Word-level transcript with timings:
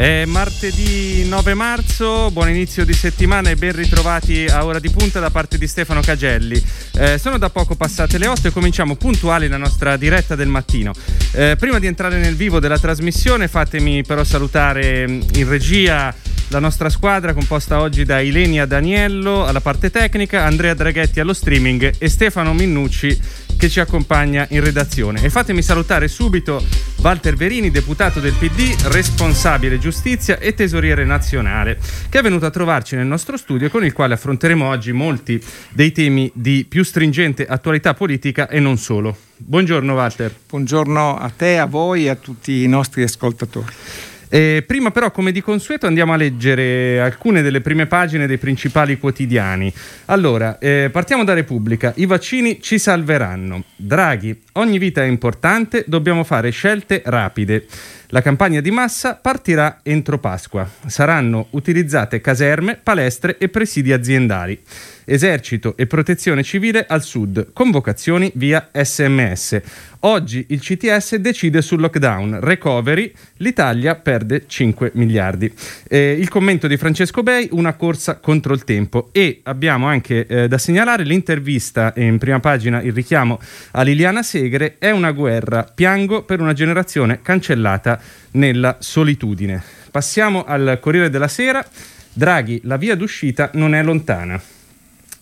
È 0.00 0.24
martedì 0.24 1.28
9 1.28 1.52
marzo, 1.52 2.30
buon 2.30 2.48
inizio 2.48 2.86
di 2.86 2.94
settimana 2.94 3.50
e 3.50 3.56
ben 3.56 3.72
ritrovati 3.72 4.46
a 4.46 4.64
Ora 4.64 4.78
di 4.78 4.88
Punta 4.88 5.20
da 5.20 5.28
parte 5.28 5.58
di 5.58 5.66
Stefano 5.66 6.00
Cagelli. 6.00 6.58
Eh, 6.94 7.18
sono 7.18 7.36
da 7.36 7.50
poco 7.50 7.74
passate 7.74 8.16
le 8.16 8.26
8 8.26 8.48
e 8.48 8.50
cominciamo 8.50 8.96
puntuali 8.96 9.46
la 9.46 9.58
nostra 9.58 9.98
diretta 9.98 10.36
del 10.36 10.48
mattino. 10.48 10.92
Eh, 11.32 11.54
prima 11.58 11.78
di 11.78 11.86
entrare 11.86 12.16
nel 12.16 12.34
vivo 12.34 12.60
della 12.60 12.78
trasmissione 12.78 13.46
fatemi 13.46 14.02
però 14.02 14.24
salutare 14.24 15.06
mm, 15.06 15.20
in 15.34 15.46
regia 15.46 16.14
la 16.50 16.58
nostra 16.58 16.88
squadra 16.88 17.32
composta 17.32 17.80
oggi 17.80 18.04
da 18.04 18.20
Ilenia 18.20 18.66
Daniello 18.66 19.46
alla 19.46 19.60
parte 19.60 19.90
tecnica, 19.90 20.44
Andrea 20.44 20.74
Draghetti 20.74 21.20
allo 21.20 21.32
streaming 21.32 21.94
e 21.98 22.08
Stefano 22.08 22.52
Minnucci 22.52 23.18
che 23.56 23.68
ci 23.68 23.78
accompagna 23.78 24.46
in 24.50 24.64
redazione. 24.64 25.22
E 25.22 25.30
fatemi 25.30 25.62
salutare 25.62 26.08
subito 26.08 26.64
Walter 27.02 27.36
Verini, 27.36 27.70
deputato 27.70 28.18
del 28.18 28.32
PD, 28.32 28.74
responsabile 28.86 29.78
giustizia 29.78 30.38
e 30.38 30.54
tesoriere 30.54 31.04
nazionale, 31.04 31.78
che 32.08 32.18
è 32.18 32.22
venuto 32.22 32.46
a 32.46 32.50
trovarci 32.50 32.96
nel 32.96 33.06
nostro 33.06 33.36
studio 33.36 33.70
con 33.70 33.84
il 33.84 33.92
quale 33.92 34.14
affronteremo 34.14 34.66
oggi 34.66 34.92
molti 34.92 35.40
dei 35.70 35.92
temi 35.92 36.30
di 36.34 36.66
più 36.68 36.82
stringente 36.82 37.46
attualità 37.46 37.94
politica 37.94 38.48
e 38.48 38.58
non 38.58 38.76
solo. 38.76 39.16
Buongiorno 39.36 39.94
Walter. 39.94 40.34
Buongiorno 40.48 41.16
a 41.16 41.30
te, 41.30 41.58
a 41.58 41.66
voi 41.66 42.06
e 42.06 42.08
a 42.08 42.16
tutti 42.16 42.64
i 42.64 42.66
nostri 42.66 43.04
ascoltatori. 43.04 43.72
Eh, 44.32 44.62
prima 44.64 44.92
però, 44.92 45.10
come 45.10 45.32
di 45.32 45.40
consueto, 45.40 45.88
andiamo 45.88 46.12
a 46.12 46.16
leggere 46.16 47.00
alcune 47.00 47.42
delle 47.42 47.60
prime 47.60 47.86
pagine 47.86 48.28
dei 48.28 48.38
principali 48.38 48.96
quotidiani. 48.96 49.72
Allora, 50.06 50.58
eh, 50.58 50.88
partiamo 50.92 51.24
da 51.24 51.34
Repubblica. 51.34 51.92
I 51.96 52.06
vaccini 52.06 52.62
ci 52.62 52.78
salveranno. 52.78 53.64
Draghi, 53.74 54.40
ogni 54.52 54.78
vita 54.78 55.02
è 55.02 55.06
importante, 55.06 55.84
dobbiamo 55.86 56.24
fare 56.24 56.50
scelte 56.50 57.02
rapide. 57.04 57.66
La 58.12 58.22
campagna 58.22 58.60
di 58.60 58.72
massa 58.72 59.14
partirà 59.14 59.80
entro 59.84 60.18
Pasqua. 60.18 60.68
Saranno 60.86 61.46
utilizzate 61.50 62.20
caserme, 62.20 62.74
palestre 62.82 63.38
e 63.38 63.48
presidi 63.48 63.92
aziendali. 63.92 64.60
Esercito 65.04 65.76
e 65.76 65.86
protezione 65.86 66.42
civile 66.42 66.86
al 66.86 67.02
sud, 67.02 67.52
convocazioni 67.52 68.30
via 68.34 68.68
sms. 68.72 69.60
Oggi 70.00 70.46
il 70.48 70.60
CTS 70.60 71.16
decide 71.16 71.60
sul 71.62 71.80
lockdown, 71.80 72.40
recovery, 72.40 73.12
l'Italia 73.38 73.96
perde 73.96 74.44
5 74.46 74.92
miliardi. 74.94 75.52
Eh, 75.88 76.16
il 76.18 76.28
commento 76.28 76.66
di 76.66 76.76
Francesco 76.76 77.22
Bei, 77.22 77.48
una 77.52 77.74
corsa 77.74 78.16
contro 78.16 78.54
il 78.54 78.64
tempo 78.64 79.10
e 79.12 79.40
abbiamo 79.42 79.86
anche 79.86 80.26
eh, 80.26 80.48
da 80.48 80.58
segnalare 80.58 81.04
l'intervista 81.04 81.92
in 81.96 82.18
prima 82.18 82.40
pagina, 82.40 82.80
il 82.80 82.92
richiamo 82.92 83.38
a 83.72 83.82
Liliana 83.82 84.22
Segre, 84.22 84.49
è 84.78 84.90
una 84.90 85.12
guerra, 85.12 85.62
piango 85.62 86.22
per 86.22 86.40
una 86.40 86.52
generazione 86.52 87.20
cancellata 87.22 88.00
nella 88.32 88.76
solitudine. 88.80 89.62
Passiamo 89.90 90.44
al 90.44 90.78
Corriere 90.80 91.10
della 91.10 91.28
Sera, 91.28 91.64
Draghi, 92.12 92.60
la 92.64 92.76
via 92.76 92.94
d'uscita 92.94 93.50
non 93.54 93.74
è 93.74 93.82
lontana. 93.82 94.40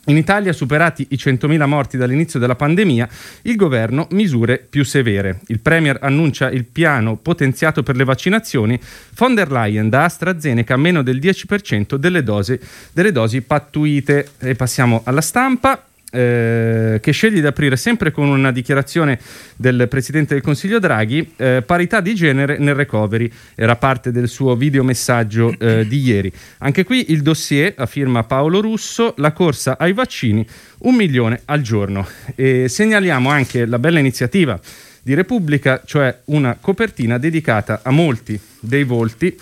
In 0.09 0.17
Italia, 0.17 0.55
superati 0.55 1.07
i 1.11 1.17
100.000 1.17 1.67
morti 1.67 1.99
dall'inizio 1.99 2.41
della 2.41 2.55
pandemia, 2.55 3.07
il 3.43 3.57
governo 3.57 4.09
misure 4.13 4.57
più 4.57 4.83
severe. 4.83 5.41
Il 5.49 5.61
Premier 5.61 5.99
annuncia 6.01 6.51
il 6.51 6.65
piano 6.65 7.17
potenziato 7.17 7.83
per 7.83 7.95
le 7.95 8.05
vaccinazioni, 8.05 8.81
von 9.17 9.35
der 9.35 9.53
Leyen 9.53 9.91
da 9.91 10.05
AstraZeneca 10.05 10.79
meno 10.79 11.03
del 11.03 11.19
10% 11.19 11.97
delle 11.97 12.23
dosi, 12.23 12.59
delle 12.93 13.13
dosi 13.13 13.43
pattuite. 13.43 14.31
E 14.39 14.55
passiamo 14.55 15.03
alla 15.05 15.21
stampa. 15.21 15.83
Eh, 16.11 17.01
che 17.03 17.13
sceglie 17.13 17.43
di 17.43 17.47
aprire 17.47 17.77
sempre 17.77 18.11
con 18.11 18.29
una 18.29 18.51
dichiarazione 18.51 19.21
del 19.57 19.89
Presidente 19.91 20.33
del 20.33 20.43
Consiglio 20.43 20.79
Draghi, 20.79 21.35
eh, 21.37 21.63
parità 21.67 22.01
di 22.01 22.15
genere 22.15 22.57
nel 22.57 22.75
recovery, 22.75 23.31
era 23.55 23.77
parte 23.77 24.11
del 24.11 24.27
suo 24.27 24.57
videomessaggio 24.57 25.55
eh, 25.59 25.87
di 25.87 26.01
ieri. 26.01 26.33
Anche 26.59 26.85
qui 26.85 27.13
il 27.13 27.21
dossier, 27.21 27.75
a 27.77 27.85
firma 27.85 28.25
Paolo 28.25 28.63
Russo, 28.63 29.13
la 29.19 29.33
corsa 29.33 29.77
ai 29.79 29.93
vaccini, 29.93 30.47
un 30.79 30.95
milione 30.95 31.43
al 31.45 31.61
giorno. 31.61 32.07
E 32.35 32.69
segnaliamo 32.69 33.29
anche 33.29 33.67
la 33.67 33.79
bella 33.79 33.99
iniziativa 33.99 34.59
di 35.03 35.13
Repubblica, 35.13 35.83
cioè 35.85 36.21
una 36.27 36.57
copertina 36.59 37.19
dedicata 37.19 37.81
a 37.83 37.91
molti 37.91 38.39
dei 38.61 38.85
volti 38.85 39.37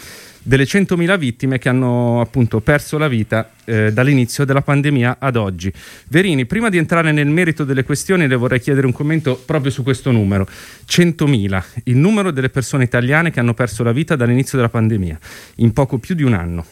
delle 0.47 0.63
100.000 0.63 1.19
vittime 1.19 1.59
che 1.59 1.69
hanno 1.69 2.21
appunto 2.21 2.61
perso 2.61 2.99
la 2.99 3.09
vita 3.09 3.51
eh, 3.65 3.93
dall'inizio 3.93 4.45
della 4.45 4.63
pandemia 4.63 5.17
ad 5.19 5.35
oggi. 5.35 5.73
Verini, 6.07 6.47
prima 6.47 6.69
di 6.69 6.77
entrare 6.77 7.11
nel 7.11 7.27
merito 7.27 7.65
delle 7.65 7.83
questioni 7.83 8.29
le 8.29 8.37
vorrei 8.37 8.61
chiedere 8.61 8.87
un 8.87 8.93
commento 8.93 9.43
proprio 9.45 9.73
su 9.73 9.83
questo 9.83 10.13
numero. 10.13 10.47
100.000, 10.89 11.65
il 11.85 11.97
numero 11.97 12.31
delle 12.31 12.49
persone 12.49 12.85
italiane 12.85 13.33
che 13.33 13.41
hanno 13.41 13.55
perso 13.55 13.83
la 13.83 13.91
vita 13.91 14.15
dall'inizio 14.15 14.57
della 14.57 14.71
pandemia, 14.71 15.19
in 15.57 15.73
poco 15.73 15.99
più 15.99 16.15
di 16.15 16.23
un 16.23 16.35
anno. 16.35 16.65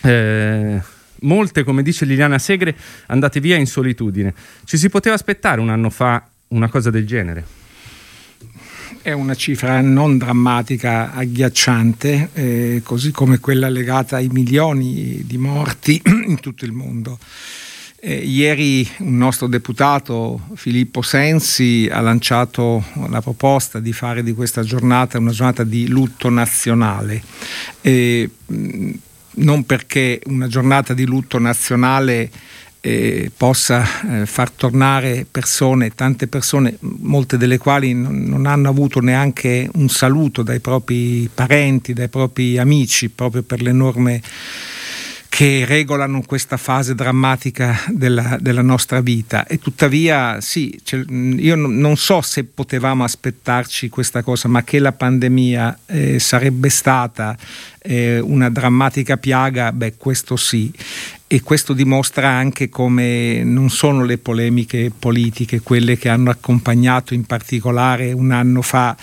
Eh, 0.00 0.80
molte, 1.20 1.64
come 1.64 1.82
dice 1.82 2.06
Liliana 2.06 2.38
Segre, 2.38 2.74
andate 3.08 3.38
via 3.38 3.56
in 3.56 3.66
solitudine. 3.66 4.32
Ci 4.64 4.78
si 4.78 4.88
poteva 4.88 5.14
aspettare 5.14 5.60
un 5.60 5.68
anno 5.68 5.90
fa 5.90 6.26
una 6.48 6.70
cosa 6.70 6.88
del 6.88 7.06
genere? 7.06 7.57
È 9.02 9.12
una 9.12 9.34
cifra 9.34 9.80
non 9.80 10.18
drammatica, 10.18 11.12
agghiacciante, 11.12 12.30
eh, 12.32 12.80
così 12.84 13.10
come 13.10 13.38
quella 13.38 13.68
legata 13.68 14.16
ai 14.16 14.28
milioni 14.28 15.22
di 15.24 15.38
morti 15.38 16.00
in 16.26 16.40
tutto 16.40 16.64
il 16.64 16.72
mondo. 16.72 17.18
Eh, 18.00 18.14
ieri 18.14 18.88
un 18.98 19.16
nostro 19.16 19.48
deputato, 19.48 20.40
Filippo 20.54 21.02
Sensi, 21.02 21.88
ha 21.90 22.00
lanciato 22.00 22.84
la 23.08 23.20
proposta 23.20 23.80
di 23.80 23.92
fare 23.92 24.22
di 24.22 24.32
questa 24.34 24.62
giornata 24.62 25.18
una 25.18 25.32
giornata 25.32 25.64
di 25.64 25.88
lutto 25.88 26.28
nazionale. 26.30 27.22
Eh, 27.80 28.30
non 28.46 29.64
perché 29.64 30.20
una 30.26 30.46
giornata 30.46 30.94
di 30.94 31.04
lutto 31.04 31.38
nazionale 31.38 32.30
eh, 32.80 33.30
possa 33.36 34.20
eh, 34.20 34.26
far 34.26 34.50
tornare 34.50 35.26
persone, 35.30 35.94
tante 35.94 36.26
persone, 36.26 36.76
molte 36.80 37.36
delle 37.36 37.58
quali 37.58 37.92
non, 37.92 38.22
non, 38.24 38.46
hanno 38.46 38.68
avuto 38.68 39.00
neanche 39.00 39.68
un 39.74 39.88
saluto 39.88 40.42
dai 40.42 40.60
propri 40.60 41.28
parenti, 41.32 41.92
dai 41.92 42.08
propri 42.08 42.58
amici, 42.58 43.08
proprio 43.08 43.42
per 43.42 43.62
l'enorme 43.62 44.22
che 45.28 45.64
regolano 45.66 46.22
questa 46.22 46.56
fase 46.56 46.94
drammatica 46.94 47.78
della, 47.88 48.38
della 48.40 48.62
nostra 48.62 49.00
vita. 49.00 49.46
E 49.46 49.58
tuttavia 49.58 50.40
sì, 50.40 50.80
cioè, 50.82 51.04
io 51.08 51.54
non 51.54 51.96
so 51.96 52.22
se 52.22 52.44
potevamo 52.44 53.04
aspettarci 53.04 53.88
questa 53.88 54.22
cosa, 54.22 54.48
ma 54.48 54.64
che 54.64 54.78
la 54.78 54.92
pandemia 54.92 55.80
eh, 55.86 56.18
sarebbe 56.18 56.70
stata 56.70 57.36
eh, 57.82 58.18
una 58.20 58.48
drammatica 58.48 59.16
piaga, 59.16 59.70
beh 59.70 59.94
questo 59.96 60.36
sì 60.36 60.72
e 61.30 61.42
questo 61.42 61.74
dimostra 61.74 62.30
anche 62.30 62.70
come 62.70 63.44
non 63.44 63.68
sono 63.68 64.02
le 64.04 64.16
polemiche 64.16 64.90
politiche 64.98 65.60
quelle 65.60 65.98
che 65.98 66.08
hanno 66.08 66.30
accompagnato 66.30 67.12
in 67.12 67.24
particolare 67.24 68.12
un 68.12 68.30
anno 68.30 68.62
fa 68.62 68.96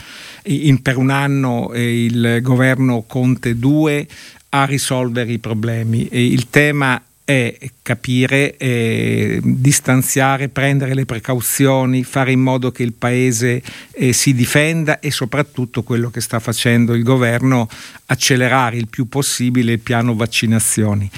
in, 0.46 0.82
per 0.82 0.98
un 0.98 1.12
anno 1.12 1.72
eh, 1.72 2.04
il 2.04 2.40
governo 2.42 3.04
Conte 3.08 3.58
2 3.58 4.08
a 4.50 4.66
risolvere 4.66 5.34
i 5.34 5.40
problemi. 5.40 6.08
E 6.08 6.26
il 6.26 6.50
tema 6.50 7.02
è 7.24 7.58
capire, 7.82 8.56
eh, 8.56 9.40
distanziare, 9.44 10.48
prendere 10.48 10.94
le 10.94 11.06
precauzioni, 11.06 12.04
fare 12.04 12.32
in 12.32 12.40
modo 12.40 12.72
che 12.72 12.84
il 12.84 12.94
Paese 12.94 13.62
eh, 13.94 14.14
si 14.14 14.34
difenda 14.34 15.00
e 15.00 15.12
soprattutto 15.12 15.84
quello 15.84 16.10
che 16.10 16.22
sta 16.22 16.40
facendo 16.40 16.94
il 16.94 17.04
governo, 17.04 17.68
accelerare 18.06 18.78
il 18.78 18.88
più 18.88 19.08
possibile 19.10 19.74
il 19.74 19.80
piano 19.80 20.16
vaccinazioni. 20.16 21.10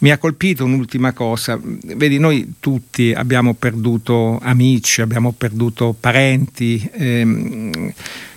Mi 0.00 0.10
ha 0.12 0.18
colpito 0.18 0.64
un'ultima 0.64 1.12
cosa, 1.12 1.58
vedi 1.60 2.18
noi 2.18 2.54
tutti 2.60 3.12
abbiamo 3.12 3.54
perduto 3.54 4.38
amici, 4.40 5.00
abbiamo 5.00 5.32
perduto 5.32 5.94
parenti. 5.98 6.88
Ehm, 6.92 7.92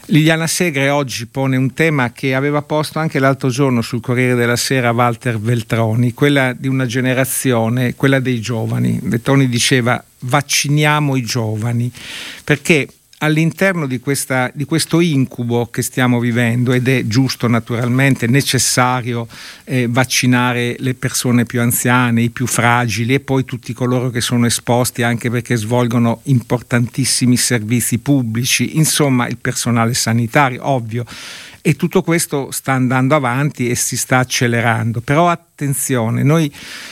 Liliana 0.06 0.48
Segre 0.48 0.90
oggi 0.90 1.28
pone 1.28 1.58
un 1.58 1.74
tema 1.74 2.12
che 2.12 2.34
aveva 2.34 2.64
posto 2.64 2.98
anche 2.98 3.20
l'altro 3.20 3.50
giorno 3.50 3.82
sul 3.82 4.02
Corriere 4.02 4.34
della 4.34 4.56
Sera 4.56 4.90
Walter 4.90 5.40
Veltroni, 5.40 6.14
quella 6.14 6.52
di 6.54 6.68
una 6.68 6.88
generazione, 6.88 7.96
quella 7.96 8.20
dei 8.20 8.42
giovani. 8.42 9.00
Veltroni 9.02 9.48
diceva 9.48 10.04
vacciniamo 10.20 11.16
i 11.16 11.22
giovani, 11.22 11.92
perché 12.44 12.88
all'interno 13.24 13.86
di, 13.86 14.00
questa, 14.00 14.52
di, 14.54 14.66
questo 14.66 15.00
incubo 15.00 15.68
che 15.68 15.82
stiamo 15.82 16.20
vivendo 16.20 16.74
ed 16.74 16.88
è 16.88 17.06
giusto 17.06 17.48
naturalmente, 17.48 18.28
necessario 18.28 19.28
eh, 19.64 19.88
vaccinare 19.90 20.76
le 20.80 20.96
persone 20.96 21.46
più 21.46 21.62
anziane, 21.62 22.24
i 22.24 22.30
più 22.30 22.48
fragili 22.48 23.14
e 23.14 23.20
poi 23.20 23.46
tutti 23.46 23.74
coloro 23.74 24.10
che 24.10 24.22
sono 24.22 24.46
esposti 24.48 25.04
anche 25.04 25.30
perché 25.30 25.56
svolgono 25.56 26.22
importantissimi 26.24 27.38
servizi 27.38 28.00
pubblici, 28.00 28.78
insomma 28.78 29.28
il 29.28 29.38
personale 29.38 29.94
sanitario, 29.94 30.68
ovvio 30.68 31.06
e 31.64 31.76
tutto 31.76 32.02
questo 32.02 32.50
sta 32.50 32.74
andando 32.74 33.14
avanti 33.14 33.70
e 33.70 33.76
si 33.76 33.96
sta 33.96 34.18
accelerando. 34.18 35.00
Però 35.00 35.30
attenzione, 35.30 36.24
noi 36.24 36.52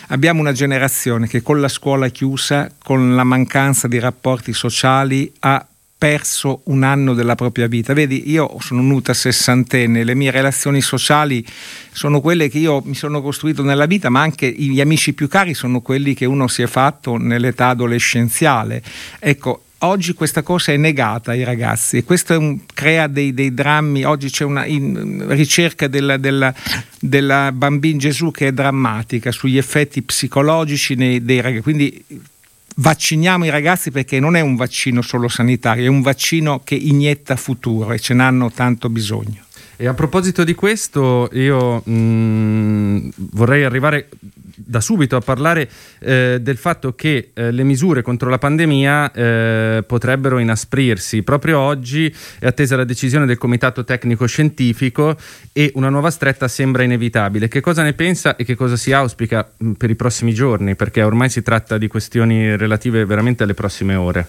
abbiamo 0.10 0.42
una 0.42 0.52
generazione 0.52 1.28
che 1.28 1.42
con 1.42 1.60
la 1.60 1.68
scuola 1.68 2.10
chiusa, 2.10 2.70
con 2.78 3.16
la 3.16 3.24
mancanza 3.24 3.88
di 3.88 3.98
rapporti 3.98 4.54
sociali, 4.54 5.34
ha 5.40 5.66
perso 6.00 6.62
un 6.66 6.84
anno 6.84 7.14
della 7.14 7.36
propria 7.36 7.68
vita. 7.68 7.94
Vedi, 7.94 8.32
io 8.32 8.56
sono 8.62 8.82
venuta 8.82 9.14
sessantenne, 9.14 10.06
le 10.06 10.16
mie 10.16 10.32
relazioni 10.32 10.80
sociali 10.80 11.46
sono 11.92 12.22
quelle 12.22 12.48
che 12.48 12.58
io 12.58 12.82
mi 12.86 12.96
sono 12.96 13.22
costruito 13.22 13.64
nella 13.64 13.86
vita, 13.86 14.08
ma 14.10 14.22
anche 14.22 14.50
gli 14.50 14.80
amici 14.80 15.14
più 15.14 15.28
cari 15.28 15.54
sono 15.54 15.82
quelli 15.82 16.14
che 16.14 16.24
uno 16.24 16.48
si 16.48 16.62
è 16.62 16.68
fatto 16.68 17.18
nell'età 17.18 17.68
adolescenziale. 17.68 18.82
Ecco, 19.20 19.64
Oggi 19.84 20.14
questa 20.14 20.42
cosa 20.42 20.74
è 20.74 20.78
negata 20.78 21.32
ai 21.32 21.46
ragazzi 21.46 21.96
e 21.96 22.04
questo 22.04 22.38
un, 22.38 22.60
crea 22.74 23.08
dei, 23.08 23.34
dei, 23.34 23.54
drammi. 23.54 24.04
Oggi 24.04 24.30
c'è 24.30 24.44
una 24.44 24.66
in, 24.66 25.26
ricerca 25.30 25.88
della, 25.88 26.18
della, 26.18 26.54
della 27.00 27.54
bambina 27.54 27.98
Gesù 27.98 28.30
che 28.30 28.48
è 28.48 28.52
drammatica 28.52 29.32
sugli 29.32 29.58
effetti 29.58 30.02
psicologici 30.02 30.96
nei, 30.96 31.24
dei 31.24 31.40
ragazzi. 31.40 31.62
Quindi 31.62 32.06
vacciniamo 32.76 33.46
i 33.46 33.50
ragazzi 33.50 33.92
perché 33.92 34.20
non 34.20 34.36
è 34.36 34.42
un 34.42 34.56
vaccino 34.56 35.02
solo 35.02 35.28
sanitario, 35.28 35.86
è 35.86 35.90
un 35.90 36.02
vaccino 36.02 36.62
che 36.64 36.76
inietta 36.76 37.36
futuro 37.36 37.92
e 37.92 38.00
ce 38.00 38.14
n'hanno 38.14 38.52
tanto 38.52 38.90
bisogno. 38.90 39.44
E 39.76 39.88
a 39.88 39.94
proposito 39.94 40.44
di 40.44 40.56
questo, 40.56 41.30
io 41.32 41.82
mh, 41.86 41.92
mm, 41.92 43.10
vorrei 43.32 43.64
arrivare 43.64 44.10
da 44.66 44.82
subito 44.82 45.16
a 45.16 45.22
parlare 45.22 45.70
eh, 46.00 46.40
del 46.42 46.58
fatto 46.58 46.94
che 46.94 47.32
eh, 47.34 47.52
le 47.52 47.64
misure 47.64 48.02
contro 48.02 48.30
la 48.30 48.38
pandemia 48.38 49.12
eh, 49.12 49.84
potrebbero 49.86 50.40
inasprirsi. 50.40 51.24
Proprio 51.24 51.60
oggi 51.60 52.14
è 52.40 52.46
attesa 52.46 52.76
la 52.76 52.84
decisione 52.84 53.26
del 53.26 53.38
Comitato 53.38 53.84
Tecnico 53.84 54.26
Scientifico 54.26 55.18
e 55.54 55.72
una 55.76 55.90
nuova 55.90 56.12
stretta 56.12 56.48
sembra 56.48 56.84
inevitabile. 56.84 57.48
Che 57.48 57.62
cosa 57.62 57.84
ne 57.84 57.94
pensa 57.94 58.36
e 58.36 58.44
che 58.44 58.56
cosa 58.56 58.76
si 58.76 58.92
auspica 58.92 59.52
mh, 59.58 59.68
mm, 59.68 59.72
per 59.74 59.90
i 59.90 59.96
prossimi 59.96 60.34
giorni? 60.34 60.76
Perché 60.76 61.02
ormai 61.02 61.30
si 61.30 61.42
tratta 61.42 61.78
di 61.78 61.88
questioni 61.88 62.56
relative 62.56 63.06
veramente 63.06 63.44
alle 63.44 63.54
prossime 63.54 63.96
ore. 63.96 64.28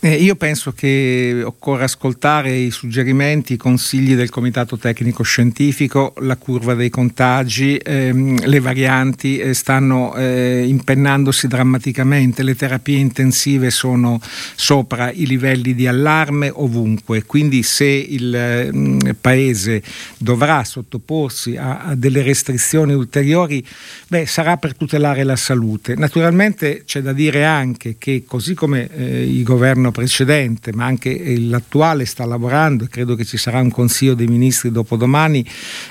Eh, 0.00 0.14
io 0.14 0.36
penso 0.36 0.70
che 0.70 1.42
occorra 1.44 1.82
ascoltare 1.82 2.54
i 2.54 2.70
suggerimenti, 2.70 3.54
i 3.54 3.56
consigli 3.56 4.14
del 4.14 4.30
Comitato 4.30 4.78
Tecnico 4.78 5.24
Scientifico, 5.24 6.14
la 6.18 6.36
curva 6.36 6.74
dei 6.74 6.88
contagi, 6.88 7.76
ehm, 7.78 8.46
le 8.46 8.60
varianti 8.60 9.38
eh, 9.38 9.54
stanno 9.54 10.14
eh, 10.14 10.64
impennandosi 10.68 11.48
drammaticamente, 11.48 12.44
le 12.44 12.54
terapie 12.54 12.98
intensive 12.98 13.70
sono 13.70 14.20
sopra 14.54 15.10
i 15.10 15.26
livelli 15.26 15.74
di 15.74 15.88
allarme 15.88 16.48
ovunque, 16.54 17.24
quindi 17.24 17.64
se 17.64 17.86
il 17.86 18.70
mh, 18.72 18.78
mm, 18.78 18.98
Paese 19.20 19.82
dovrà 20.16 20.62
sottoporsi 20.62 21.56
a, 21.56 21.80
a 21.80 21.94
delle 21.96 22.22
restrizioni 22.22 22.92
ulteriori, 22.92 23.66
beh, 24.06 24.26
sarà 24.26 24.58
per 24.58 24.76
tutelare 24.76 25.24
la 25.24 25.34
salute. 25.34 25.96
Naturalmente 25.96 26.84
c'è 26.86 27.00
da 27.00 27.12
dire 27.12 27.44
anche 27.44 27.96
che 27.98 28.22
così 28.24 28.54
come 28.54 28.88
eh, 28.94 29.24
il 29.24 29.42
governo 29.42 29.86
governo 29.88 29.90
precedente, 29.90 30.72
ma 30.72 30.84
anche 30.84 31.38
l'attuale 31.38 32.04
sta 32.04 32.24
lavorando 32.24 32.86
credo 32.88 33.14
che 33.14 33.24
ci 33.24 33.36
sarà 33.36 33.60
un 33.60 33.70
Consiglio 33.70 34.14
dei 34.14 34.26
Ministri 34.26 34.70
dopodomani 34.70 35.44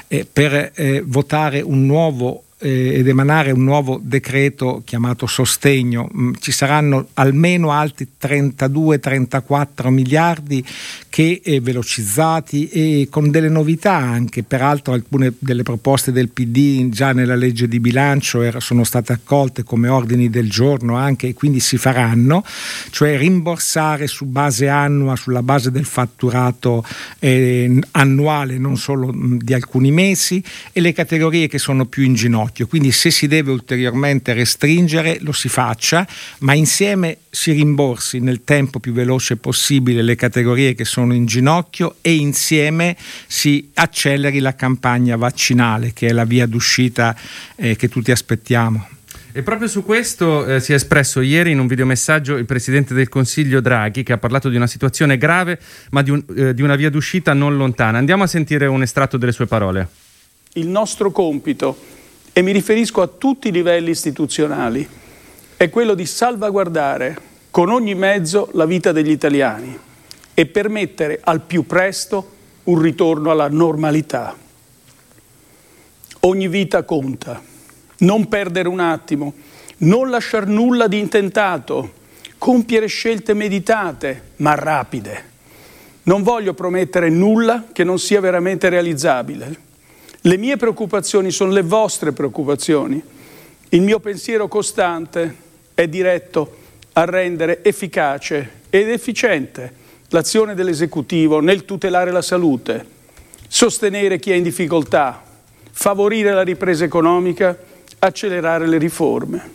eh, 0.07 0.25
per 0.31 0.71
eh, 0.75 1.03
votare 1.05 1.61
un 1.61 1.85
nuovo 1.85 2.41
eh, 2.41 2.46
ed 2.59 3.07
emanare 3.07 3.51
un 3.51 3.63
nuovo 3.63 3.99
decreto 4.01 4.81
chiamato 4.83 5.27
sostegno. 5.27 6.09
Mm, 6.15 6.33
ci 6.39 6.51
saranno 6.51 7.09
almeno 7.13 7.69
altri 7.69 8.07
32-34 8.19 9.89
miliardi 9.89 10.65
che 11.07 11.41
eh, 11.43 11.61
velocizzati 11.61 12.67
e 12.69 13.07
con 13.11 13.29
delle 13.29 13.49
novità 13.49 13.93
anche. 13.93 14.41
Peraltro 14.41 14.93
alcune 14.93 15.33
delle 15.37 15.61
proposte 15.61 16.11
del 16.11 16.29
PD 16.29 16.89
già 16.89 17.13
nella 17.13 17.35
legge 17.35 17.67
di 17.67 17.79
bilancio 17.79 18.41
era, 18.41 18.59
sono 18.59 18.83
state 18.83 19.13
accolte 19.13 19.61
come 19.63 19.87
ordini 19.87 20.27
del 20.29 20.49
giorno 20.49 20.95
anche 20.95 21.27
e 21.27 21.33
quindi 21.35 21.59
si 21.59 21.77
faranno, 21.77 22.43
cioè 22.89 23.19
rimborsare 23.19 24.07
su 24.07 24.25
base 24.25 24.67
annua, 24.67 25.15
sulla 25.15 25.43
base 25.43 25.69
del 25.69 25.85
fatturato 25.85 26.83
eh, 27.19 27.79
annuale, 27.91 28.57
non 28.57 28.77
solo 28.77 29.13
mh, 29.13 29.27
mm, 29.27 29.37
di 29.37 29.53
alcuni 29.53 29.91
mesi, 29.91 30.43
e 30.71 30.81
le 30.81 30.93
categorie 30.93 31.47
che 31.47 31.59
sono 31.59 31.85
più 31.85 32.03
in 32.03 32.15
ginocchio 32.15 32.45
ginocchio, 32.47 32.67
quindi 32.67 32.91
se 32.91 33.11
si 33.11 33.27
deve 33.27 33.51
ulteriormente 33.51 34.33
restringere 34.33 35.17
lo 35.21 35.31
si 35.31 35.49
faccia, 35.49 36.07
ma 36.39 36.53
insieme 36.53 37.17
si 37.29 37.51
rimborsi 37.51 38.19
nel 38.19 38.43
tempo 38.43 38.79
più 38.79 38.93
veloce 38.93 39.37
possibile 39.37 40.01
le 40.01 40.15
categorie 40.15 40.73
che 40.73 40.85
sono 40.85 41.13
in 41.13 41.25
ginocchio 41.25 41.95
e 42.01 42.15
insieme 42.15 42.95
si 43.27 43.69
acceleri 43.73 44.39
la 44.39 44.55
campagna 44.55 45.15
vaccinale 45.15 45.93
che 45.93 46.07
è 46.07 46.11
la 46.11 46.25
via 46.25 46.45
d'uscita 46.45 47.15
eh, 47.55 47.75
che 47.75 47.89
tutti 47.89 48.11
aspettiamo. 48.11 48.87
E 49.33 49.43
proprio 49.43 49.67
su 49.67 49.83
questo 49.83 50.45
eh, 50.45 50.59
si 50.59 50.71
è 50.71 50.75
espresso 50.75 51.21
ieri 51.21 51.51
in 51.51 51.59
un 51.59 51.67
videomessaggio 51.67 52.37
il 52.37 52.45
Presidente 52.45 52.95
del 52.95 53.07
Consiglio 53.07 53.61
Draghi 53.61 54.01
che 54.01 54.13
ha 54.13 54.17
parlato 54.17 54.49
di 54.49 54.55
una 54.55 54.65
situazione 54.65 55.17
grave 55.17 55.59
ma 55.91 56.01
di, 56.01 56.09
un, 56.09 56.23
eh, 56.35 56.55
di 56.55 56.63
una 56.63 56.75
via 56.75 56.89
d'uscita 56.89 57.33
non 57.33 57.55
lontana. 57.55 57.99
Andiamo 57.99 58.23
a 58.23 58.27
sentire 58.27 58.65
un 58.65 58.81
estratto 58.81 59.17
delle 59.17 59.31
sue 59.31 59.45
parole. 59.45 59.87
Il 60.53 60.67
nostro 60.67 61.11
compito 61.11 61.77
e 62.37 62.43
mi 62.43 62.51
riferisco 62.51 63.01
a 63.01 63.07
tutti 63.07 63.47
i 63.47 63.51
livelli 63.51 63.89
istituzionali, 63.89 64.87
è 65.57 65.71
quello 65.71 65.95
di 65.95 66.05
salvaguardare 66.05 67.17
con 67.49 67.71
ogni 67.71 67.95
mezzo 67.95 68.49
la 68.53 68.67
vita 68.67 68.91
degli 68.91 69.09
italiani 69.09 69.75
e 70.35 70.45
permettere 70.45 71.19
al 71.23 71.41
più 71.41 71.65
presto 71.65 72.33
un 72.65 72.79
ritorno 72.79 73.31
alla 73.31 73.47
normalità. 73.47 74.37
Ogni 76.19 76.47
vita 76.47 76.83
conta, 76.83 77.41
non 77.97 78.27
perdere 78.27 78.67
un 78.67 78.81
attimo, 78.81 79.33
non 79.77 80.11
lasciar 80.11 80.45
nulla 80.45 80.87
di 80.87 80.99
intentato, 80.99 81.93
compiere 82.37 82.85
scelte 82.85 83.33
meditate 83.33 84.33
ma 84.35 84.53
rapide. 84.53 85.23
Non 86.03 86.21
voglio 86.21 86.53
promettere 86.53 87.09
nulla 87.09 87.65
che 87.73 87.83
non 87.83 87.97
sia 87.97 88.19
veramente 88.19 88.69
realizzabile. 88.69 89.65
Le 90.27 90.35
mie 90.35 90.57
preoccupazioni 90.57 91.31
sono 91.31 91.51
le 91.51 91.61
vostre 91.61 92.11
preoccupazioni. 92.11 93.01
Il 93.69 93.81
mio 93.81 94.01
pensiero 94.01 94.49
costante 94.49 95.35
è 95.73 95.87
diretto 95.87 96.57
a 96.91 97.05
rendere 97.05 97.63
efficace 97.63 98.63
ed 98.69 98.89
efficiente 98.89 99.71
l'azione 100.09 100.53
dell'esecutivo 100.53 101.39
nel 101.39 101.63
tutelare 101.63 102.11
la 102.11 102.21
salute, 102.21 102.85
sostenere 103.47 104.19
chi 104.19 104.31
è 104.31 104.35
in 104.35 104.43
difficoltà, 104.43 105.23
favorire 105.71 106.33
la 106.33 106.41
ripresa 106.41 106.83
economica, 106.83 107.57
accelerare 107.99 108.67
le 108.67 108.77
riforme. 108.77 109.51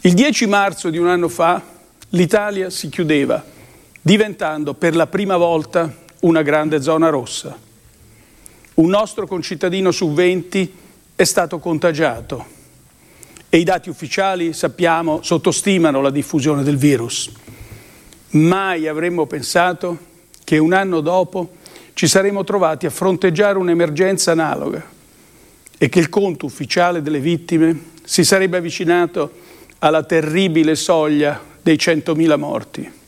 Il 0.00 0.14
10 0.14 0.46
marzo 0.48 0.90
di 0.90 0.98
un 0.98 1.06
anno 1.06 1.28
fa 1.28 1.62
l'Italia 2.08 2.70
si 2.70 2.88
chiudeva, 2.88 3.40
diventando 4.00 4.74
per 4.74 4.96
la 4.96 5.06
prima 5.06 5.36
volta 5.36 5.94
una 6.22 6.42
grande 6.42 6.82
zona 6.82 7.08
rossa. 7.08 7.64
Un 8.74 8.88
nostro 8.88 9.28
concittadino 9.28 9.92
su 9.92 10.12
20 10.12 10.74
è 11.14 11.22
stato 11.22 11.60
contagiato 11.60 12.44
e 13.48 13.58
i 13.58 13.62
dati 13.62 13.88
ufficiali, 13.88 14.52
sappiamo, 14.52 15.22
sottostimano 15.22 16.00
la 16.00 16.10
diffusione 16.10 16.64
del 16.64 16.76
virus. 16.76 17.30
Mai 18.30 18.88
avremmo 18.88 19.26
pensato 19.26 19.96
che 20.42 20.58
un 20.58 20.72
anno 20.72 21.00
dopo 21.00 21.52
ci 21.92 22.08
saremmo 22.08 22.42
trovati 22.42 22.86
a 22.86 22.90
fronteggiare 22.90 23.58
un'emergenza 23.58 24.32
analoga 24.32 24.84
e 25.78 25.88
che 25.88 26.00
il 26.00 26.08
conto 26.08 26.46
ufficiale 26.46 27.00
delle 27.00 27.20
vittime 27.20 27.92
si 28.02 28.24
sarebbe 28.24 28.56
avvicinato 28.56 29.30
alla 29.78 30.02
terribile 30.02 30.74
soglia 30.74 31.40
dei 31.62 31.76
100.000 31.76 32.36
morti. 32.36 33.02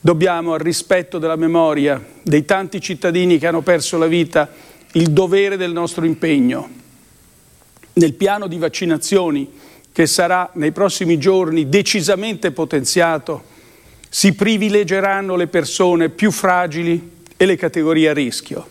Dobbiamo 0.00 0.54
al 0.54 0.60
rispetto 0.60 1.18
della 1.18 1.36
memoria 1.36 2.02
dei 2.22 2.44
tanti 2.44 2.80
cittadini 2.80 3.36
che 3.38 3.48
hanno 3.48 3.62
perso 3.62 3.98
la 3.98 4.06
vita 4.06 4.48
il 4.92 5.10
dovere 5.10 5.56
del 5.56 5.72
nostro 5.72 6.04
impegno. 6.04 6.68
Nel 7.94 8.14
piano 8.14 8.46
di 8.46 8.58
vaccinazioni 8.58 9.50
che 9.90 10.06
sarà 10.06 10.50
nei 10.54 10.70
prossimi 10.70 11.18
giorni 11.18 11.68
decisamente 11.68 12.52
potenziato, 12.52 13.56
si 14.08 14.34
privilegeranno 14.34 15.34
le 15.34 15.48
persone 15.48 16.08
più 16.08 16.30
fragili 16.30 17.16
e 17.36 17.44
le 17.44 17.56
categorie 17.56 18.08
a 18.08 18.12
rischio. 18.12 18.66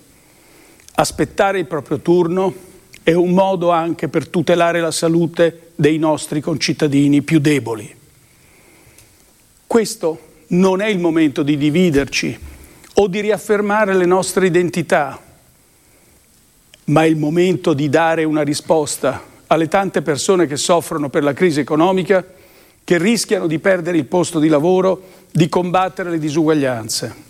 Aspettare 0.96 1.60
il 1.60 1.66
proprio 1.66 2.00
turno 2.00 2.56
è 3.04 3.12
un 3.12 3.32
modo 3.32 3.70
anche 3.70 4.08
per 4.08 4.30
tutelare 4.30 4.80
la 4.80 4.92
salute 4.92 5.72
dei 5.76 5.98
nostri 5.98 6.40
concittadini 6.40 7.22
più 7.22 7.40
deboli. 7.40 7.94
Questo 9.68 10.27
non 10.48 10.82
è 10.82 10.88
il 10.88 11.00
momento 11.00 11.44
di 11.44 11.58
dividerci 11.58 12.38
o 12.94 13.08
di 13.08 13.20
riaffermare 13.20 13.94
le 13.94 14.06
nostre 14.06 14.48
identità, 14.48 15.22
ma 16.86 17.04
è 17.04 17.08
il 17.08 17.18
momento 17.18 17.74
di 17.74 17.90
dare 17.90 18.24
una 18.24 18.44
risposta 18.44 19.22
alle 19.48 19.68
tante 19.68 20.02
persone 20.02 20.48
che 20.48 20.58
soffrono 20.58 21.10
per 21.10 21.24
la 21.24 21.34
crisi 21.34 21.60
economica, 21.60 22.26
che 22.84 22.98
rischiano 22.98 23.48
di 23.48 23.60
perdere 23.60 23.98
il 23.98 24.06
posto 24.06 24.40
di 24.40 24.48
lavoro, 24.48 25.02
di 25.32 25.50
combattere 25.50 26.10
le 26.10 26.20
disuguaglianze. 26.20 27.27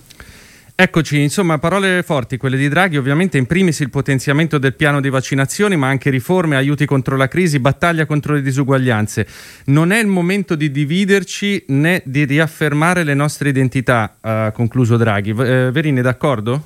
Eccoci, 0.80 1.20
insomma, 1.20 1.58
parole 1.58 2.04
forti 2.04 2.38
quelle 2.38 2.56
di 2.56 2.70
Draghi, 2.70 2.98
ovviamente 2.98 3.40
in 3.40 3.48
primis 3.48 3.80
il 3.80 3.90
potenziamento 3.90 4.60
del 4.60 4.76
piano 4.76 5.02
di 5.02 5.10
vaccinazioni, 5.10 5.76
ma 5.76 5.88
anche 5.88 6.12
riforme, 6.12 6.56
aiuti 6.56 6.86
contro 6.86 7.18
la 7.18 7.28
crisi, 7.28 7.58
battaglia 7.58 8.06
contro 8.06 8.36
le 8.36 8.44
disuguaglianze. 8.44 9.28
Non 9.66 9.92
è 9.92 10.00
il 10.00 10.06
momento 10.06 10.54
di 10.54 10.70
dividerci 10.70 11.64
né 11.70 12.04
di 12.06 12.26
riaffermare 12.26 13.04
le 13.04 13.16
nostre 13.16 13.50
identità, 13.50 14.18
ha 14.22 14.52
concluso 14.52 14.98
Draghi. 14.98 15.32
Eh, 15.32 15.72
Verini, 15.72 16.02
d'accordo? 16.02 16.66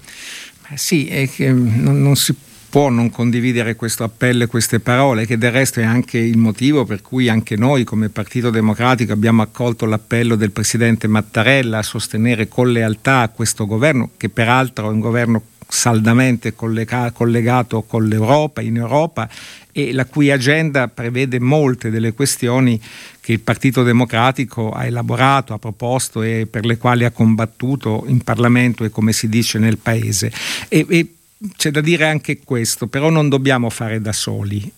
Sì, 0.76 1.08
è 1.08 1.30
che 1.30 1.50
non, 1.50 2.02
non 2.02 2.18
si 2.18 2.34
può 2.34 2.51
non 2.74 3.10
condividere 3.10 3.76
questo 3.76 4.04
appello 4.04 4.44
e 4.44 4.48
queste 4.48 4.80
parole, 4.80 5.26
che 5.26 5.38
del 5.38 5.52
resto 5.52 5.80
è 5.80 5.84
anche 5.84 6.18
il 6.18 6.38
motivo 6.38 6.86
per 6.86 7.02
cui 7.02 7.30
anche 7.30 7.56
noi 7.58 7.84
come 7.84 8.10
Partito 8.10 8.50
Democratico 8.50 9.14
abbiamo 9.14 9.42
accolto 9.42 9.86
l'appello 9.86 10.36
del 10.36 10.52
Presidente 10.52 11.08
Mattarella 11.08 11.80
a 11.80 11.84
sostenere 11.84 12.48
con 12.48 12.72
lealtà 12.72 13.30
questo 13.30 13.66
governo, 13.66 14.12
che 14.18 14.30
peraltro 14.30 14.88
è 14.88 14.92
un 14.92 15.00
governo 15.00 15.44
saldamente 15.68 16.54
collega- 16.54 17.12
collegato 17.12 17.82
con 17.84 18.08
l'Europa, 18.08 18.62
in 18.62 18.78
Europa 18.78 19.30
e 19.72 19.94
la 19.94 20.06
cui 20.06 20.30
agenda 20.30 20.90
prevede 20.90 21.40
molte 21.40 21.90
delle 21.90 22.14
questioni 22.14 22.80
che 23.22 23.32
il 23.34 23.40
Partito 23.40 23.84
Democratico 23.84 24.72
ha 24.72 24.86
elaborato, 24.86 25.54
ha 25.54 25.60
proposto 25.60 26.22
e 26.24 26.46
per 26.50 26.66
le 26.66 26.78
quali 26.78 27.06
ha 27.06 27.12
combattuto 27.12 28.04
in 28.08 28.22
Parlamento 28.22 28.84
e 28.84 28.90
come 28.90 29.14
si 29.14 29.30
dice 29.30 29.60
nel 29.60 29.78
Paese. 29.78 30.32
E, 30.68 30.86
e 30.90 31.08
c'è 31.56 31.72
da 31.72 31.82
dire 31.82 32.08
anche 32.08 32.40
questo, 32.40 32.88
però 32.88 33.10
non 33.10 33.30
dobbiamo 33.30 33.70
fare 33.70 34.02
da 34.02 34.14
soli, 34.14 34.72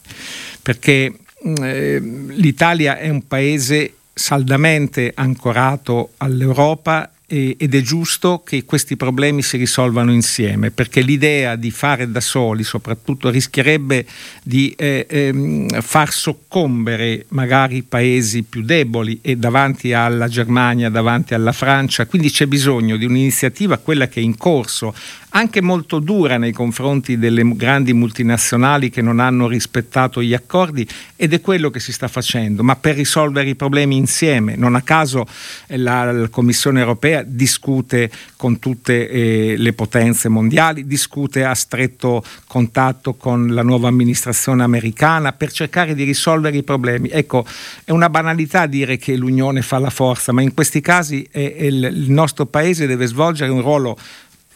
perché 0.62 1.14
eh, 1.62 2.00
l'Italia 2.00 2.98
è 2.98 3.10
un 3.10 3.28
paese 3.28 3.96
saldamente 4.14 5.12
ancorato 5.16 6.12
all'Europa 6.18 7.13
ed 7.34 7.74
è 7.74 7.82
giusto 7.82 8.44
che 8.46 8.64
questi 8.64 8.96
problemi 8.96 9.42
si 9.42 9.58
risolvano 9.58 10.14
insieme, 10.14 10.70
perché 10.70 11.02
l'idea 11.02 11.56
di 11.56 11.72
fare 11.72 12.12
da 12.12 12.20
soli 12.20 12.64
soprattutto 12.64 13.30
rischierebbe 13.30 14.06
di 14.44 14.74
eh, 14.78 15.08
ehm, 15.10 15.82
far 15.82 16.12
soccombere 16.12 17.26
magari 17.30 17.78
i 17.78 17.84
paesi 17.84 18.44
più 18.44 18.62
deboli 18.62 19.20
e 19.24 19.36
davanti 19.36 19.94
alla 19.94 20.28
Germania, 20.28 20.90
davanti 20.90 21.34
alla 21.34 21.54
Francia, 21.54 22.06
quindi 22.06 22.30
c'è 22.30 22.46
bisogno 22.46 22.98
di 22.98 23.06
un'iniziativa, 23.06 23.78
quella 23.78 24.08
che 24.08 24.20
è 24.20 24.24
in 24.24 24.38
corso, 24.38 24.94
anche 25.36 25.62
molto 25.62 26.00
dura 26.00 26.38
nei 26.38 26.52
confronti 26.52 27.18
delle 27.18 27.44
grandi 27.56 27.94
multinazionali 27.94 28.90
che 28.90 29.02
non 29.02 29.20
hanno 29.20 29.48
rispettato 29.48 30.22
gli 30.22 30.34
accordi 30.34 30.88
ed 31.16 31.34
è 31.34 31.42
quello 31.42 31.70
che 31.70 31.80
si 31.80 31.92
sta 31.92 32.08
facendo, 32.08 32.64
ma 32.64 32.76
per 32.76 32.96
risolvere 32.96 33.50
i 33.50 33.56
problemi 33.56 33.98
insieme. 33.98 34.56
Non 34.56 34.76
a 34.76 34.82
caso 34.82 35.26
eh, 35.68 35.78
la, 35.78 36.12
la 36.12 36.28
Commissione 36.30 36.80
europea 36.80 37.23
discute 37.26 38.12
con 38.36 38.60
tutte 38.60 39.10
eh, 39.10 39.56
le 39.58 39.74
potenze 39.74 40.30
mondiali, 40.30 40.86
discute 40.86 41.44
a 41.44 41.54
stretto 41.54 42.24
contatto 42.48 43.14
con 43.14 43.54
la 43.54 43.64
nuova 43.64 43.88
amministrazione 43.88 44.64
americana 44.64 45.34
per 45.34 45.52
cercare 45.52 45.96
di 45.96 46.04
risolvere 46.04 46.58
i 46.58 46.64
problemi. 46.64 47.10
Ecco, 47.10 47.46
è 47.84 47.92
una 47.92 48.10
banalità 48.10 48.66
dire 48.66 48.98
che 48.98 49.16
l'Unione 49.16 49.62
fa 49.62 49.80
la 49.80 49.90
forza, 49.90 50.32
ma 50.32 50.42
in 50.42 50.54
questi 50.54 50.82
casi 50.82 51.28
è, 51.30 51.56
è 51.56 51.64
il, 51.64 51.84
il 51.84 52.12
nostro 52.12 52.46
Paese 52.46 52.88
deve 52.88 53.06
svolgere 53.06 53.52
un 53.52 53.62
ruolo 53.62 53.98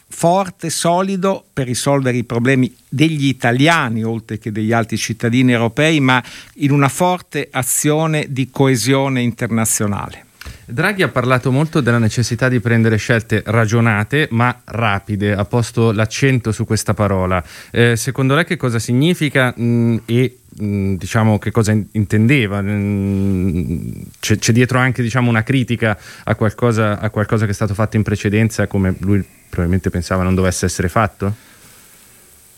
forte, 0.08 0.70
solido 0.70 1.44
per 1.52 1.66
risolvere 1.66 2.16
i 2.16 2.24
problemi 2.24 2.74
degli 2.88 3.26
italiani 3.26 4.02
oltre 4.02 4.38
che 4.38 4.50
degli 4.50 4.72
altri 4.72 4.96
cittadini 4.96 5.52
europei, 5.52 6.00
ma 6.00 6.22
in 6.54 6.72
una 6.72 6.88
forte 6.88 7.48
azione 7.50 8.26
di 8.30 8.48
coesione 8.50 9.20
internazionale. 9.20 10.27
Draghi 10.70 11.02
ha 11.02 11.08
parlato 11.08 11.50
molto 11.50 11.80
della 11.80 11.98
necessità 11.98 12.50
di 12.50 12.60
prendere 12.60 12.98
scelte 12.98 13.42
ragionate 13.46 14.28
ma 14.32 14.60
rapide, 14.64 15.32
ha 15.32 15.46
posto 15.46 15.92
l'accento 15.92 16.52
su 16.52 16.66
questa 16.66 16.92
parola. 16.92 17.42
Eh, 17.70 17.96
secondo 17.96 18.34
lei 18.34 18.44
che 18.44 18.58
cosa 18.58 18.78
significa 18.78 19.54
mh, 19.56 19.62
mm, 19.62 19.96
e 20.04 20.38
mh, 20.58 20.64
mm, 20.66 20.94
diciamo 20.96 21.38
che 21.38 21.50
cosa 21.50 21.72
intendeva? 21.72 22.60
Mh, 22.60 22.70
mm, 22.70 23.90
c'è, 24.20 24.36
c'è, 24.36 24.52
dietro 24.52 24.78
anche 24.78 25.00
diciamo, 25.02 25.30
una 25.30 25.42
critica 25.42 25.98
a 26.24 26.34
qualcosa, 26.34 26.98
a 27.00 27.08
qualcosa 27.08 27.46
che 27.46 27.52
è 27.52 27.54
stato 27.54 27.72
fatto 27.72 27.96
in 27.96 28.02
precedenza 28.02 28.66
come 28.66 28.94
lui 28.98 29.24
probabilmente 29.48 29.88
pensava 29.88 30.22
non 30.22 30.34
dovesse 30.34 30.66
essere 30.66 30.90
fatto? 30.90 31.34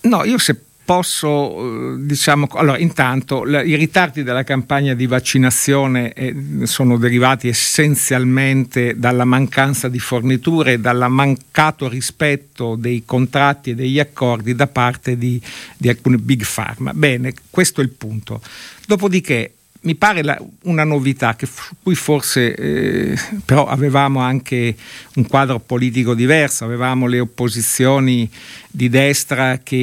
No, 0.02 0.24
io 0.24 0.38
se 0.38 0.56
posso, 0.90 1.92
eh, 1.94 2.04
diciamo, 2.04 2.48
allora 2.54 2.76
intanto 2.76 3.46
i 3.46 3.76
ritardi 3.76 4.24
della 4.24 4.42
campagna 4.42 4.92
di 4.92 5.06
vaccinazione 5.06 6.12
eh, 6.14 6.34
sono 6.64 6.98
derivati 6.98 7.46
essenzialmente 7.46 8.98
dalla 8.98 9.24
mancanza 9.24 9.88
di 9.88 10.00
forniture 10.00 10.72
e 10.72 10.78
dal 10.80 11.06
mancato 11.08 11.88
rispetto 11.88 12.74
dei 12.74 13.04
contratti 13.06 13.70
e 13.70 13.74
degli 13.76 14.00
accordi 14.00 14.56
da 14.56 14.66
parte 14.66 15.16
di, 15.16 15.40
di 15.76 15.88
alcune 15.88 16.16
big 16.16 16.44
pharma. 16.44 16.92
Bene, 16.92 17.34
questo 17.50 17.80
è 17.80 17.84
il 17.84 17.90
punto. 17.90 18.40
Dopodiché 18.84 19.52
mi 19.82 19.94
pare 19.94 20.22
la, 20.22 20.38
una 20.64 20.84
novità 20.84 21.34
che, 21.36 21.48
cui 21.82 21.94
forse 21.94 22.54
eh, 22.54 23.18
però 23.44 23.66
avevamo 23.66 24.20
anche 24.20 24.76
un 25.14 25.26
quadro 25.26 25.58
politico 25.58 26.14
diverso, 26.14 26.64
avevamo 26.64 27.06
le 27.06 27.18
opposizioni 27.18 28.28
di 28.68 28.90
destra 28.90 29.60
che 29.62 29.76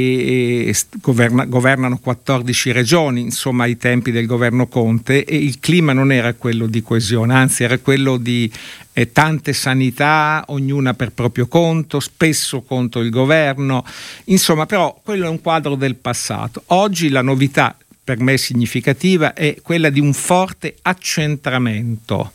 eh, 0.68 0.76
governa, 1.02 1.46
governano 1.46 1.98
14 1.98 2.72
regioni, 2.72 3.22
insomma 3.22 3.64
ai 3.64 3.78
tempi 3.78 4.12
del 4.12 4.28
governo 4.28 4.68
Conte 4.68 5.26
e 5.26 5.36
il 5.36 5.60
clima 5.60 5.94
non 5.94 6.12
era 6.12 6.34
quello 6.34 6.68
di 6.68 6.84
coesione, 6.84 7.34
anzi 7.34 7.64
era 7.64 7.80
quello 7.80 8.18
di 8.18 8.52
eh, 8.94 9.12
tante 9.12 9.52
sanità, 9.54 10.44
ognuna 10.48 10.94
per 10.94 11.12
proprio 11.12 11.48
conto, 11.48 12.00
spesso 12.00 12.62
contro 12.62 13.02
il 13.02 13.10
governo, 13.10 13.84
insomma 14.26 14.68
però 14.68 15.00
quello 15.04 15.26
è 15.26 15.30
un 15.30 15.42
quadro 15.42 15.74
del 15.74 15.96
passato. 15.96 16.62
Oggi 16.68 17.10
la 17.10 17.24
novità 17.24 17.76
per 18.08 18.22
me 18.22 18.38
significativa 18.38 19.34
è 19.34 19.58
quella 19.62 19.90
di 19.90 20.00
un 20.00 20.14
forte 20.14 20.76
accentramento. 20.82 22.32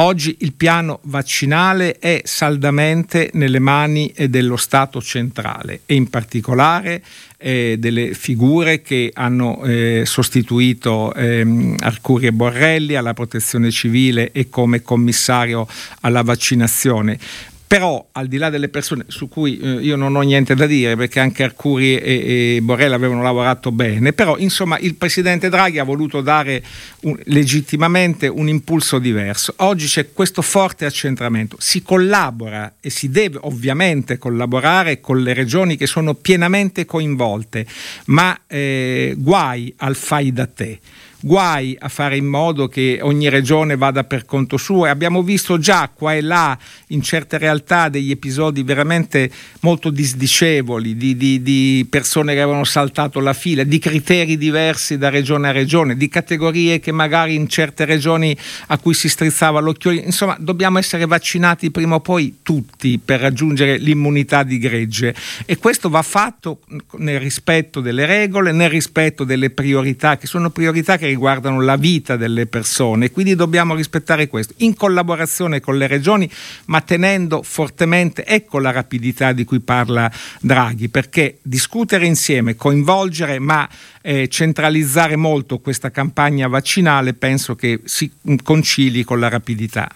Oggi 0.00 0.36
il 0.40 0.52
piano 0.52 0.98
vaccinale 1.04 1.96
è 1.98 2.20
saldamente 2.24 3.30
nelle 3.32 3.58
mani 3.58 4.08
eh, 4.08 4.28
dello 4.28 4.58
Stato 4.58 5.00
centrale 5.00 5.80
e 5.86 5.94
in 5.94 6.10
particolare 6.10 7.02
eh, 7.38 7.76
delle 7.78 8.12
figure 8.12 8.82
che 8.82 9.10
hanno 9.14 9.64
eh, 9.64 10.02
sostituito 10.04 11.14
ehm, 11.14 11.76
Arcuri 11.78 12.26
e 12.26 12.32
Borrelli 12.32 12.94
alla 12.94 13.14
protezione 13.14 13.70
civile 13.70 14.32
e 14.32 14.50
come 14.50 14.82
commissario 14.82 15.66
alla 16.02 16.20
vaccinazione 16.20 17.18
però 17.66 18.06
al 18.12 18.28
di 18.28 18.36
là 18.36 18.48
delle 18.48 18.68
persone 18.68 19.04
su 19.08 19.28
cui 19.28 19.58
eh, 19.58 19.72
io 19.80 19.96
non 19.96 20.14
ho 20.14 20.20
niente 20.20 20.54
da 20.54 20.66
dire 20.66 20.96
perché 20.96 21.18
anche 21.18 21.42
Arcuri 21.42 21.98
e, 21.98 22.56
e 22.56 22.60
Borrell 22.62 22.92
avevano 22.92 23.22
lavorato 23.22 23.72
bene, 23.72 24.12
però 24.12 24.36
insomma 24.38 24.78
il 24.78 24.94
presidente 24.94 25.48
Draghi 25.48 25.78
ha 25.78 25.84
voluto 25.84 26.20
dare 26.20 26.62
un, 27.02 27.18
legittimamente 27.24 28.28
un 28.28 28.48
impulso 28.48 28.98
diverso. 28.98 29.54
Oggi 29.56 29.86
c'è 29.86 30.12
questo 30.12 30.42
forte 30.42 30.84
accentramento, 30.84 31.56
si 31.58 31.82
collabora 31.82 32.74
e 32.80 32.90
si 32.90 33.10
deve 33.10 33.38
ovviamente 33.42 34.16
collaborare 34.16 35.00
con 35.00 35.22
le 35.22 35.34
regioni 35.34 35.76
che 35.76 35.86
sono 35.86 36.14
pienamente 36.14 36.84
coinvolte, 36.84 37.66
ma 38.06 38.38
eh, 38.46 39.14
guai 39.18 39.72
al 39.78 39.96
fai 39.96 40.32
da 40.32 40.46
te 40.46 40.78
guai 41.26 41.76
a 41.80 41.88
fare 41.88 42.16
in 42.16 42.26
modo 42.26 42.68
che 42.68 43.00
ogni 43.02 43.28
regione 43.28 43.76
vada 43.76 44.04
per 44.04 44.24
conto 44.24 44.56
suo. 44.56 44.86
E 44.86 44.90
abbiamo 44.90 45.24
visto 45.24 45.58
già 45.58 45.90
qua 45.92 46.14
e 46.14 46.20
là 46.20 46.56
in 46.88 47.02
certe 47.02 47.36
realtà 47.36 47.88
degli 47.88 48.12
episodi 48.12 48.62
veramente 48.62 49.28
molto 49.62 49.90
disdicevoli 49.90 50.96
di, 50.96 51.16
di, 51.16 51.42
di 51.42 51.84
persone 51.90 52.32
che 52.32 52.40
avevano 52.40 52.62
saltato 52.62 53.18
la 53.18 53.32
fila, 53.32 53.64
di 53.64 53.80
criteri 53.80 54.36
diversi 54.36 54.98
da 54.98 55.08
regione 55.08 55.48
a 55.48 55.50
regione, 55.50 55.96
di 55.96 56.08
categorie 56.08 56.78
che 56.78 56.92
magari 56.92 57.34
in 57.34 57.48
certe 57.48 57.84
regioni 57.84 58.36
a 58.68 58.78
cui 58.78 58.94
si 58.94 59.08
strizzava 59.08 59.58
l'occhio, 59.58 59.90
insomma 59.90 60.36
dobbiamo 60.38 60.78
essere 60.78 61.06
vaccinati 61.06 61.72
prima 61.72 61.96
o 61.96 62.00
poi 62.00 62.38
tutti 62.44 63.00
per 63.04 63.18
raggiungere 63.18 63.78
l'immunità 63.78 64.44
di 64.44 64.58
gregge. 64.58 65.12
E 65.44 65.56
questo 65.56 65.88
va 65.88 66.02
fatto 66.02 66.60
nel 66.98 67.18
rispetto 67.18 67.80
delle 67.80 68.06
regole, 68.06 68.52
nel 68.52 68.70
rispetto 68.70 69.24
delle 69.24 69.50
priorità 69.50 70.16
che 70.16 70.28
sono 70.28 70.50
priorità 70.50 70.96
che 70.96 71.14
riguardano 71.16 71.62
la 71.62 71.76
vita 71.76 72.16
delle 72.16 72.46
persone, 72.46 73.10
quindi 73.10 73.34
dobbiamo 73.34 73.74
rispettare 73.74 74.28
questo, 74.28 74.52
in 74.58 74.74
collaborazione 74.74 75.60
con 75.60 75.78
le 75.78 75.86
regioni, 75.86 76.30
ma 76.66 76.82
tenendo 76.82 77.42
fortemente, 77.42 78.24
ecco 78.24 78.58
la 78.58 78.70
rapidità 78.70 79.32
di 79.32 79.44
cui 79.44 79.60
parla 79.60 80.10
Draghi, 80.40 80.88
perché 80.88 81.38
discutere 81.42 82.06
insieme, 82.06 82.54
coinvolgere, 82.54 83.38
ma 83.38 83.68
eh, 84.02 84.28
centralizzare 84.28 85.16
molto 85.16 85.58
questa 85.58 85.90
campagna 85.90 86.46
vaccinale 86.48 87.14
penso 87.14 87.56
che 87.56 87.80
si 87.84 88.12
concili 88.42 89.02
con 89.02 89.18
la 89.18 89.28
rapidità. 89.28 89.88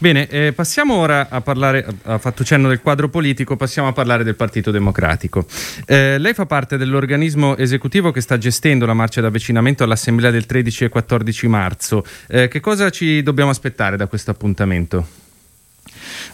Bene, 0.00 0.28
eh, 0.28 0.54
passiamo 0.54 0.94
ora 0.94 1.28
a 1.28 1.42
parlare, 1.42 1.84
ha 2.04 2.16
fatto 2.16 2.42
cenno 2.42 2.68
del 2.68 2.80
quadro 2.80 3.10
politico, 3.10 3.56
passiamo 3.56 3.88
a 3.88 3.92
parlare 3.92 4.24
del 4.24 4.34
Partito 4.34 4.70
Democratico. 4.70 5.44
Eh, 5.84 6.16
lei 6.16 6.32
fa 6.32 6.46
parte 6.46 6.78
dell'organismo 6.78 7.54
esecutivo 7.58 8.10
che 8.10 8.22
sta 8.22 8.38
gestendo 8.38 8.86
la 8.86 8.94
marcia 8.94 9.20
d'avvicinamento 9.20 9.84
all'Assemblea 9.84 10.30
del 10.30 10.46
13 10.46 10.84
e 10.84 10.88
14 10.88 11.48
marzo. 11.48 12.02
Eh, 12.28 12.48
che 12.48 12.60
cosa 12.60 12.88
ci 12.88 13.22
dobbiamo 13.22 13.50
aspettare 13.50 13.98
da 13.98 14.06
questo 14.06 14.30
appuntamento? 14.30 15.06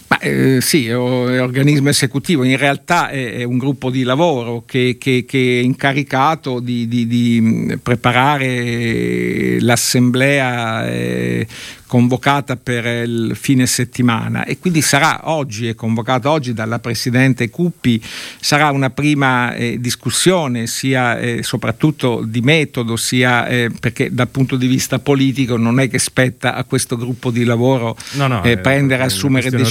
Ma, 0.09 0.18
eh, 0.18 0.59
sì, 0.61 0.87
è 0.87 0.97
organismo 0.97 1.88
esecutivo, 1.88 2.45
in 2.45 2.56
realtà 2.56 3.09
è, 3.09 3.38
è 3.38 3.42
un 3.42 3.59
gruppo 3.59 3.90
di 3.90 4.04
lavoro 4.04 4.62
che, 4.64 4.97
che, 5.00 5.25
che 5.26 5.61
è 5.61 5.62
incaricato 5.62 6.61
di, 6.61 6.87
di, 6.87 7.06
di 7.09 7.78
preparare 7.83 9.61
l'assemblea 9.61 10.88
eh, 10.88 11.47
convocata 11.87 12.56
per 12.56 12.85
il 12.85 13.33
fine 13.35 13.66
settimana 13.66 14.45
e 14.45 14.59
quindi 14.59 14.83
sarà 14.83 15.30
oggi, 15.30 15.68
è 15.68 15.75
convocata 15.75 16.30
oggi 16.30 16.52
dalla 16.52 16.80
Presidente 16.80 17.49
Cuppi, 17.49 18.02
sarà 18.40 18.71
una 18.71 18.90
prima 18.90 19.54
eh, 19.54 19.78
discussione 19.78 20.66
sia 20.66 21.18
eh, 21.18 21.42
soprattutto 21.42 22.23
di 22.26 22.40
metodo, 22.40 22.97
sia 22.97 23.47
eh, 23.47 23.71
perché 23.78 24.12
dal 24.12 24.28
punto 24.28 24.56
di 24.56 24.66
vista 24.66 24.99
politico 24.99 25.56
non 25.56 25.78
è 25.78 25.88
che 25.88 25.99
spetta 25.99 26.54
a 26.54 26.64
questo 26.64 26.97
gruppo 26.97 27.30
di 27.30 27.45
lavoro 27.45 27.97
no, 28.12 28.26
no, 28.26 28.42
eh, 28.42 28.59
prendere 28.59 29.02
e 29.02 29.06
assumere 29.06 29.50
decisioni. 29.50 29.65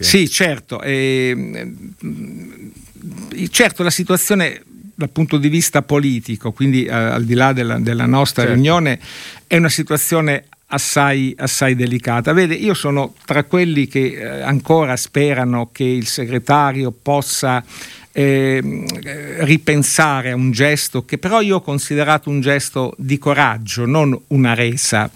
Sì, 0.00 0.28
certo. 0.28 0.80
Ehm, 0.82 1.90
certo, 3.50 3.82
la 3.82 3.90
situazione 3.90 4.62
dal 4.94 5.10
punto 5.10 5.36
di 5.36 5.48
vista 5.48 5.82
politico, 5.82 6.52
quindi 6.52 6.84
eh, 6.84 6.92
al 6.92 7.24
di 7.24 7.34
là 7.34 7.52
della, 7.52 7.78
della 7.78 8.06
nostra 8.06 8.42
certo. 8.42 8.54
riunione, 8.54 8.98
è 9.46 9.56
una 9.56 9.68
situazione 9.68 10.44
assai, 10.68 11.34
assai 11.38 11.74
delicata. 11.74 12.32
Vede, 12.32 12.54
io 12.54 12.74
sono 12.74 13.14
tra 13.24 13.44
quelli 13.44 13.86
che 13.86 14.12
eh, 14.12 14.42
ancora 14.42 14.96
sperano 14.96 15.68
che 15.70 15.84
il 15.84 16.06
segretario 16.06 16.90
possa 16.90 17.62
eh, 18.12 18.84
ripensare 19.40 20.30
a 20.30 20.34
un 20.34 20.50
gesto 20.50 21.04
che 21.04 21.18
però 21.18 21.42
io 21.42 21.56
ho 21.56 21.60
considerato 21.60 22.30
un 22.30 22.40
gesto 22.40 22.94
di 22.96 23.18
coraggio, 23.18 23.84
non 23.84 24.18
una 24.28 24.54
resa, 24.54 25.10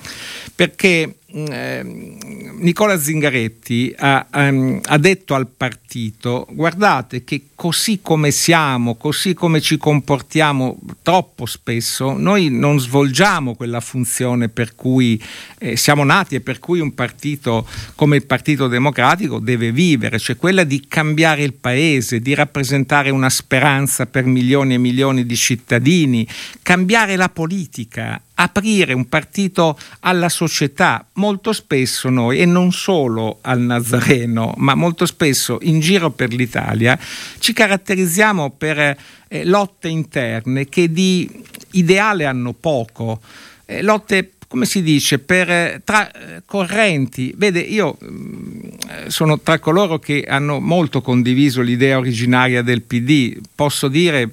perché 0.55 1.15
eh, 1.33 1.83
Nicola 1.85 2.99
Zingaretti 2.99 3.95
ha, 3.97 4.27
um, 4.35 4.81
ha, 4.83 4.99
detto 4.99 5.35
al 5.35 5.47
partito 5.47 6.47
guardate 6.51 7.25
che 7.25 7.43
così 7.55 8.01
come 8.03 8.31
siamo, 8.31 8.97
così 8.97 9.35
come 9.35 9.61
ci 9.61 9.77
comportiamo 9.77 10.79
troppo 11.03 11.47
spesso, 11.47 12.17
noi 12.17 12.51
non 12.51 12.81
svolgiamo 12.81 13.55
quella 13.55 13.81
funzione 13.81 14.49
per 14.49 14.75
cui 14.75 15.23
eh, 15.59 15.77
siamo 15.77 16.05
nati 16.05 16.35
e 16.35 16.41
per 16.41 16.59
cui 16.59 16.81
un 16.81 16.95
partito 16.95 17.67
come 17.95 18.17
il 18.17 18.25
Partito 18.25 18.67
Democratico 18.67 19.39
deve 19.39 19.73
vivere, 19.73 20.19
cioè 20.19 20.37
quella 20.37 20.65
di 20.65 20.87
cambiare 20.89 21.43
il 21.43 21.55
paese, 21.55 22.21
di 22.21 22.35
rappresentare 22.35 23.11
una 23.11 23.31
speranza 23.31 24.07
per 24.07 24.25
milioni 24.25 24.75
e 24.75 24.79
milioni 24.79 25.27
di 25.27 25.37
cittadini, 25.37 26.27
cambiare 26.63 27.17
la 27.17 27.29
politica, 27.29 28.21
aprire 28.43 28.95
un 28.95 29.09
partito 29.09 29.79
alla 30.01 30.29
società. 30.29 31.05
Molto 31.15 31.53
spesso 31.53 32.09
noi, 32.09 32.39
e 32.39 32.47
non 32.47 32.73
solo 32.73 33.39
al 33.43 33.61
Nazareno, 33.61 34.55
ma 34.57 34.75
molto 34.75 35.05
spesso 35.07 35.59
in 35.63 35.81
giro 35.81 36.11
per 36.11 36.33
l'Italia, 36.33 36.99
ci 37.39 37.53
caratterizziamo 37.53 38.51
per 38.51 38.97
eh, 39.29 39.45
lotte 39.45 39.89
interne 39.89 40.69
che 40.69 40.91
di 40.91 41.29
ideale 41.73 42.25
hanno 42.25 42.53
poco, 42.53 43.21
eh, 43.67 43.83
lotte 43.83 44.33
come 44.49 44.67
si 44.67 44.83
dice, 44.83 45.21
per, 45.21 45.49
eh, 45.49 45.81
tra 45.85 46.11
eh, 46.11 46.43
correnti. 46.45 47.33
Vede, 47.37 47.61
io 47.61 47.97
mm, 48.03 49.07
sono 49.07 49.39
tra 49.39 49.61
coloro 49.61 50.01
che 50.01 50.25
hanno 50.27 50.59
molto 50.59 51.01
condiviso 51.03 51.61
l'idea 51.61 51.99
originaria 51.99 52.61
del 52.63 52.83
PD, 52.83 53.39
posso 53.55 53.87
dire 53.87 54.33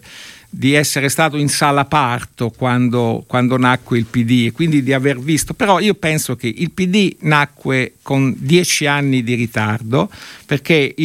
di 0.49 0.73
essere 0.73 1.09
stato 1.09 1.37
in 1.37 1.49
sala 1.49 1.85
parto 1.85 2.49
quando, 2.49 3.23
quando, 3.27 3.57
nacque 3.57 3.97
il 3.97 4.05
PD 4.05 4.45
e 4.47 4.51
quindi 4.51 4.81
di 4.81 4.93
aver 4.93 5.19
visto, 5.19 5.53
però 5.53 5.79
io 5.79 5.93
penso 5.93 6.35
che 6.35 6.47
il 6.47 6.71
PD 6.71 7.17
nacque 7.21 7.95
con 8.01 8.33
dieci 8.37 8.85
anni 8.85 9.23
di 9.23 9.33
ritardo 9.35 10.09
perché 10.45 10.95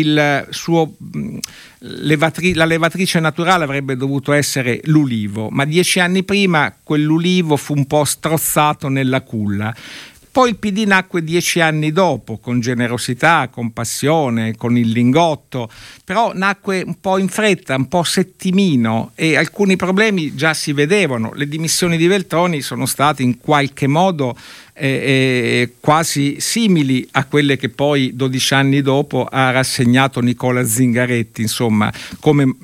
suo, 0.50 0.94
levatri, 1.78 2.54
la 2.54 2.64
levatrice 2.64 3.18
naturale 3.18 3.64
avrebbe 3.64 3.96
dovuto 3.96 4.32
essere 4.32 4.80
l'ulivo, 4.84 5.48
ma 5.50 5.64
dieci 5.64 5.98
anni 5.98 6.22
prima 6.22 6.74
quell'ulivo 6.82 7.56
fu 7.56 7.74
un 7.74 7.86
po' 7.86 8.04
strozzato 8.04 8.88
nella 8.88 9.22
culla 9.22 9.74
poi 10.32 10.48
il 10.48 10.56
PD 10.56 10.84
nacque 10.86 11.22
dieci 11.22 11.60
anni 11.60 11.92
dopo, 11.92 12.38
con 12.38 12.58
generosità, 12.58 13.50
con 13.52 13.74
passione, 13.74 14.56
con 14.56 14.78
il 14.78 14.88
lingotto, 14.88 15.70
però 16.04 16.32
nacque 16.34 16.82
un 16.86 16.98
po' 17.00 17.18
in 17.18 17.28
fretta, 17.28 17.74
un 17.74 17.86
po' 17.86 18.02
settimino 18.02 19.12
e 19.14 19.36
alcuni 19.36 19.76
problemi 19.76 20.34
già 20.34 20.54
si 20.54 20.72
vedevano. 20.72 21.32
Le 21.34 21.46
dimissioni 21.46 21.98
di 21.98 22.06
Veltroni 22.06 22.62
sono 22.62 22.86
state 22.86 23.22
in 23.22 23.36
qualche 23.36 23.86
modo 23.86 24.34
eh, 24.74 25.74
quasi 25.80 26.36
simili 26.40 27.06
a 27.12 27.24
quelle 27.26 27.56
che 27.56 27.68
poi 27.68 28.14
12 28.14 28.54
anni 28.54 28.82
dopo 28.82 29.24
ha 29.24 29.50
rassegnato 29.50 30.20
Nicola 30.20 30.64
Zingaretti, 30.64 31.42
insomma, 31.42 31.92
come 32.20 32.54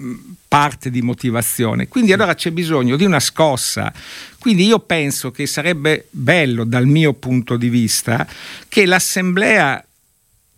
parte 0.48 0.90
di 0.90 1.02
motivazione. 1.02 1.88
Quindi 1.88 2.12
allora 2.12 2.34
c'è 2.34 2.50
bisogno 2.50 2.96
di 2.96 3.04
una 3.04 3.20
scossa. 3.20 3.92
Quindi 4.38 4.64
io 4.66 4.78
penso 4.78 5.30
che 5.30 5.46
sarebbe 5.46 6.06
bello 6.10 6.64
dal 6.64 6.86
mio 6.86 7.12
punto 7.12 7.56
di 7.56 7.68
vista 7.68 8.26
che 8.68 8.86
l'Assemblea 8.86 9.84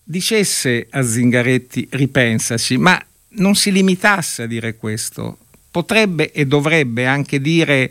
dicesse 0.02 0.86
a 0.90 1.02
Zingaretti 1.02 1.88
ripensaci, 1.90 2.78
ma 2.78 3.02
non 3.30 3.56
si 3.56 3.72
limitasse 3.72 4.44
a 4.44 4.46
dire 4.46 4.76
questo. 4.76 5.38
Potrebbe 5.70 6.32
e 6.32 6.46
dovrebbe 6.46 7.06
anche 7.06 7.40
dire 7.40 7.90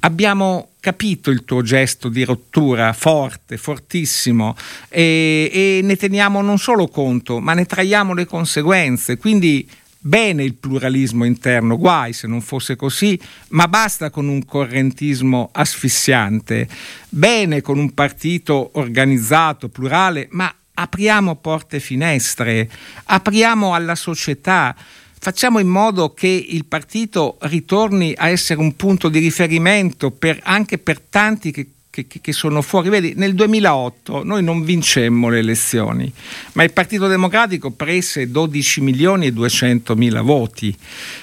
abbiamo 0.00 0.69
capito 0.80 1.30
il 1.30 1.44
tuo 1.44 1.62
gesto 1.62 2.08
di 2.08 2.24
rottura 2.24 2.92
forte, 2.92 3.56
fortissimo 3.56 4.56
e, 4.88 5.50
e 5.52 5.80
ne 5.82 5.96
teniamo 5.96 6.40
non 6.40 6.58
solo 6.58 6.88
conto, 6.88 7.38
ma 7.38 7.54
ne 7.54 7.66
traiamo 7.66 8.14
le 8.14 8.26
conseguenze. 8.26 9.18
Quindi 9.18 9.68
Bene 10.02 10.44
il 10.44 10.54
pluralismo 10.54 11.24
interno, 11.24 11.76
guai 11.76 12.14
se 12.14 12.26
non 12.26 12.40
fosse 12.40 12.74
così, 12.74 13.20
ma 13.48 13.68
basta 13.68 14.08
con 14.08 14.28
un 14.28 14.46
correntismo 14.46 15.50
asfissiante. 15.52 16.66
Bene 17.10 17.60
con 17.60 17.76
un 17.76 17.92
partito 17.92 18.70
organizzato, 18.78 19.68
plurale, 19.68 20.28
ma 20.30 20.50
apriamo 20.72 21.36
porte 21.36 21.76
e 21.76 21.80
finestre, 21.80 22.70
apriamo 23.04 23.74
alla 23.74 23.94
società, 23.94 24.74
facciamo 25.20 25.58
in 25.58 25.68
modo 25.68 26.14
che 26.14 26.26
il 26.26 26.64
partito 26.64 27.36
ritorni 27.42 28.14
a 28.16 28.30
essere 28.30 28.58
un 28.58 28.74
punto 28.74 29.10
di 29.10 29.18
riferimento 29.18 30.10
per, 30.10 30.40
anche 30.42 30.78
per 30.78 30.98
tanti 30.98 31.52
che 31.52 31.66
che, 31.90 32.06
che, 32.06 32.32
sono 32.32 32.62
fuori. 32.62 32.88
Vedi, 32.88 33.14
nel 33.16 33.34
2008 33.34 34.22
noi 34.24 34.44
non 34.44 34.62
vincemmo 34.62 35.28
le 35.28 35.38
elezioni, 35.40 36.10
ma 36.52 36.62
il 36.62 36.72
Partito 36.72 37.08
Democratico 37.08 37.70
prese 37.72 38.30
12 38.30 38.80
milioni 38.80 39.26
e 39.26 39.32
200 39.32 39.96
mila 39.96 40.22
voti. 40.22 40.74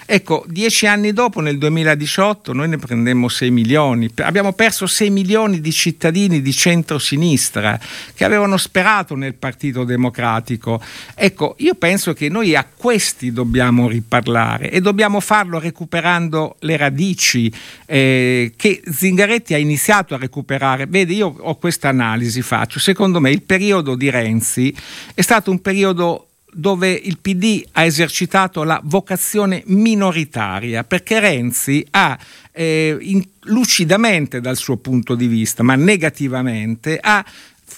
Ecco, 0.06 0.44
dieci 0.48 0.86
anni 0.86 1.14
dopo, 1.14 1.40
nel 1.40 1.58
2018, 1.58 2.52
noi 2.52 2.68
ne 2.68 2.78
prendemmo 2.78 3.30
6 3.30 3.50
milioni. 3.50 4.12
Abbiamo 4.18 4.52
perso 4.52 4.88
6 4.88 5.10
milioni 5.10 5.62
di 5.62 5.72
cittadini 5.72 6.42
di 6.42 6.52
centro-sinistra 6.52 7.80
che 8.14 8.26
avevano 8.26 8.58
sperato 8.58 9.16
nel 9.16 9.36
Partito 9.36 9.86
Democratico. 9.86 10.82
Ecco, 11.16 11.56
io 11.60 11.76
penso 11.76 12.12
che 12.12 12.28
noi 12.28 12.56
a 12.56 12.66
questi 12.66 13.32
dobbiamo 13.32 13.88
riparlare 13.88 14.70
e 14.70 14.82
dobbiamo 14.82 15.22
farlo 15.22 15.60
recuperando 15.60 16.58
le 16.60 16.76
radici 16.76 17.52
eh, 17.86 18.52
che 18.58 18.82
Zingaretti 18.86 19.54
ha 19.54 19.58
iniziato 19.58 20.14
a 20.14 20.18
recuperare 20.18 20.57
recuperare. 20.58 20.86
Vedi, 20.88 21.16
io 21.16 21.34
ho 21.38 21.56
questa 21.56 21.90
analisi, 21.90 22.42
faccio. 22.42 22.80
Secondo 22.80 23.20
me 23.20 23.32
il 23.32 23.44
periodo 23.44 23.96
di 23.96 24.10
Renzi 24.10 24.76
è 25.14 25.22
stato 25.22 25.52
un 25.52 25.62
periodo 25.62 26.24
dove 26.52 26.90
il 26.90 27.20
PD 27.20 27.64
ha 27.74 27.84
esercitato 27.84 28.64
la 28.64 28.82
vocazione 28.84 29.62
minoritaria, 29.68 30.84
perché 30.84 31.20
Renzi 31.20 31.86
ha 31.92 32.18
eh, 32.52 32.98
in, 33.00 33.24
lucidamente 33.44 34.42
dal 34.42 34.58
suo 34.58 34.78
punto 34.78 35.14
di 35.14 35.28
vista, 35.28 35.62
ma 35.62 35.76
negativamente, 35.76 36.98
ha 37.00 37.24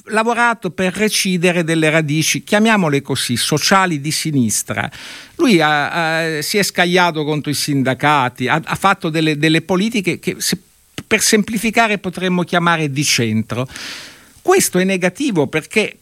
lavorato 0.06 0.70
per 0.70 0.94
recidere 0.94 1.63
delle 1.63 1.89
radici, 1.89 2.44
chiamiamole 2.44 3.02
così, 3.02 3.36
sociali 3.36 4.00
di 4.00 4.12
sinistra. 4.12 4.89
Lui 5.36 5.60
ha, 5.60 6.38
ha, 6.38 6.42
si 6.42 6.58
è 6.58 6.63
scagliato 6.63 7.26
contro 7.26 7.52
i 7.52 7.56
sindacati, 7.56 8.48
ha, 8.48 8.62
ha 8.63 8.76
fatto 8.76 9.10
delle, 9.10 9.38
delle, 9.38 9.62
politiche 9.62 10.20
che 10.20 10.36
se 10.38 10.58
per 11.10 11.22
semplificare 11.22 11.98
potremmo 11.98 12.43
chiamare 12.43 12.91
di 12.91 13.04
centro. 13.04 13.67
Questo 14.43 14.78
è 14.78 14.84
negativo 14.84 15.48
perché 15.48 15.98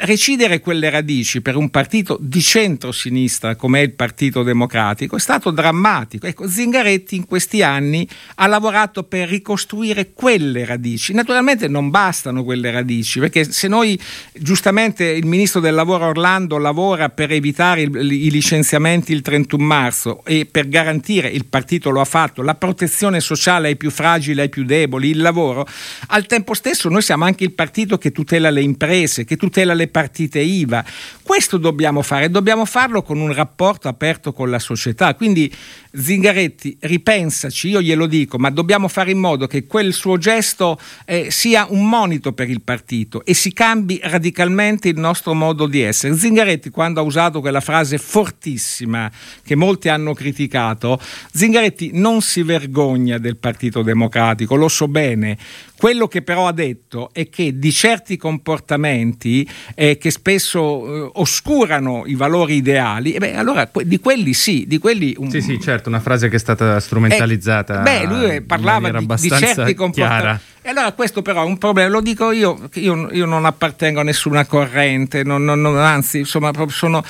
recidere 0.00 0.60
quelle 0.60 0.88
radici 0.88 1.40
per 1.42 1.56
un 1.56 1.68
partito 1.70 2.16
di 2.20 2.40
centro-sinistra 2.40 3.56
come 3.56 3.80
è 3.80 3.82
il 3.82 3.92
Partito 3.92 4.42
Democratico 4.42 5.16
è 5.16 5.20
stato 5.20 5.50
drammatico. 5.50 6.26
Ecco, 6.26 6.48
Zingaretti 6.48 7.16
in 7.16 7.26
questi 7.26 7.62
anni 7.62 8.08
ha 8.36 8.46
lavorato 8.46 9.02
per 9.02 9.28
ricostruire 9.28 10.12
quelle 10.12 10.64
radici. 10.64 11.12
Naturalmente 11.12 11.68
non 11.68 11.90
bastano 11.90 12.44
quelle 12.44 12.70
radici, 12.70 13.20
perché 13.20 13.50
se 13.50 13.68
noi, 13.68 13.98
giustamente 14.32 15.04
il 15.04 15.26
Ministro 15.26 15.60
del 15.60 15.74
Lavoro 15.74 16.06
Orlando 16.06 16.56
lavora 16.58 17.08
per 17.08 17.32
evitare 17.32 17.82
il, 17.82 17.94
i 17.94 18.30
licenziamenti 18.30 19.12
il 19.12 19.22
31 19.22 19.62
marzo 19.62 20.24
e 20.24 20.46
per 20.50 20.68
garantire, 20.68 21.28
il 21.28 21.44
partito 21.46 21.90
lo 21.90 22.00
ha 22.00 22.04
fatto, 22.04 22.42
la 22.42 22.54
protezione 22.54 23.20
sociale 23.20 23.68
ai 23.68 23.76
più 23.76 23.90
fragili, 23.90 24.40
ai 24.40 24.48
più 24.48 24.64
deboli, 24.64 25.10
il 25.10 25.20
lavoro, 25.20 25.66
al 26.08 26.26
tempo 26.26 26.54
stesso 26.54 26.88
noi 26.88 27.02
siamo 27.02 27.24
anche 27.24 27.44
il 27.44 27.52
partito 27.52 27.98
che 27.98 28.12
tutela 28.12 28.50
le 28.50 28.62
imprese, 28.62 29.24
che 29.24 29.36
tutela 29.36 29.74
le 29.74 29.88
partite 29.90 30.40
IVA. 30.40 30.84
Questo 31.22 31.58
dobbiamo 31.58 32.02
fare, 32.02 32.30
dobbiamo 32.30 32.64
farlo 32.64 33.02
con 33.02 33.18
un 33.18 33.32
rapporto 33.32 33.88
aperto 33.88 34.32
con 34.32 34.50
la 34.50 34.58
società. 34.58 35.14
Quindi 35.14 35.52
Zingaretti, 35.92 36.76
ripensaci, 36.80 37.68
io 37.68 37.82
glielo 37.82 38.06
dico, 38.06 38.38
ma 38.38 38.50
dobbiamo 38.50 38.86
fare 38.86 39.10
in 39.10 39.18
modo 39.18 39.46
che 39.46 39.66
quel 39.66 39.92
suo 39.92 40.18
gesto 40.18 40.78
eh, 41.04 41.30
sia 41.30 41.66
un 41.68 41.88
monito 41.88 42.32
per 42.32 42.48
il 42.48 42.62
partito 42.62 43.24
e 43.24 43.34
si 43.34 43.52
cambi 43.52 44.00
radicalmente 44.02 44.88
il 44.88 44.98
nostro 44.98 45.34
modo 45.34 45.66
di 45.66 45.80
essere. 45.80 46.16
Zingaretti, 46.16 46.70
quando 46.70 47.00
ha 47.00 47.02
usato 47.02 47.40
quella 47.40 47.60
frase 47.60 47.98
fortissima 47.98 49.10
che 49.44 49.56
molti 49.56 49.88
hanno 49.88 50.14
criticato, 50.14 51.00
Zingaretti 51.32 51.90
non 51.94 52.22
si 52.22 52.42
vergogna 52.42 53.18
del 53.18 53.36
Partito 53.36 53.82
Democratico, 53.82 54.54
lo 54.54 54.68
so 54.68 54.86
bene. 54.86 55.36
Quello 55.76 56.08
che 56.08 56.20
però 56.20 56.46
ha 56.46 56.52
detto 56.52 57.08
è 57.12 57.30
che 57.30 57.58
di 57.58 57.72
certi 57.72 58.18
comportamenti 58.18 59.48
eh, 59.74 59.98
che 59.98 60.10
spesso 60.10 61.06
eh, 61.06 61.10
oscurano 61.14 62.04
i 62.06 62.14
valori 62.14 62.56
ideali, 62.56 63.12
eh 63.12 63.18
beh, 63.18 63.34
allora 63.34 63.68
di 63.82 63.98
quelli 63.98 64.32
sì, 64.34 64.64
di 64.66 64.78
quelli... 64.78 65.14
Un... 65.18 65.30
Sì, 65.30 65.40
sì, 65.40 65.60
certo, 65.60 65.88
una 65.88 66.00
frase 66.00 66.28
che 66.28 66.36
è 66.36 66.38
stata 66.38 66.78
strumentalizzata. 66.80 67.80
Eh, 67.80 67.82
beh, 67.82 68.06
lui 68.06 68.40
parlava 68.42 68.90
di, 68.90 69.06
di, 69.06 69.30
certi 69.30 69.74
comportamenti. 69.74 70.42
E 70.62 70.68
allora 70.68 70.92
questo 70.92 71.22
però 71.22 71.42
è 71.42 71.46
un 71.46 71.58
problema, 71.58 71.88
lo 71.88 72.00
dico 72.00 72.32
io, 72.32 72.68
io, 72.74 73.10
io 73.10 73.24
non 73.26 73.44
appartengo 73.44 74.00
a 74.00 74.04
nessuna 74.04 74.44
corrente, 74.44 75.24
non, 75.24 75.44
non, 75.44 75.60
non, 75.60 75.76
anzi, 75.76 76.18
insomma, 76.18 76.52
sono... 76.68 77.02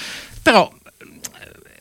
Però 0.42 0.72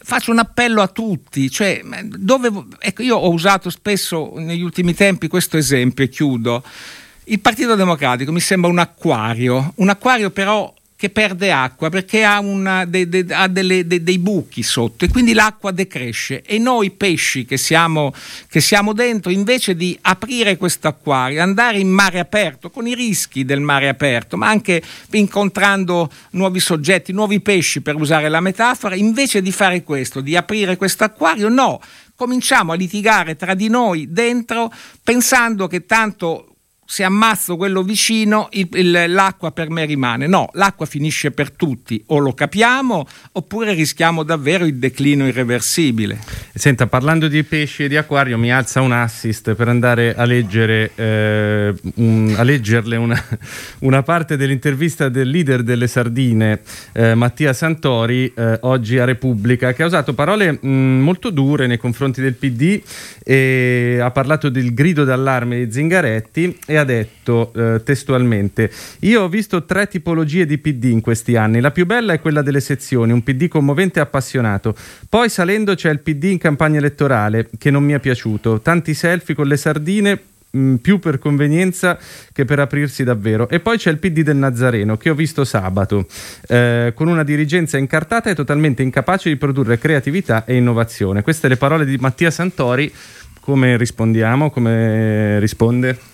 faccio 0.10 0.32
un 0.32 0.40
appello 0.40 0.82
a 0.82 0.88
tutti, 0.88 1.52
cioè, 1.52 1.82
dove, 2.04 2.50
ecco, 2.80 3.04
io 3.04 3.16
ho 3.16 3.30
usato 3.30 3.70
spesso 3.70 4.34
negli 4.38 4.64
ultimi 4.64 4.96
tempi 4.96 5.28
questo 5.28 5.56
esempio 5.56 6.04
e 6.04 6.10
chiudo. 6.10 6.64
Il 7.32 7.42
Partito 7.42 7.76
Democratico 7.76 8.32
mi 8.32 8.40
sembra 8.40 8.72
un 8.72 8.80
acquario, 8.80 9.74
un 9.76 9.90
acquario 9.90 10.32
però 10.32 10.74
che 10.96 11.12
perde 11.12 11.52
acqua 11.52 11.90
perché 11.90 12.24
ha, 12.24 12.40
una, 12.40 12.86
de, 12.86 13.08
de, 13.08 13.24
ha 13.30 13.48
delle, 13.48 13.86
de, 13.86 14.02
dei 14.02 14.18
buchi 14.18 14.64
sotto 14.64 15.06
e 15.06 15.10
quindi 15.10 15.34
l'acqua 15.34 15.70
decresce. 15.70 16.42
E 16.42 16.58
noi 16.58 16.90
pesci 16.90 17.46
che 17.46 17.58
siamo, 17.58 18.12
che 18.48 18.60
siamo 18.62 18.94
dentro 18.94 19.30
invece 19.30 19.76
di 19.76 19.96
aprire 20.02 20.58
questo 20.58 20.88
acquario, 20.88 21.44
andare 21.44 21.78
in 21.78 21.90
mare 21.90 22.18
aperto 22.18 22.72
con 22.72 22.88
i 22.88 22.96
rischi 22.96 23.46
del 23.46 23.62
mare 23.62 23.90
aperto 23.90 24.36
ma 24.36 24.48
anche 24.48 24.82
incontrando 25.12 26.12
nuovi 26.32 26.60
soggetti, 26.60 27.14
nuovi 27.14 27.42
pesci 27.42 27.82
per 27.82 27.94
usare 27.94 28.28
la 28.28 28.40
metafora, 28.40 28.96
invece 28.96 29.44
di 29.44 29.52
fare 29.52 29.84
questo, 29.84 30.20
di 30.22 30.36
aprire 30.36 30.78
questo 30.78 31.04
acquario, 31.04 31.48
no, 31.48 31.80
cominciamo 32.16 32.72
a 32.72 32.76
litigare 32.76 33.36
tra 33.36 33.54
di 33.54 33.70
noi 33.70 34.12
dentro 34.12 34.74
pensando 35.04 35.68
che 35.68 35.86
tanto 35.86 36.46
se 36.92 37.04
ammazzo 37.04 37.56
quello 37.56 37.84
vicino 37.84 38.48
il, 38.54 38.68
il, 38.72 39.04
l'acqua 39.10 39.52
per 39.52 39.70
me 39.70 39.86
rimane. 39.86 40.26
No, 40.26 40.50
l'acqua 40.54 40.88
finisce 40.88 41.30
per 41.30 41.52
tutti, 41.52 42.02
o 42.08 42.18
lo 42.18 42.34
capiamo 42.34 43.08
oppure 43.34 43.76
rischiamo 43.76 44.24
davvero 44.24 44.66
il 44.66 44.74
declino 44.78 45.28
irreversibile. 45.28 46.20
Senta, 46.52 46.88
parlando 46.88 47.28
di 47.28 47.44
pesci 47.44 47.84
e 47.84 47.88
di 47.90 47.96
acquario, 47.96 48.40
mi 48.40 48.52
alza 48.52 48.82
un 48.82 48.92
assist 48.92 49.54
per 49.54 49.68
andare 49.68 50.16
a 50.16 50.26
leggere 50.26 50.90
eh, 50.96 51.76
un, 51.94 52.34
a 52.36 52.42
leggerle 52.42 52.96
una, 52.96 53.24
una, 53.82 54.02
parte 54.02 54.36
dell'intervista 54.36 55.10
del 55.10 55.30
leader 55.30 55.62
delle 55.62 55.86
sardine, 55.86 56.62
eh, 56.94 57.14
Mattia 57.14 57.54
Santori, 57.54 58.34
eh, 58.36 58.58
oggi 58.62 58.98
a 58.98 59.06
Repubblica, 59.06 59.74
che 59.74 59.84
ha 59.84 59.86
usato 59.86 60.16
parole 60.16 60.58
mh, 60.60 60.68
molto 60.68 61.30
dure 61.30 61.68
nei 61.68 61.78
confronti 61.78 62.20
del 62.20 62.34
PD 62.34 62.82
e 63.24 64.00
ha 64.02 64.10
parlato 64.10 64.50
del 64.50 64.74
grido 64.74 65.04
d'allarme 65.04 65.66
di 65.66 65.72
Zingaretti 65.72 66.58
e 66.66 66.78
ha 66.80 66.84
detto 66.84 67.54
eh, 67.56 67.82
testualmente: 67.84 68.72
Io 69.02 69.24
ho 69.24 69.30
visto 69.30 69.66
tre 69.66 69.88
tipologie 69.88 70.46
di 70.46 70.58
PD 70.58 70.86
in 70.86 71.02
questi 71.02 71.36
anni. 71.36 71.62
La 71.62 71.72
più 71.72 71.86
bella 71.86 72.14
è 72.14 72.20
quella 72.20 72.42
delle 72.42 72.60
sezioni, 72.60 73.12
un 73.12 73.24
PD 73.24 73.48
commovente 73.48 74.00
e 74.00 74.02
appassionato. 74.02 74.76
Poi 75.08 75.30
salendo 75.30 75.76
c'è 75.76 75.90
il 75.90 76.00
PD 76.00 76.24
in 76.26 76.38
campagna 76.38 76.78
elettorale, 76.80 77.50
che 77.58 77.70
non 77.72 77.84
mi 77.84 77.94
è 77.94 78.00
piaciuto. 78.00 78.62
Tanti 78.62 78.94
selfie 78.94 79.36
con 79.36 79.48
le 79.48 79.58
sardine, 79.58 80.20
mm, 80.56 80.76
più 80.76 81.00
per 81.00 81.20
convenienza 81.20 81.98
che 82.34 82.46
per 82.46 82.60
aprirsi 82.60 83.04
davvero. 83.04 83.50
E 83.50 83.60
poi 83.60 83.78
c'è 83.78 83.92
il 83.92 84.00
PD 84.00 84.22
del 84.22 84.38
Nazareno 84.38 84.98
che 84.98 85.10
ho 85.10 85.16
visto 85.16 85.44
sabato, 85.44 86.08
eh, 86.48 86.94
con 86.96 87.08
una 87.08 87.24
dirigenza 87.24 87.78
incartata 87.78 88.30
e 88.30 88.36
totalmente 88.36 88.82
incapace 88.84 89.30
di 89.30 89.36
produrre 89.36 89.78
creatività 89.78 90.46
e 90.46 90.56
innovazione. 90.56 91.22
Queste 91.22 91.48
le 91.48 91.58
parole 91.58 91.86
di 91.86 91.98
Mattia 91.98 92.32
Santori. 92.32 92.92
Come 93.40 93.78
rispondiamo? 93.78 94.52
Come 94.52 95.40
risponde? 95.40 96.09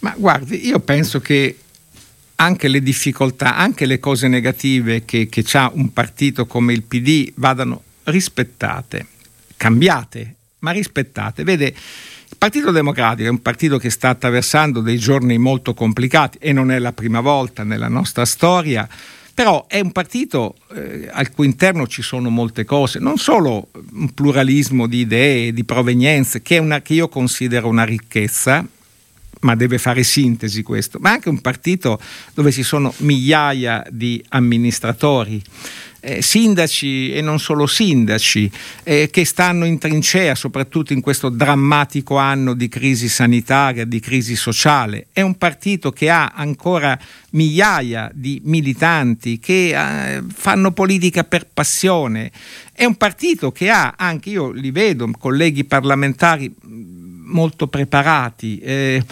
Ma 0.00 0.14
guardi, 0.16 0.66
io 0.66 0.80
penso 0.80 1.20
che 1.20 1.56
anche 2.36 2.68
le 2.68 2.82
difficoltà, 2.82 3.56
anche 3.56 3.84
le 3.84 3.98
cose 3.98 4.28
negative 4.28 5.04
che, 5.04 5.28
che 5.28 5.44
ha 5.52 5.70
un 5.72 5.92
partito 5.92 6.46
come 6.46 6.72
il 6.72 6.82
PD 6.82 7.32
vadano 7.36 7.82
rispettate, 8.04 9.06
cambiate, 9.56 10.34
ma 10.60 10.70
rispettate. 10.70 11.44
Vede, 11.44 11.66
il 11.66 12.36
Partito 12.38 12.70
Democratico 12.70 13.28
è 13.28 13.30
un 13.30 13.42
partito 13.42 13.76
che 13.76 13.90
sta 13.90 14.08
attraversando 14.10 14.80
dei 14.80 14.98
giorni 14.98 15.36
molto 15.36 15.74
complicati 15.74 16.38
e 16.40 16.52
non 16.52 16.70
è 16.70 16.78
la 16.78 16.92
prima 16.92 17.20
volta 17.20 17.64
nella 17.64 17.88
nostra 17.88 18.24
storia, 18.24 18.88
però 19.34 19.66
è 19.66 19.80
un 19.80 19.92
partito 19.92 20.54
eh, 20.74 21.08
al 21.10 21.30
cui 21.32 21.46
interno 21.46 21.86
ci 21.86 22.02
sono 22.02 22.30
molte 22.30 22.64
cose, 22.64 22.98
non 22.98 23.18
solo 23.18 23.68
un 23.92 24.14
pluralismo 24.14 24.86
di 24.86 24.98
idee, 24.98 25.52
di 25.52 25.64
provenienze, 25.64 26.40
che, 26.40 26.58
una, 26.58 26.80
che 26.80 26.94
io 26.94 27.08
considero 27.08 27.68
una 27.68 27.84
ricchezza, 27.84 28.66
ma 29.40 29.54
deve 29.54 29.78
fare 29.78 30.02
sintesi 30.02 30.62
questo, 30.62 30.98
ma 31.00 31.12
anche 31.12 31.28
un 31.28 31.40
partito 31.40 32.00
dove 32.34 32.52
ci 32.52 32.62
sono 32.62 32.92
migliaia 32.98 33.84
di 33.90 34.22
amministratori. 34.28 35.42
Eh, 36.02 36.22
sindaci 36.22 37.12
e 37.12 37.20
non 37.20 37.38
solo 37.38 37.66
sindaci 37.66 38.50
eh, 38.84 39.10
che 39.12 39.26
stanno 39.26 39.66
in 39.66 39.76
trincea 39.76 40.34
soprattutto 40.34 40.94
in 40.94 41.02
questo 41.02 41.28
drammatico 41.28 42.16
anno 42.16 42.54
di 42.54 42.68
crisi 42.68 43.06
sanitaria, 43.06 43.84
di 43.84 44.00
crisi 44.00 44.34
sociale. 44.34 45.08
È 45.12 45.20
un 45.20 45.36
partito 45.36 45.92
che 45.92 46.08
ha 46.08 46.32
ancora 46.34 46.98
migliaia 47.32 48.10
di 48.14 48.40
militanti 48.44 49.38
che 49.38 49.74
eh, 49.74 50.22
fanno 50.32 50.72
politica 50.72 51.22
per 51.24 51.46
passione. 51.52 52.30
È 52.72 52.86
un 52.86 52.94
partito 52.94 53.52
che 53.52 53.68
ha, 53.68 53.92
anche 53.98 54.30
io 54.30 54.52
li 54.52 54.70
vedo, 54.70 55.06
colleghi 55.18 55.64
parlamentari 55.64 56.50
molto 57.30 57.66
preparati, 57.66 58.58
eh, 58.58 59.02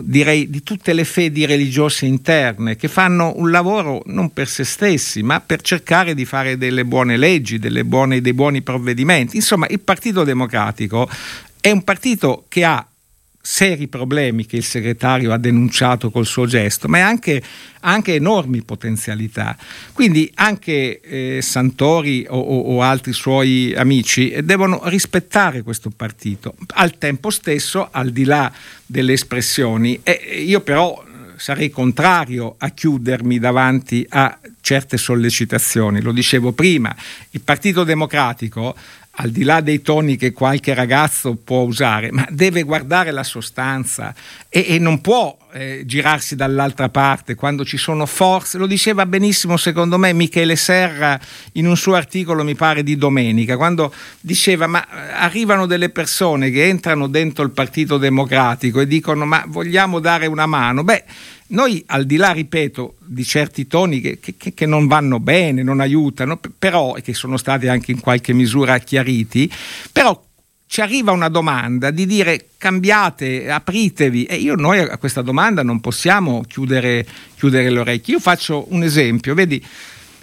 direi 0.00 0.50
di 0.50 0.62
tutte 0.62 0.92
le 0.92 1.04
fedi 1.04 1.46
religiose 1.46 2.06
interne, 2.06 2.76
che 2.76 2.88
fanno 2.88 3.34
un 3.36 3.50
lavoro 3.50 4.02
non 4.06 4.32
per 4.32 4.48
se 4.48 4.64
stessi, 4.64 5.22
ma 5.22 5.40
per 5.40 5.60
cercare 5.62 6.14
di 6.14 6.24
fare 6.24 6.56
delle 6.56 6.84
buone 6.84 7.16
leggi, 7.16 7.58
delle 7.58 7.84
buone, 7.84 8.20
dei 8.20 8.34
buoni 8.34 8.62
provvedimenti. 8.62 9.36
Insomma, 9.36 9.66
il 9.68 9.80
Partito 9.80 10.24
Democratico 10.24 11.08
è 11.60 11.70
un 11.70 11.84
partito 11.84 12.44
che 12.48 12.64
ha 12.64 12.86
seri 13.40 13.88
problemi 13.88 14.44
che 14.46 14.56
il 14.56 14.64
segretario 14.64 15.32
ha 15.32 15.38
denunciato 15.38 16.10
col 16.10 16.26
suo 16.26 16.46
gesto, 16.46 16.88
ma 16.88 17.04
anche, 17.06 17.42
anche 17.80 18.14
enormi 18.14 18.62
potenzialità. 18.62 19.56
Quindi 19.92 20.30
anche 20.34 21.00
eh, 21.00 21.40
Santori 21.40 22.26
o, 22.28 22.38
o, 22.38 22.74
o, 22.74 22.82
altri 22.82 23.12
suoi 23.12 23.74
amici 23.74 24.36
devono 24.42 24.80
rispettare 24.84 25.62
questo 25.62 25.90
partito. 25.90 26.54
Al 26.74 26.98
tempo 26.98 27.30
stesso, 27.30 27.88
al 27.90 28.10
di 28.10 28.24
là 28.24 28.52
delle 28.84 29.14
espressioni, 29.14 29.98
eh, 30.02 30.42
io 30.44 30.60
però 30.60 31.04
sarei 31.38 31.70
contrario 31.70 32.56
a 32.58 32.70
chiudermi 32.70 33.38
davanti 33.38 34.04
a 34.10 34.38
certe 34.60 34.98
sollecitazioni. 34.98 36.02
Lo 36.02 36.12
dicevo 36.12 36.52
prima, 36.52 36.94
il 37.30 37.40
Partito 37.40 37.84
Democratico 37.84 38.76
al 39.20 39.30
di 39.30 39.42
là 39.42 39.60
dei 39.60 39.82
toni 39.82 40.16
che 40.16 40.32
qualche 40.32 40.74
ragazzo 40.74 41.34
può 41.34 41.62
usare, 41.62 42.12
ma 42.12 42.26
deve 42.30 42.62
guardare 42.62 43.10
la 43.10 43.24
sostanza 43.24 44.14
e, 44.48 44.66
e 44.68 44.78
non 44.78 45.00
può 45.00 45.36
eh, 45.52 45.82
girarsi 45.84 46.36
dall'altra 46.36 46.88
parte 46.88 47.34
quando 47.34 47.64
ci 47.64 47.78
sono 47.78 48.06
forze. 48.06 48.58
Lo 48.58 48.66
diceva 48.66 49.06
benissimo, 49.06 49.56
secondo 49.56 49.98
me, 49.98 50.12
Michele 50.12 50.54
Serra 50.54 51.18
in 51.52 51.66
un 51.66 51.76
suo 51.76 51.94
articolo, 51.94 52.44
mi 52.44 52.54
pare 52.54 52.84
di 52.84 52.96
domenica, 52.96 53.56
quando 53.56 53.92
diceva: 54.20 54.68
Ma 54.68 54.84
eh, 54.84 55.12
arrivano 55.14 55.66
delle 55.66 55.88
persone 55.88 56.50
che 56.50 56.66
entrano 56.66 57.08
dentro 57.08 57.42
il 57.42 57.50
Partito 57.50 57.98
Democratico 57.98 58.80
e 58.80 58.86
dicono: 58.86 59.24
Ma 59.24 59.42
vogliamo 59.48 59.98
dare 59.98 60.26
una 60.26 60.46
mano? 60.46 60.84
Beh 60.84 61.04
noi, 61.48 61.82
al 61.86 62.04
di 62.04 62.16
là, 62.16 62.32
ripeto, 62.32 62.96
di 63.04 63.24
certi 63.24 63.66
toni 63.66 64.00
che, 64.00 64.18
che, 64.20 64.52
che, 64.52 64.66
non 64.66 64.86
vanno 64.86 65.18
bene, 65.18 65.62
non 65.62 65.80
aiutano, 65.80 66.38
però, 66.58 66.96
e 66.96 67.02
che 67.02 67.14
sono 67.14 67.36
stati 67.36 67.68
anche 67.68 67.90
in 67.90 68.00
qualche 68.00 68.34
misura 68.34 68.78
chiariti, 68.78 69.50
però 69.90 70.22
ci 70.66 70.82
arriva 70.82 71.12
una 71.12 71.28
domanda 71.28 71.90
di 71.90 72.04
dire 72.04 72.48
cambiate, 72.58 73.50
apritevi 73.50 74.24
e 74.24 74.36
io 74.36 74.54
noi 74.54 74.80
a 74.80 74.98
questa 74.98 75.22
domanda 75.22 75.62
non 75.62 75.80
possiamo 75.80 76.42
chiudere, 76.46 77.06
chiudere 77.36 77.70
le 77.70 77.78
orecchie. 77.78 78.14
Io 78.14 78.20
faccio 78.20 78.66
un 78.68 78.82
esempio, 78.82 79.32
vedi 79.32 79.64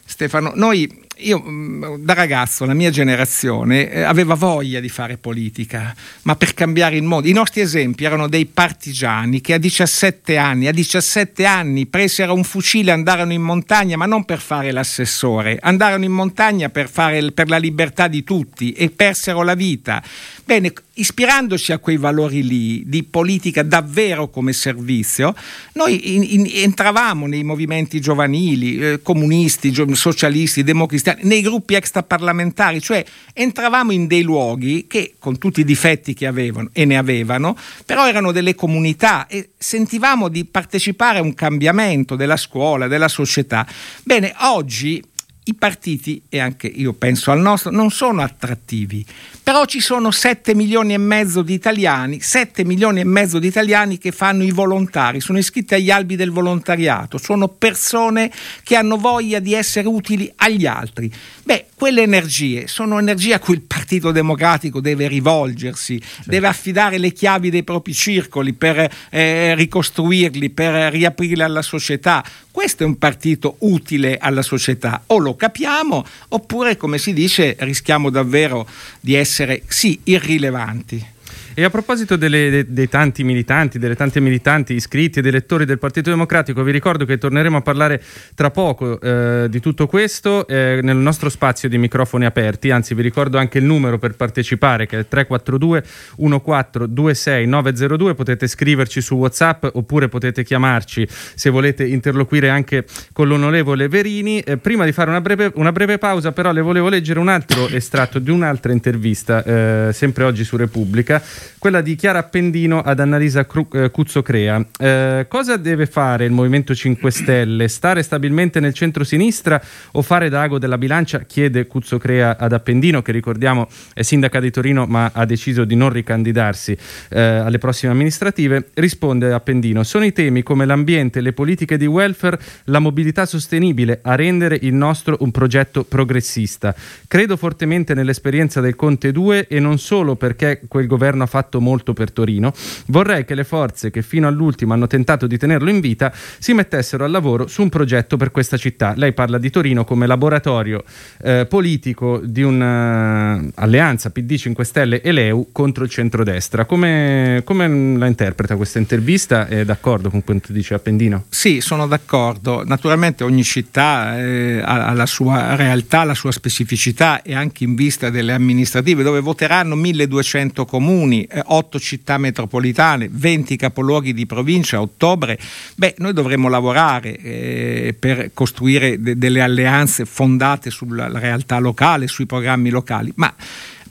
Stefano, 0.06 0.52
noi 0.54 1.05
io 1.18 1.42
mm, 1.42 1.96
da 2.00 2.14
ragazzo, 2.14 2.66
la 2.66 2.74
mia 2.74 2.90
generazione 2.90 3.90
eh, 3.90 4.02
aveva 4.02 4.34
voglia 4.34 4.80
di 4.80 4.90
fare 4.90 5.18
politica, 5.18 5.96
ma 6.24 6.36
per 6.36 6.54
cambiare 6.54 6.98
il 6.98 7.04
mondo. 7.04 7.28
I 7.28 7.34
nostri 7.34 7.62
esempi 7.62 8.04
erano 8.04 8.28
dei 8.28 8.46
partigiani 8.46 9.42
che 9.42 9.54
a 9.54 9.58
17 9.58 10.38
anni, 10.38 10.68
a 10.68 10.72
17 10.72 11.46
anni 11.46 11.86
presero 11.86 12.34
un 12.34 12.44
fucile 12.44 12.90
e 12.92 12.94
andarono 12.94 13.34
in 13.34 13.42
montagna, 13.42 13.98
ma 13.98 14.06
non 14.06 14.26
per 14.26 14.40
fare 14.40 14.72
l'assessore, 14.72 15.58
andarono 15.62 16.04
in 16.04 16.12
montagna 16.12 16.70
per, 16.70 16.90
fare, 16.90 17.32
per 17.32 17.50
la 17.50 17.58
libertà 17.58 18.08
di 18.08 18.24
tutti 18.24 18.74
e 18.74 18.90
persero 18.90 19.44
la 19.44 19.56
vita. 19.56 20.04
Bene, 20.46 20.72
ispirandoci 20.94 21.72
a 21.72 21.80
quei 21.80 21.98
valori 21.98 22.46
lì 22.46 22.84
di 22.86 23.04
politica 23.04 23.64
davvero 23.64 24.30
come 24.30 24.54
servizio, 24.54 25.34
noi 25.74 26.14
in, 26.14 26.22
in, 26.22 26.48
entravamo 26.54 27.26
nei 27.26 27.44
movimenti 27.44 28.00
giovanili, 28.00 28.78
eh, 28.78 29.02
comunisti, 29.02 29.74
socialisti, 29.94 30.64
democristiani, 30.64 31.22
nei 31.24 31.42
gruppi 31.42 31.74
extraparlamentari, 31.74 32.80
cioè 32.80 33.04
entravamo 33.34 33.92
in 33.92 34.06
dei 34.06 34.22
luoghi 34.22 34.86
che 34.88 35.16
con 35.18 35.40
tutti 35.40 35.62
i 35.62 35.66
difetti 35.66 36.14
che 36.14 36.28
avevano 36.28 36.70
e 36.74 36.86
ne 36.86 36.96
avevano, 36.96 37.58
però 37.84 38.08
erano 38.08 38.32
delle 38.32 38.54
comunità 38.54 39.26
e 39.26 39.50
sentivamo 39.58 40.28
di 40.28 40.46
partecipare 40.46 41.18
a 41.18 41.24
un 41.24 41.34
cambiamento 41.34 42.16
della 42.16 42.38
scuola, 42.38 42.88
della 42.88 43.08
società. 43.08 43.66
Bene, 44.04 44.32
oggi 44.42 45.02
i 45.48 45.54
partiti, 45.54 46.22
e 46.28 46.40
anche 46.40 46.68
io 46.68 46.94
penso 46.94 47.32
al 47.32 47.40
nostro, 47.40 47.70
non 47.72 47.92
sono 47.92 48.24
attrattivi, 48.24 49.06
però 49.44 49.66
ci 49.66 49.80
sono 49.80 50.10
7 50.10 50.56
milioni 50.56 50.94
e 50.94 50.98
mezzo 50.98 51.44
di 51.44 51.54
italiani, 51.54 52.20
7 52.20 52.64
milioni 52.64 53.02
e 53.02 53.04
mezzo 53.04 53.38
di 53.38 53.46
italiani 53.46 54.00
che 54.00 54.12
fanno 54.12 54.44
i 54.44 54.50
volontari, 54.50 55.22
sono 55.22 55.38
iscritti 55.38 55.76
agli 55.76 55.92
albi 55.92 56.16
del 56.16 56.32
volontariato, 56.32 57.20
sono 57.20 57.48
persone 57.48 58.32
che 58.64 58.76
hanno 58.76 58.98
voglia 58.98 59.38
di 59.38 59.54
essere 59.54 59.88
utili 59.88 60.32
agli 60.38 60.66
altri. 60.66 61.12
Beh, 61.44 61.68
quelle 61.76 62.02
energie 62.02 62.68
sono 62.68 62.98
energie 62.98 63.34
a 63.34 63.40
cui 63.40 63.54
il 63.54 63.62
Partito 63.62 64.12
Democratico 64.12 64.80
deve 64.80 65.08
rivolgersi, 65.08 66.02
sì. 66.02 66.22
deve 66.26 66.48
affidare 66.48 66.98
le 66.98 67.12
chiavi 67.12 67.52
dei 67.52 67.64
propri 67.64 67.94
circoli 67.94 68.54
per 68.54 68.90
eh, 69.12 69.54
ricostruirli, 69.54 70.50
per 70.50 70.92
riaprirli 70.92 71.44
alla 71.44 71.62
società. 71.62 72.24
Questo 72.50 72.84
è 72.84 72.86
un 72.86 72.98
partito 72.98 73.58
utile 73.60 74.18
alla 74.18 74.42
società, 74.42 75.04
o 75.08 75.18
lo 75.18 75.35
capiamo 75.36 76.06
oppure, 76.30 76.78
come 76.78 76.98
si 76.98 77.14
dice, 77.14 77.56
rischiamo 77.60 78.10
davvero 78.10 78.68
di 79.00 79.16
essere 79.16 79.64
sì 79.68 80.00
irrilevanti. 80.04 81.14
E 81.58 81.64
a 81.64 81.70
proposito 81.70 82.18
delle, 82.18 82.50
de, 82.50 82.66
dei 82.68 82.90
tanti 82.90 83.24
militanti, 83.24 83.80
delle 83.80 83.96
tante 83.96 84.20
militanti 84.20 84.74
iscritti 84.74 85.20
ed 85.20 85.26
elettori 85.26 85.64
del 85.64 85.80
Partito 85.80 86.10
Democratico, 86.10 86.62
vi 86.64 86.72
ricordo 86.72 87.06
che 87.06 87.18
torneremo 87.18 87.56
a 87.56 87.62
parlare 87.62 88.04
tra 88.36 88.52
poco 88.52 89.00
eh, 89.00 89.48
di 89.50 89.62
tutto 89.62 89.88
questo 89.88 90.46
eh, 90.50 90.82
nel 90.84 90.98
nostro 90.98 91.30
spazio 91.30 91.70
di 91.70 91.78
microfoni 91.78 92.26
aperti, 92.26 92.72
anzi 92.72 92.94
vi 92.94 93.02
ricordo 93.02 93.38
anche 93.38 93.60
il 93.60 93.64
numero 93.64 93.98
per 93.98 94.16
partecipare 94.16 94.86
che 94.86 94.98
è 94.98 95.00
il 95.00 95.08
342 95.08 95.84
1426 96.18 97.48
902, 97.48 98.16
potete 98.16 98.48
scriverci 98.48 99.00
su 99.00 99.16
Whatsapp 99.16 99.64
oppure 99.72 100.10
potete 100.10 100.44
chiamarci 100.44 101.08
se 101.08 101.50
volete 101.50 101.86
interloquire 101.86 102.50
anche 102.50 102.84
con 103.14 103.30
l'onorevole 103.30 103.88
Verini. 103.88 104.42
Eh, 104.42 104.58
prima 104.58 104.84
di 104.84 104.92
fare 104.92 105.10
una 105.10 105.22
breve, 105.22 105.54
una 105.56 105.72
breve, 105.72 106.00
pausa 106.00 106.34
però 106.34 106.52
le 106.52 106.60
volevo 106.60 106.90
leggere 106.90 107.20
un 107.20 107.30
altro 107.30 107.70
estratto 107.70 108.20
di 108.20 108.30
un'altra 108.30 108.74
intervista, 108.74 109.42
eh, 109.42 109.94
sempre 109.94 110.26
oggi 110.26 110.44
su 110.44 110.58
Repubblica 110.58 111.24
quella 111.58 111.82
di 111.82 111.96
Chiara 111.96 112.20
Appendino 112.20 112.82
ad 112.82 113.00
Annalisa 113.00 113.46
Cru- 113.46 113.74
eh, 113.74 113.92
Cuzzocrea. 113.92 114.66
Eh, 114.78 115.26
cosa 115.28 115.58
deve 115.58 115.86
fare 115.86 116.26
il 116.26 116.32
Movimento 116.32 116.74
5 116.74 117.12
Stelle? 117.12 117.68
Stare 117.68 118.04
stabilmente 118.04 118.60
nel 118.60 118.74
centro-sinistra 118.74 119.62
o 119.92 120.02
fare 120.02 120.30
d'ago 120.30 120.60
della 120.60 120.78
bilancia? 120.78 121.20
Chiede 121.20 121.68
Cuzzocrea 121.68 122.38
ad 122.38 122.54
Appendino, 122.54 123.02
che 123.02 123.12
ricordiamo 123.12 123.68
è 123.94 124.02
sindaca 124.02 124.40
di 124.40 124.52
Torino 124.52 124.86
ma 124.86 125.12
ha 125.14 125.26
deciso 125.26 125.66
di 125.66 125.76
non 125.76 125.90
ricandidarsi 125.90 126.78
eh, 127.10 127.20
alle 127.20 127.58
prossime 127.58 127.92
amministrative. 127.92 128.70
Risponde 128.74 129.34
Appendino, 129.34 129.84
sono 129.84 130.06
i 130.06 130.14
temi 130.14 130.44
come 130.44 130.66
l'ambiente, 130.66 131.22
le 131.22 131.34
politiche 131.34 131.78
di 131.78 131.86
welfare, 131.86 132.40
la 132.66 132.80
mobilità 132.80 133.26
sostenibile 133.26 134.00
a 134.02 134.16
rendere 134.16 134.58
il 134.62 134.74
nostro 134.74 135.18
un 135.20 135.32
progetto 135.32 135.84
progressista. 135.84 136.76
Credo 137.08 137.38
fortemente 137.38 137.94
nell'esperienza 137.94 138.62
del 138.62 138.76
Conte 138.76 139.12
2 139.12 139.48
e 139.48 139.60
non 139.60 139.78
solo 139.78 140.16
perché 140.16 140.62
quel 140.68 140.88
governo 140.88 141.24
ha 141.24 141.28
fatto 141.28 141.35
molto 141.60 141.94
per 141.94 142.12
Torino, 142.12 142.54
vorrei 142.88 143.26
che 143.26 143.36
le 143.36 143.44
forze 143.44 143.92
che 143.92 144.02
fino 144.02 144.28
all'ultimo 144.28 144.74
hanno 144.74 144.88
tentato 144.88 145.28
di 145.28 145.38
tenerlo 145.38 145.70
in 145.70 145.80
vita 145.80 146.12
si 146.40 146.54
mettessero 146.54 147.04
al 147.06 147.12
lavoro 147.12 147.48
su 147.48 147.62
un 147.62 147.70
progetto 147.70 148.18
per 148.18 148.32
questa 148.32 148.58
città. 148.58 148.94
Lei 148.96 149.14
parla 149.14 149.38
di 149.38 149.50
Torino 149.50 149.84
come 149.84 150.08
laboratorio 150.08 150.84
eh, 151.22 151.46
politico 151.48 152.22
di 152.24 152.44
un'alleanza 152.44 154.08
uh, 154.10 154.12
PD 154.12 154.36
5 154.36 154.64
Stelle 154.64 155.02
e 155.02 155.12
Leu 155.12 155.50
contro 155.52 155.84
il 155.84 155.90
centrodestra. 155.90 156.66
Come, 156.66 157.42
come 157.44 157.98
la 157.98 158.08
interpreta 158.08 158.56
questa 158.56 158.80
intervista? 158.80 159.48
È 159.48 159.66
d'accordo 159.66 160.10
con 160.10 160.24
quanto 160.24 160.52
dice 160.52 160.74
Appendino? 160.74 161.26
Sì, 161.30 161.62
sono 161.62 161.88
d'accordo. 161.88 162.64
Naturalmente 162.66 163.24
ogni 163.24 163.44
città 163.44 164.18
eh, 164.20 164.62
ha 164.64 164.94
la 164.94 165.06
sua 165.06 165.56
realtà, 165.56 166.04
la 166.04 166.14
sua 166.14 166.32
specificità 166.32 167.22
e 167.22 167.34
anche 167.34 167.64
in 167.64 167.76
vista 167.76 168.10
delle 168.10 168.34
amministrative 168.34 169.04
dove 169.04 169.20
voteranno 169.20 169.76
1200 169.76 170.66
comuni 170.66 171.25
comuni, 171.28 171.44
8 171.46 171.80
città 171.80 172.18
metropolitane, 172.18 173.08
20 173.12 173.56
capoluoghi 173.56 174.14
di 174.14 174.26
provincia 174.26 174.78
a 174.78 174.82
ottobre, 174.82 175.40
beh, 175.76 175.96
noi 175.98 176.14
dovremmo 176.14 176.50
lavorare 176.50 177.18
eh, 177.18 177.96
per 177.98 178.32
costruire 178.34 179.02
de- 179.02 179.18
delle 179.18 179.42
alleanze 179.42 180.06
fondate 180.06 180.70
sulla 180.70 181.08
realtà 181.08 181.60
locale, 181.60 182.08
sui 182.08 182.26
programmi 182.26 182.70
locali, 182.70 183.12
ma 183.16 183.34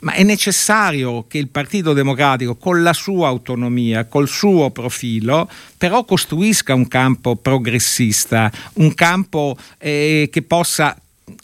ma 0.05 0.13
è 0.13 0.21
necessario 0.21 1.25
che 1.27 1.39
il 1.39 1.47
Partito 1.47 1.93
Democratico, 1.93 2.55
con 2.57 2.83
la 2.83 2.93
sua 2.93 3.27
autonomia, 3.27 4.05
col 4.05 4.27
suo 4.27 4.69
profilo, 4.69 5.49
però 5.77 6.03
costruisca 6.03 6.75
un 6.75 6.87
campo 6.87 7.35
progressista, 7.37 8.51
un 8.73 8.93
campo 8.93 9.57
eh, 9.79 10.29
che 10.31 10.41
possa 10.43 10.95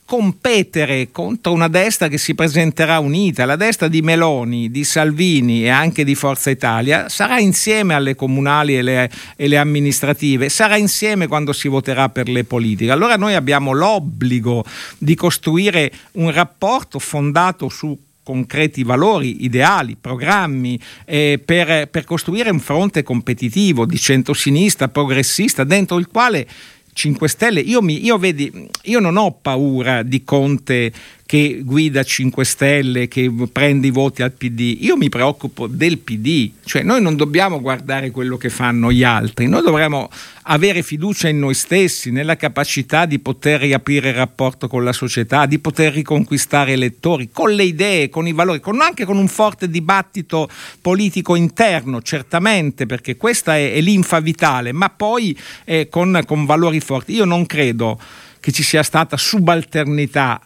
competere 0.06 1.10
contro 1.12 1.54
una 1.54 1.68
destra 1.68 2.08
che 2.08 2.18
si 2.18 2.36
presenterà 2.36 3.00
unita. 3.00 3.46
La 3.46 3.56
destra 3.56 3.88
di 3.88 4.02
Meloni, 4.02 4.70
di 4.70 4.84
Salvini 4.84 5.64
e 5.64 5.70
anche 5.70 6.04
di 6.04 6.14
Forza 6.16 6.50
Italia 6.50 7.10
sarà 7.10 7.40
insieme 7.40 7.94
alle 7.94 8.16
comunali 8.16 8.78
e 8.78 8.82
le, 8.82 9.10
e 9.36 9.48
le 9.48 9.58
amministrative, 9.58 10.50
sarà 10.50 10.78
insieme 10.78 11.28
quando 11.28 11.54
si 11.54 11.68
voterà 11.68 12.10
per 12.10 12.30
le 12.30 12.44
politiche. 12.44 12.92
Allora 12.92 13.16
noi 13.16 13.34
abbiamo 13.34 13.72
l'obbligo 13.72 14.64
di 14.98 15.16
costruire 15.16 15.92
un 16.14 16.32
rapporto 16.32 17.00
fondato 17.00 17.70
su 17.70 17.98
concreti 18.24 18.84
valori, 18.84 19.44
ideali, 19.44 19.98
programmi 20.00 20.80
eh, 21.06 21.42
per, 21.44 21.90
per 21.90 22.04
costruire 22.06 22.52
un 22.52 22.60
fronte 22.60 23.02
competitivo 23.02 23.86
di 23.86 23.98
centrosinistra, 23.98 24.90
progressista, 24.90 25.64
dentro 25.64 25.98
il 25.98 26.08
quale 26.08 26.48
5 26.94 27.28
Stelle, 27.28 27.60
io, 27.60 27.82
mi, 27.82 28.04
io, 28.04 28.18
vedi, 28.18 28.70
io 28.84 29.00
non 29.00 29.18
ho 29.18 29.32
paura 29.32 30.04
di 30.04 30.24
Conte 30.24 30.92
che 31.32 31.62
guida 31.64 32.04
5 32.04 32.44
Stelle, 32.44 33.08
che 33.08 33.34
prende 33.54 33.88
i 33.88 33.92
voti 33.92 34.22
al 34.22 34.34
PD, 34.34 34.80
io 34.82 34.98
mi 34.98 35.08
preoccupo 35.08 35.66
del 35.66 36.00
PD, 36.00 36.52
cioè 36.66 36.84
noi 36.84 37.02
non 37.02 37.16
dobbiamo 37.16 37.62
guardare 37.62 38.12
quello 38.12 38.36
che 38.36 38.50
fanno 38.50 38.92
gli 38.92 39.06
altri, 39.06 39.48
noi 39.48 39.62
dovremmo 39.62 40.10
avere 40.42 40.84
fiducia 40.84 41.30
in 41.30 41.40
noi 41.40 41.54
stessi, 41.54 42.12
nella 42.12 42.36
capacità 42.36 43.06
di 43.06 43.18
poter 43.20 43.62
riaprire 43.62 44.10
il 44.10 44.16
rapporto 44.16 44.68
con 44.68 44.84
la 44.84 44.92
società, 44.92 45.46
di 45.46 45.60
poter 45.60 45.94
riconquistare 45.94 46.74
elettori, 46.74 47.30
con 47.32 47.54
le 47.54 47.64
idee, 47.64 48.10
con 48.10 48.28
i 48.28 48.34
valori, 48.34 48.60
con, 48.60 48.82
anche 48.82 49.06
con 49.06 49.18
un 49.18 49.30
forte 49.30 49.70
dibattito 49.70 50.50
politico 50.82 51.36
interno, 51.36 52.02
certamente, 52.02 52.86
perché 52.86 53.16
questa 53.16 53.56
è, 53.56 53.72
è 53.72 53.80
l'infa 53.80 54.20
vitale, 54.20 54.74
ma 54.74 54.90
poi 54.90 55.40
eh, 55.64 55.88
con, 55.88 56.24
con 56.26 56.46
valori 56.46 56.82
forti. 56.82 57.14
Io 57.14 57.24
non 57.24 57.46
credo 57.46 57.98
che 58.42 58.52
ci 58.52 58.64
sia 58.64 58.84
stata 58.84 59.16
subalternità 59.16 60.42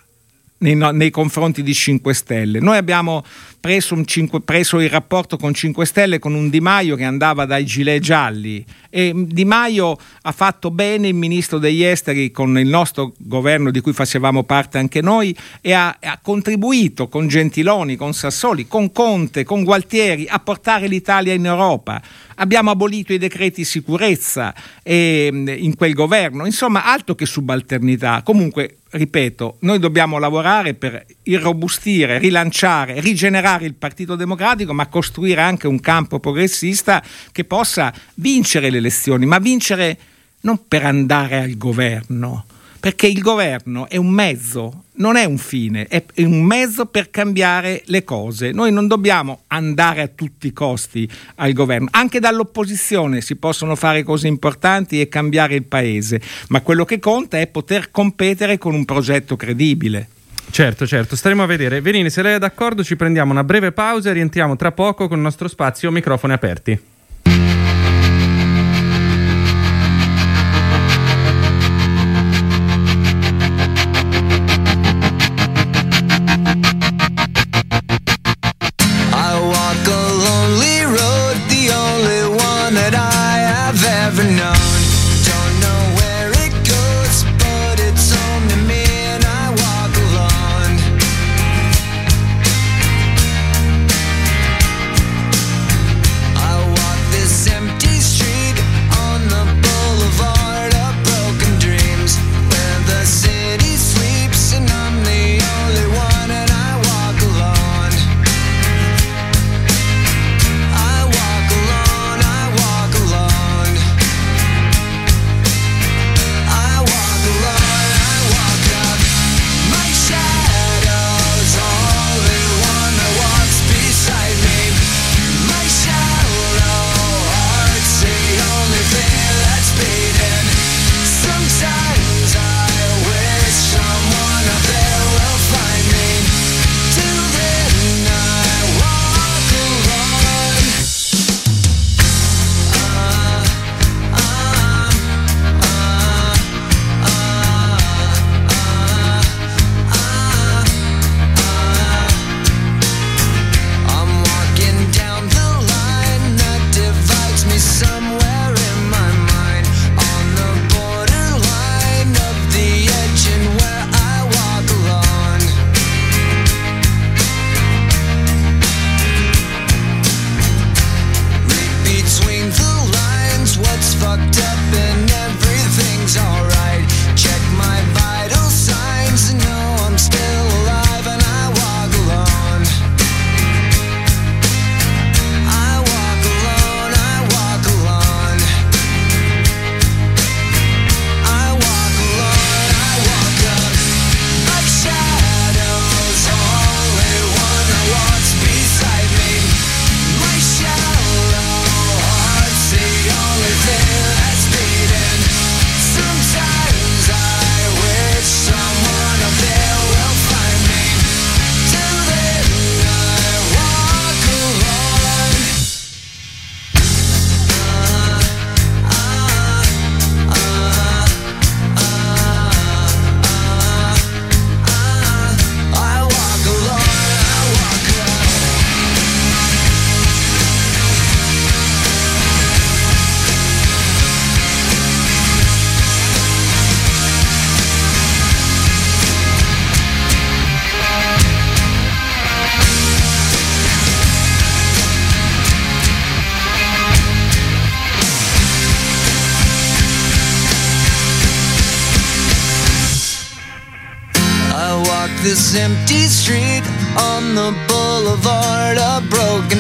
nei, 0.74 0.94
nei, 0.94 1.12
confronti 1.12 1.62
di 1.62 1.74
5 1.74 2.14
Stelle. 2.14 2.60
Noi 2.60 2.78
abbiamo 2.78 3.24
preso, 3.60 4.04
5, 4.04 4.42
preso, 4.42 4.80
il 4.80 4.90
rapporto 4.90 5.38
con 5.38 5.54
5 5.54 5.86
Stelle 5.86 6.20
con 6.20 6.34
un 6.34 6.50
Di 6.50 6.60
Maio 6.60 6.96
che 6.96 7.04
andava 7.04 7.46
dai 7.46 7.66
gilet 7.66 8.02
gialli 8.02 8.66
e 8.90 9.12
Di 9.16 9.46
Maio 9.46 9.98
ha 10.22 10.32
fatto 10.32 10.72
bene 10.72 11.08
il 11.08 11.14
ministro 11.14 11.58
degli 11.58 11.84
esteri 11.84 12.32
con 12.32 12.58
il 12.58 12.68
nostro 12.68 13.14
governo 13.18 13.72
di 13.72 13.82
cui 13.82 13.94
facevamo 13.94 14.44
parte 14.44 14.78
anche 14.78 15.02
noi 15.02 15.36
e 15.62 15.74
ha, 15.74 15.98
ha 16.00 16.20
contribuito 16.22 17.08
con 17.08 17.28
Gentiloni, 17.28 17.96
con 17.96 18.14
Sassoli, 18.14 18.68
con 18.68 18.92
Conte, 18.92 19.44
con 19.44 19.64
Gualtieri 19.64 20.26
a 20.28 20.40
portare 20.40 20.88
l'Italia 20.88 21.34
in 21.34 21.46
Europa. 21.46 22.02
Abbiamo 22.36 22.72
abolito 22.72 23.14
i 23.14 23.18
decreti 23.18 23.64
sicurezza 23.64 24.54
eh, 24.84 25.30
in 25.32 25.76
quel 25.76 25.94
governo, 25.94 26.46
insomma 26.46 26.86
altro 26.86 27.16
che 27.16 27.26
subalternità. 27.26 28.22
Comunque 28.24 28.78
ripeto, 28.96 29.58
noi 29.62 29.80
dobbiamo 29.80 30.18
lavorare 30.18 30.74
per 30.74 31.06
irrobustire, 31.24 32.18
rilanciare, 32.18 33.00
rigenerare 33.00 33.66
il 33.66 33.76
Partito 33.76 34.16
Democratico, 34.16 34.74
ma 34.74 34.88
costruire 34.88 35.42
anche 35.42 35.68
un 35.68 35.80
campo 35.80 36.20
progressista 36.20 37.04
che 37.32 37.44
possa 37.44 37.94
vincere 38.16 38.70
le 38.70 38.78
elezioni, 38.78 39.26
ma 39.26 39.40
vincere 39.40 39.98
non 40.42 40.68
per 40.68 40.86
andare 40.86 41.40
al 41.40 41.58
governo, 41.58 42.46
perché 42.86 43.08
il 43.08 43.20
governo 43.20 43.90
è 43.90 43.98
un 43.98 44.10
mezzo, 44.10 44.84
non 44.98 45.16
è 45.16 45.24
un 45.24 45.40
fine, 45.40 45.88
è 45.88 46.04
un 46.18 46.44
mezzo 46.44 46.86
per 46.86 47.10
cambiare 47.10 47.82
le 47.86 48.04
cose. 48.04 48.52
Noi 48.52 48.72
non 48.72 48.86
dobbiamo 48.86 49.42
andare 49.48 50.04
a 50.04 50.08
tutti 50.08 50.46
i 50.46 50.54
costi 50.54 51.10
al 51.38 51.52
governo, 51.54 51.88
anche 51.90 52.20
dall'opposizione 52.20 53.22
si 53.22 53.38
possono 53.38 53.76
fare 53.76 54.04
cose 54.04 54.28
importanti 54.28 55.02
e 55.02 55.08
cambiare 55.08 55.56
il 55.56 55.64
paese, 55.64 56.22
ma 56.50 56.62
quello 56.62 56.86
che 56.86 57.00
conta 57.00 57.40
è 57.40 57.48
poter 57.48 57.90
competere 57.90 58.60
con 58.60 58.76
un 58.76 58.86
progetto 58.86 59.36
credibile. 59.36 60.10
Certo, 60.52 60.86
certo, 60.86 61.16
staremo 61.16 61.42
a 61.42 61.48
vedere. 61.48 61.82
Venini, 61.82 62.12
se 62.12 62.22
lei 62.22 62.36
è 62.36 62.38
d'accordo 62.38 62.84
ci 62.84 62.96
prendiamo 62.96 63.32
una 63.32 63.44
breve 63.44 63.72
pausa 63.72 64.12
e 64.12 64.14
rientriamo 64.14 64.56
tra 64.58 64.72
poco 64.72 65.08
con 65.08 65.18
il 65.18 65.24
nostro 65.24 65.48
spazio 65.48 65.90
microfoni 65.90 66.34
aperti. 66.34 66.80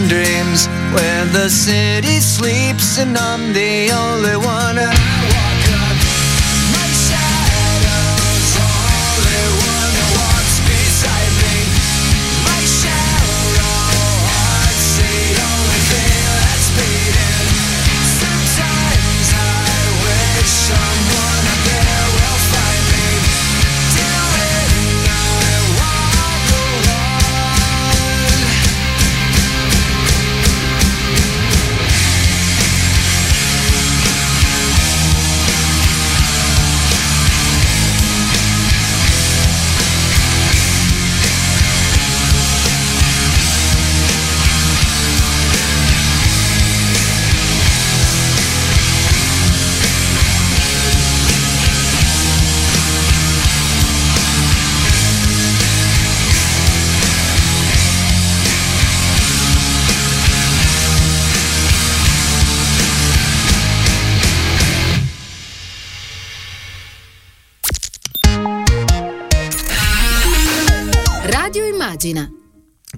Dreams 0.07 0.67
where 0.93 1.25
the 1.25 1.49
city 1.49 2.19
sleeps 2.19 2.97
and 2.97 3.17
I'm 3.17 3.53
the 3.53 3.91
only 3.91 4.37
one. 4.37 5.24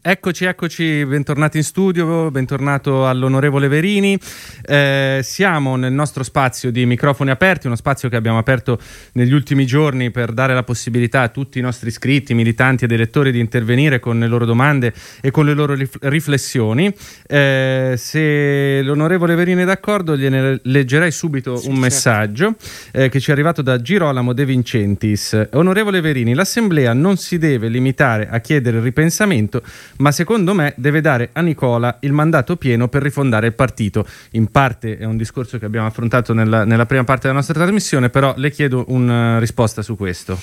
Eccoci, 0.10 0.46
eccoci, 0.46 1.06
bentornati 1.06 1.58
in 1.58 1.64
studio, 1.66 2.32
bentornato 2.32 3.10
all'onorevole 3.10 3.68
Verini. 3.68 4.18
Eh, 4.66 5.20
siamo 5.22 5.76
nel 5.76 5.92
nostro 5.92 6.24
spazio 6.24 6.72
di 6.72 6.86
microfoni 6.86 7.30
aperti, 7.30 7.68
uno 7.68 7.76
spazio 7.76 8.08
che 8.08 8.16
abbiamo 8.16 8.38
aperto 8.38 8.80
negli 9.16 9.34
ultimi 9.34 9.66
giorni 9.66 10.10
per 10.10 10.32
dare 10.32 10.54
la 10.54 10.64
possibilità 10.64 11.24
a 11.24 11.28
tutti 11.28 11.60
i 11.60 11.62
nostri 11.62 11.90
iscritti, 11.90 12.34
militanti 12.34 12.86
ed 12.86 12.94
elettori 12.94 13.34
di 13.34 13.42
intervenire 13.42 14.00
con 14.00 14.18
le 14.18 14.28
loro 14.28 14.46
domande 14.46 14.94
e 15.20 15.30
con 15.30 15.44
le 15.44 15.54
loro 15.54 15.74
rif- 15.74 15.98
riflessioni. 16.04 16.90
Eh, 17.28 17.96
se 17.98 18.82
l'onorevole 18.84 19.36
Verini 19.36 19.64
è 19.64 19.66
d'accordo, 19.66 20.16
gliene 20.16 20.62
leggerei 20.64 21.12
subito 21.12 21.58
sì, 21.58 21.68
un 21.68 21.74
certo. 21.74 21.82
messaggio 21.82 22.56
eh, 22.94 23.10
che 23.10 23.20
ci 23.20 23.32
è 23.32 23.34
arrivato 23.34 23.62
da 23.62 23.82
Girolamo 23.82 24.32
De 24.32 24.46
Vincentis. 24.46 25.48
Onorevole 25.52 26.00
Verini, 26.00 26.34
l'Assemblea 26.34 26.94
non 26.94 27.18
si 27.18 27.38
deve 27.38 27.68
limitare 27.68 28.30
a 28.30 28.40
chiedere 28.40 28.78
il 28.78 28.84
ripensamento 28.84 29.62
ma 29.98 30.12
secondo 30.12 30.54
me 30.54 30.74
deve 30.78 31.02
dare 31.02 31.30
a 31.34 31.42
Nicola 31.42 31.98
il 32.02 32.12
mandato 32.12 32.56
pieno 32.56 32.88
per 32.88 33.02
rifondare 33.02 33.48
il 33.48 33.54
partito. 33.54 34.06
In 34.32 34.48
parte 34.48 34.98
è 34.98 35.06
un 35.06 35.18
discorso 35.18 35.58
che 35.58 35.66
abbiamo 35.66 35.88
affrontato 35.88 36.34
nella, 36.34 36.64
nella 36.66 36.86
prima 36.86 37.04
parte 37.04 37.24
della 37.24 37.34
nostra 37.34 37.54
trasmissione, 37.54 38.10
però 38.10 38.34
le 38.38 38.52
chiedo 38.52 38.86
una 38.88 39.40
risposta 39.40 39.82
su 39.82 39.96
questo. 39.96 40.40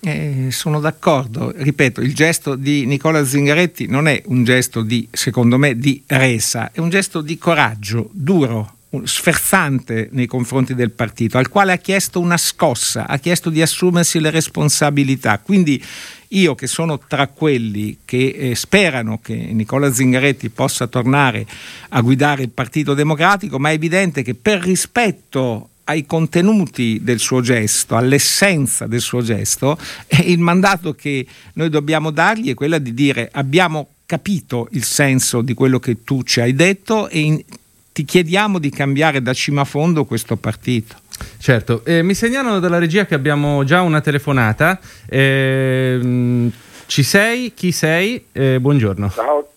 Eh, 0.00 0.48
sono 0.50 0.78
d'accordo, 0.78 1.52
ripeto, 1.56 2.00
il 2.00 2.14
gesto 2.14 2.54
di 2.54 2.86
Nicola 2.86 3.24
Zingaretti 3.24 3.86
non 3.86 4.06
è 4.06 4.22
un 4.26 4.44
gesto 4.44 4.82
di, 4.82 5.08
secondo 5.10 5.58
me, 5.58 5.76
di 5.76 6.02
resa, 6.06 6.70
è 6.72 6.80
un 6.80 6.90
gesto 6.90 7.20
di 7.20 7.38
coraggio 7.38 8.10
duro, 8.12 8.74
sferzante 9.04 10.08
nei 10.12 10.26
confronti 10.26 10.74
del 10.74 10.90
partito, 10.90 11.38
al 11.38 11.48
quale 11.48 11.72
ha 11.72 11.76
chiesto 11.76 12.20
una 12.20 12.36
scossa, 12.36 13.06
ha 13.06 13.18
chiesto 13.18 13.50
di 13.50 13.60
assumersi 13.60 14.20
le 14.20 14.30
responsabilità. 14.30 15.38
Quindi 15.38 15.82
io 16.28 16.54
che 16.54 16.66
sono 16.66 16.98
tra 16.98 17.28
quelli 17.28 17.98
che 18.04 18.28
eh, 18.28 18.54
sperano 18.54 19.20
che 19.22 19.34
Nicola 19.34 19.92
Zingaretti 19.92 20.48
possa 20.50 20.86
tornare 20.86 21.46
a 21.90 22.00
guidare 22.00 22.42
il 22.42 22.50
Partito 22.50 22.94
Democratico, 22.94 23.58
ma 23.58 23.70
è 23.70 23.74
evidente 23.74 24.22
che 24.22 24.34
per 24.34 24.60
rispetto 24.60 25.70
ai 25.84 26.04
contenuti 26.04 27.00
del 27.02 27.18
suo 27.18 27.40
gesto, 27.40 27.96
all'essenza 27.96 28.86
del 28.86 29.00
suo 29.00 29.22
gesto, 29.22 29.78
il 30.24 30.38
mandato 30.38 30.94
che 30.94 31.26
noi 31.54 31.68
dobbiamo 31.68 32.10
dargli 32.10 32.50
è 32.50 32.54
quello 32.54 32.78
di 32.78 32.94
dire 32.94 33.28
abbiamo 33.32 33.88
capito 34.06 34.68
il 34.72 34.84
senso 34.84 35.42
di 35.42 35.54
quello 35.54 35.78
che 35.78 36.02
tu 36.04 36.22
ci 36.22 36.40
hai 36.40 36.54
detto 36.54 37.08
e 37.08 37.18
in, 37.18 37.44
ti 37.92 38.04
chiediamo 38.04 38.58
di 38.58 38.70
cambiare 38.70 39.22
da 39.22 39.32
cima 39.32 39.62
a 39.62 39.64
fondo 39.64 40.04
questo 40.04 40.36
partito. 40.36 40.96
Certo, 41.38 41.82
eh, 41.84 42.02
mi 42.02 42.14
segnalano 42.14 42.58
dalla 42.58 42.78
regia 42.78 43.06
che 43.06 43.14
abbiamo 43.14 43.64
già 43.64 43.82
una 43.82 44.00
telefonata. 44.00 44.78
Eh, 45.08 46.50
ci 46.86 47.02
sei? 47.02 47.52
Chi 47.54 47.72
sei? 47.72 48.26
Eh, 48.32 48.58
buongiorno. 48.60 49.10
Ciao. 49.10 49.48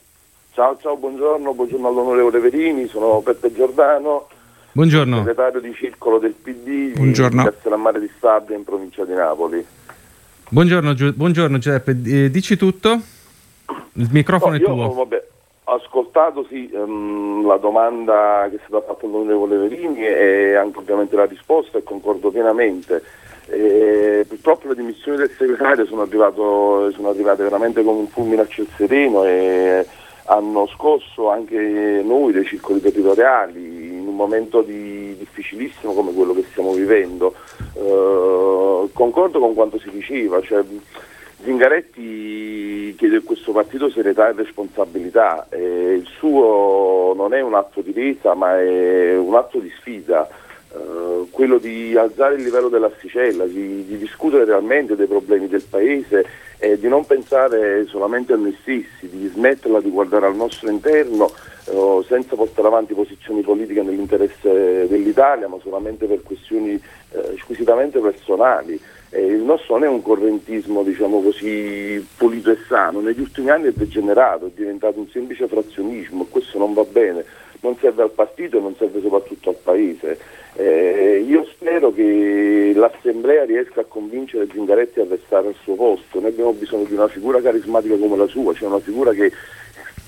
ciao, 0.54 0.78
ciao, 0.82 0.98
buongiorno, 0.98 1.54
buongiorno 1.54 1.88
all'onorevole 1.88 2.40
Verini, 2.40 2.88
sono 2.88 3.22
Peppe 3.22 3.54
Giordano. 3.54 4.28
Buongiorno. 4.72 5.18
Segretario 5.18 5.62
di 5.62 5.74
circolo 5.74 6.20
del 6.20 6.34
PD 6.34 6.96
buongiorno. 6.96 7.44
di 7.44 7.50
Castellammare 7.50 8.00
di 8.00 8.10
Stabia 8.18 8.56
in 8.56 8.64
provincia 8.64 9.04
di 9.04 9.14
Napoli. 9.14 9.66
Buongiorno, 10.50 10.94
buongiorno 11.14 11.58
Giuseppe, 11.58 11.98
eh, 12.06 12.32
dici 12.32 12.58
tutto? 12.58 13.00
Il 13.94 14.10
microfono 14.12 14.52
no, 14.52 14.58
è 14.58 14.64
tuo. 14.64 14.94
Vabbè, 14.94 15.28
ascoltato 15.74 16.46
sì, 16.50 16.70
um, 16.74 17.46
la 17.46 17.58
domanda 17.58 18.48
che 18.50 18.58
è 18.58 18.60
stata 18.66 18.86
fatta 18.86 19.06
all'onorevole 19.06 19.58
Verini 19.58 20.06
e 20.06 20.56
anche 20.56 20.80
ovviamente 20.80 21.16
la 21.16 21.26
risposta 21.26 21.78
e 21.78 21.84
concordo 21.84 22.32
pienamente. 22.32 23.04
E, 23.48 24.26
purtroppo 24.28 24.68
le 24.68 24.76
dimissioni 24.76 25.18
del 25.18 25.32
segretario 25.38 25.86
sono, 25.86 26.02
arrivato, 26.02 26.92
sono, 26.92 27.10
arrivate 27.10 27.44
veramente 27.44 27.84
come 27.84 28.00
un 28.00 28.08
fulmine 28.08 28.44
a 28.44 28.48
ciel 28.48 28.68
sereno 28.76 29.26
e 29.26 29.86
hanno 30.26 30.68
scosso 30.68 31.30
anche 31.30 32.02
noi 32.04 32.32
dei 32.32 32.46
circoli 32.46 32.80
territoriali 32.80 33.98
in 33.98 34.08
un 34.08 34.16
momento 34.16 34.62
di, 34.62 35.16
difficilissimo 35.18 35.94
come 35.94 36.14
quello 36.14 36.34
che 36.34 36.46
stiamo 36.52 36.74
vivendo. 36.74 37.34
Uh, 37.74 38.90
concordo 38.94 39.40
con 39.40 39.56
quanto 39.56 39.80
si 39.80 39.90
diceva, 39.90 40.40
cioè, 40.42 40.64
Zingaretti 41.42 42.96
chiede 42.98 43.18
a 43.18 43.22
questo 43.22 43.54
partito 43.54 43.90
serietà 43.90 44.30
e 44.30 44.34
responsabilità, 44.34 45.48
eh, 45.50 45.94
il 45.94 46.06
suo 46.18 47.14
non 47.16 47.34
è 47.34 47.40
un 47.40 47.54
atto 47.54 47.82
di 47.82 47.94
resa 47.94 48.34
ma 48.34 48.60
è 48.60 49.16
un 49.16 49.34
atto 49.36 49.60
di 49.60 49.72
sfida, 49.80 50.28
eh, 50.72 51.28
quello 51.32 51.58
di 51.58 51.96
alzare 51.96 52.36
il 52.36 52.44
livello 52.44 52.68
dell'asticella, 52.68 53.46
di, 53.46 53.86
di, 53.86 53.98
discutere 53.98 54.44
realmente 54.44 54.98
dei 54.98 55.08
problemi 55.08 55.48
del 55.48 55.64
paese 55.64 56.26
e 56.58 56.78
di 56.78 56.90
non 56.90 57.06
pensare 57.06 57.86
solamente 57.88 58.34
a 58.34 58.36
noi 58.36 58.56
stessi, 58.60 59.08
di 59.10 59.28
smetterla 59.28 59.80
di 59.80 59.90
guardare 59.90 60.26
al 60.26 60.36
nostro 60.36 60.70
interno 60.70 61.32
eh, 61.66 62.04
senza 62.06 62.36
portare 62.36 62.68
avanti 62.68 62.94
posizioni 62.94 63.42
politiche 63.42 63.82
nell'interesse 63.82 64.88
dell'Italia 64.90 65.48
ma 65.48 65.58
solamente 65.64 66.06
per 66.06 66.22
questioni 66.22 66.74
eh, 66.74 67.36
squisitamente 67.40 68.00
personali. 68.00 68.80
Eh, 69.12 69.26
il 69.26 69.42
nostro 69.42 69.76
non 69.76 69.86
è 69.86 69.88
un 69.88 70.04
correntismo 70.04 70.84
diciamo 70.84 71.22
così 71.22 72.06
pulito 72.16 72.52
e 72.52 72.58
sano, 72.68 73.00
negli 73.00 73.20
ultimi 73.20 73.50
anni 73.50 73.68
è 73.68 73.72
degenerato, 73.72 74.46
è 74.46 74.52
diventato 74.54 75.00
un 75.00 75.10
semplice 75.10 75.48
frazionismo 75.48 76.24
e 76.24 76.28
questo 76.30 76.60
non 76.60 76.74
va 76.74 76.84
bene, 76.84 77.26
non 77.62 77.76
serve 77.78 78.04
al 78.04 78.12
partito 78.12 78.58
e 78.58 78.62
non 78.62 78.76
serve 78.76 79.02
soprattutto 79.02 79.50
al 79.50 79.58
Paese. 79.64 80.20
Eh, 80.56 81.26
io 81.28 81.46
spero 81.46 81.92
che 81.92 82.74
l'Assemblea 82.76 83.46
riesca 83.46 83.82
a 83.82 83.86
convincere 83.86 84.48
Zingaretti 84.52 85.00
a 85.00 85.06
restare 85.10 85.48
al 85.48 85.56
suo 85.64 85.76
posto, 85.76 86.20
noi 86.20 86.30
abbiamo 86.30 86.54
bisogno 86.54 86.84
di 86.84 86.94
una 86.94 87.08
figura 87.08 87.42
carismatica 87.42 87.96
come 87.98 88.18
la 88.18 88.28
sua, 88.28 88.54
cioè 88.54 88.68
una 88.68 88.80
figura 88.80 89.12
che 89.12 89.32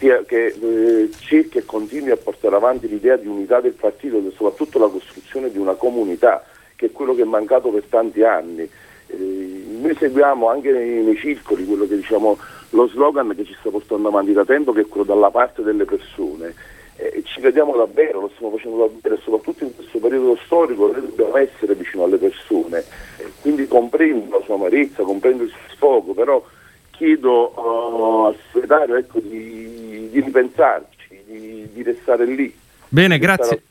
che 0.02 0.47
eh, 0.47 1.12
cerchi 1.20 1.60
e 1.60 1.66
continui 1.66 2.10
a 2.10 2.18
portare 2.18 2.56
avanti 2.56 2.88
l'idea 2.88 3.18
di 3.18 3.28
unità 3.28 3.62
del 3.62 3.74
partito 3.74 4.18
e 4.18 4.32
soprattutto 4.36 4.80
la 4.80 4.88
costruzione 4.88 5.52
di 5.52 5.60
una 5.60 5.76
comunità, 5.76 6.43
che 6.76 6.88
è 6.88 6.91
quello 6.91 7.14
che 7.14 7.22
è 7.22 7.26
mancato 7.26 7.70
per 7.70 7.84
tanti 7.88 8.24
anni. 8.24 8.68
Eh, 9.12 9.64
noi 9.82 9.95
seguiamo 9.95 10.49
anche 10.49 10.72
nei, 10.72 11.03
nei 11.03 11.18
circoli 11.18 11.66
quello 11.66 11.88
che 11.88 11.95
diciamo 11.95 12.38
lo 12.70 12.88
slogan 12.88 13.34
che 13.36 13.45
ci 13.45 13.55
sta 13.59 13.70
portando 13.70 14.07
avanti 14.07 14.32
da 14.32 14.45
tempo 14.45 14.72
che 14.72 14.82
è 14.82 14.88
quello 14.88 15.05
dalla 15.05 15.30
parte 15.30 15.62
delle 15.64 15.86
persone. 15.86 16.53
Eh, 16.95 17.24
ci 17.26 17.41
crediamo 17.41 17.76
davvero, 17.76 18.22
lo 18.22 18.32
stiamo 18.36 18.55
facendo 18.55 18.78
davvero 18.78 19.18
soprattutto 19.22 19.64
in 19.64 19.76
questo 19.76 19.97
periodo 19.99 20.38
storico 20.45 20.91
noi 20.91 21.01
dobbiamo 21.01 21.38
essere 21.38 21.74
vicino 21.76 22.03
alle 22.03 22.18
persone. 22.18 22.84
Eh, 23.18 23.32
quindi 23.41 23.68
comprendo 23.68 24.38
la 24.38 24.43
sua 24.45 24.55
amarezza, 24.55 25.03
comprendo 25.03 25.43
il 25.43 25.49
suo 25.49 25.76
sfogo 25.76 26.14
però 26.14 26.43
chiedo 26.91 27.51
uh, 27.55 28.26
al 28.26 28.36
segretario 28.51 28.95
ecco, 28.95 29.20
di, 29.20 30.09
di, 30.12 30.20
ripensarci, 30.20 31.24
di, 31.26 31.70
di 31.74 31.82
restare 31.82 32.26
lì 32.26 32.53
Bene, 32.94 33.20
grazie. 33.20 33.64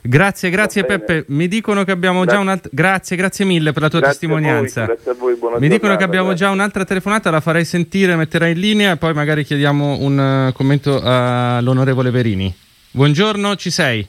Grazie, 0.00 0.48
grazie 0.48 0.84
Peppe. 0.84 1.26
Mi 1.28 1.48
dicono 1.48 1.84
che 1.84 1.90
abbiamo 1.90 2.20
grazie. 2.20 2.34
già 2.34 2.42
un'altra. 2.42 2.70
Grazie, 2.72 3.16
grazie 3.16 3.44
mille 3.44 3.72
per 3.72 3.82
la 3.82 3.90
tua 3.90 4.00
grazie 4.00 4.18
testimonianza. 4.18 4.84
A 4.84 4.86
voi, 4.86 4.94
grazie 4.94 5.10
a 5.10 5.14
voi, 5.14 5.34
buona 5.34 5.58
Mi 5.58 5.68
dicono 5.68 5.96
che 5.96 6.04
abbiamo 6.04 6.28
grazie. 6.28 6.46
già 6.46 6.52
un'altra 6.52 6.84
telefonata, 6.86 7.28
la 7.28 7.42
farei 7.42 7.66
sentire, 7.66 8.16
metterai 8.16 8.52
in 8.52 8.60
linea 8.60 8.92
e 8.92 8.96
poi 8.96 9.12
magari 9.12 9.44
chiediamo 9.44 9.98
un 10.00 10.46
uh, 10.48 10.52
commento 10.54 10.98
all'onorevole 11.02 12.10
Verini. 12.10 12.54
Buongiorno, 12.90 13.54
ci 13.56 13.70
sei? 13.70 14.06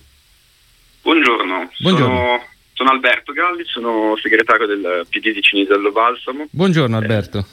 Buongiorno. 1.02 1.70
Buongiorno. 1.80 2.16
Sono, 2.16 2.44
sono 2.72 2.90
Alberto 2.92 3.34
Galli, 3.34 3.66
sono 3.66 4.16
segretario 4.22 4.68
del 4.68 5.06
PD 5.10 5.34
di 5.34 5.42
Cinisello 5.42 5.92
Balsamo. 5.92 6.48
Buongiorno 6.50 6.96
Alberto. 6.96 7.40
Eh, 7.40 7.44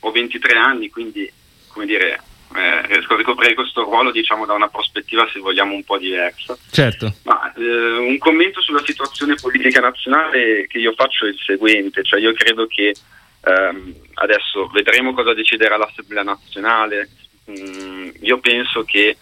ho 0.00 0.10
23 0.10 0.58
anni, 0.58 0.90
quindi 0.90 1.32
come 1.68 1.86
dire, 1.86 2.20
eh, 2.54 2.86
riesco 2.86 3.14
a 3.14 3.16
ricoprire 3.16 3.54
questo 3.54 3.82
ruolo 3.82 4.10
diciamo 4.10 4.46
da 4.46 4.54
una 4.54 4.68
prospettiva 4.68 5.28
se 5.32 5.40
vogliamo 5.40 5.74
un 5.74 5.84
po' 5.84 5.98
diversa. 5.98 6.56
Certo. 6.70 7.12
Ma, 7.24 7.52
eh, 7.54 7.96
un 7.96 8.18
commento 8.18 8.60
sulla 8.60 8.82
situazione 8.84 9.34
politica 9.34 9.80
nazionale 9.80 10.66
che 10.66 10.78
io 10.78 10.92
faccio 10.92 11.26
è 11.26 11.28
il 11.28 11.38
seguente, 11.44 12.02
cioè 12.02 12.20
io 12.20 12.32
credo 12.32 12.66
che 12.66 12.94
ehm, 13.42 13.94
adesso 14.14 14.68
vedremo 14.68 15.14
cosa 15.14 15.34
deciderà 15.34 15.76
l'Assemblea 15.76 16.22
nazionale, 16.22 17.10
mm, 17.50 18.08
io 18.20 18.38
penso 18.38 18.84
che 18.84 19.16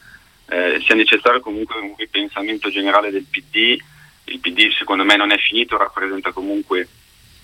eh, 0.48 0.82
sia 0.84 0.94
necessario 0.94 1.40
comunque 1.40 1.80
un 1.80 1.94
ripensamento 1.96 2.68
generale 2.70 3.10
del 3.10 3.26
PD, 3.28 3.76
il 4.24 4.38
PD 4.38 4.70
secondo 4.76 5.04
me 5.04 5.16
non 5.16 5.30
è 5.30 5.38
finito, 5.38 5.76
rappresenta 5.76 6.32
comunque 6.32 6.88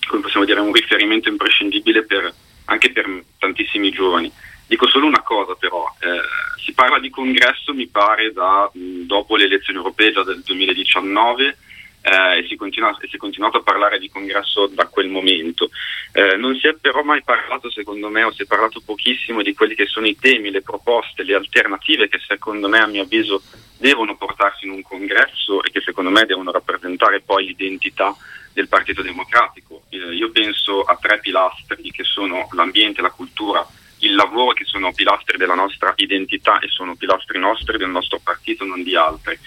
come 0.09 0.21
possiamo 0.21 0.45
dire, 0.45 0.59
un 0.59 0.73
riferimento 0.73 1.29
imprescindibile 1.29 2.03
per, 2.03 2.33
anche 2.65 2.91
per 2.91 3.23
tantissimi 3.37 3.91
giovani. 3.91 4.31
Dico 4.69 4.87
solo 4.87 5.07
una 5.07 5.23
cosa 5.23 5.55
però, 5.55 5.83
eh, 5.99 6.21
si 6.63 6.73
parla 6.73 6.99
di 6.99 7.09
congresso 7.09 7.73
mi 7.73 7.87
pare 7.87 8.31
da 8.31 8.69
mh, 8.71 9.07
dopo 9.07 9.35
le 9.35 9.45
elezioni 9.45 9.79
europee 9.79 10.11
già 10.11 10.21
del 10.21 10.43
2019 10.45 11.57
eh, 12.03 12.37
e, 12.37 12.45
si 12.47 12.55
continua, 12.55 12.95
e, 13.01 13.07
si 13.07 13.15
è 13.15 13.17
continuato 13.17 13.57
a 13.57 13.63
parlare 13.63 13.97
di 13.97 14.11
congresso 14.11 14.67
da 14.67 14.85
quel 14.85 15.09
momento. 15.09 15.71
Eh, 16.11 16.35
non 16.35 16.55
si 16.55 16.67
è 16.67 16.75
però 16.75 17.01
mai 17.01 17.23
parlato 17.23 17.71
secondo 17.71 18.09
me 18.09 18.21
o 18.21 18.31
si 18.31 18.43
è 18.43 18.45
parlato 18.45 18.79
pochissimo 18.85 19.41
di 19.41 19.55
quelli 19.55 19.73
che 19.73 19.87
sono 19.87 20.05
i 20.05 20.15
temi, 20.15 20.51
le 20.51 20.61
proposte, 20.61 21.23
le 21.23 21.33
alternative 21.33 22.07
che 22.07 22.19
secondo 22.19 22.69
me 22.69 22.77
a 22.77 22.85
mio 22.85 23.01
avviso 23.01 23.41
devono 23.75 24.17
portarsi 24.17 24.65
in 24.65 24.71
un 24.71 24.83
congresso 24.83 25.63
e 25.63 25.71
che 25.71 25.81
secondo 25.81 26.11
me 26.11 26.25
devono 26.25 26.51
rappresentare 26.51 27.21
poi 27.21 27.47
l'identità 27.47 28.15
del 28.53 28.67
Partito 28.67 29.01
Democratico. 29.01 29.81
Eh, 29.89 30.13
io 30.13 30.29
penso 30.29 30.83
a 30.83 30.95
tre 30.95 31.17
pilastri 31.17 31.89
che 31.89 32.03
sono 32.03 32.47
l'ambiente, 32.51 33.01
la 33.01 33.09
cultura, 33.09 33.67
il 33.99 34.15
lavoro 34.15 34.53
che 34.53 34.65
sono 34.65 34.93
pilastri 34.93 35.37
della 35.37 35.55
nostra 35.55 35.93
identità 35.97 36.59
e 36.59 36.67
sono 36.69 36.95
pilastri 36.95 37.39
nostri 37.39 37.77
del 37.77 37.89
nostro 37.89 38.19
partito, 38.23 38.65
non 38.65 38.83
di 38.83 38.95
altri. 38.95 39.37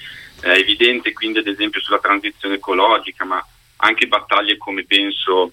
È 0.41 0.51
evidente 0.51 1.13
quindi 1.13 1.39
ad 1.39 1.47
esempio 1.47 1.81
sulla 1.81 2.01
transizione 2.01 2.57
ecologica, 2.57 3.25
ma 3.25 3.45
anche 3.77 4.07
battaglie 4.07 4.57
come 4.57 4.85
penso 4.85 5.53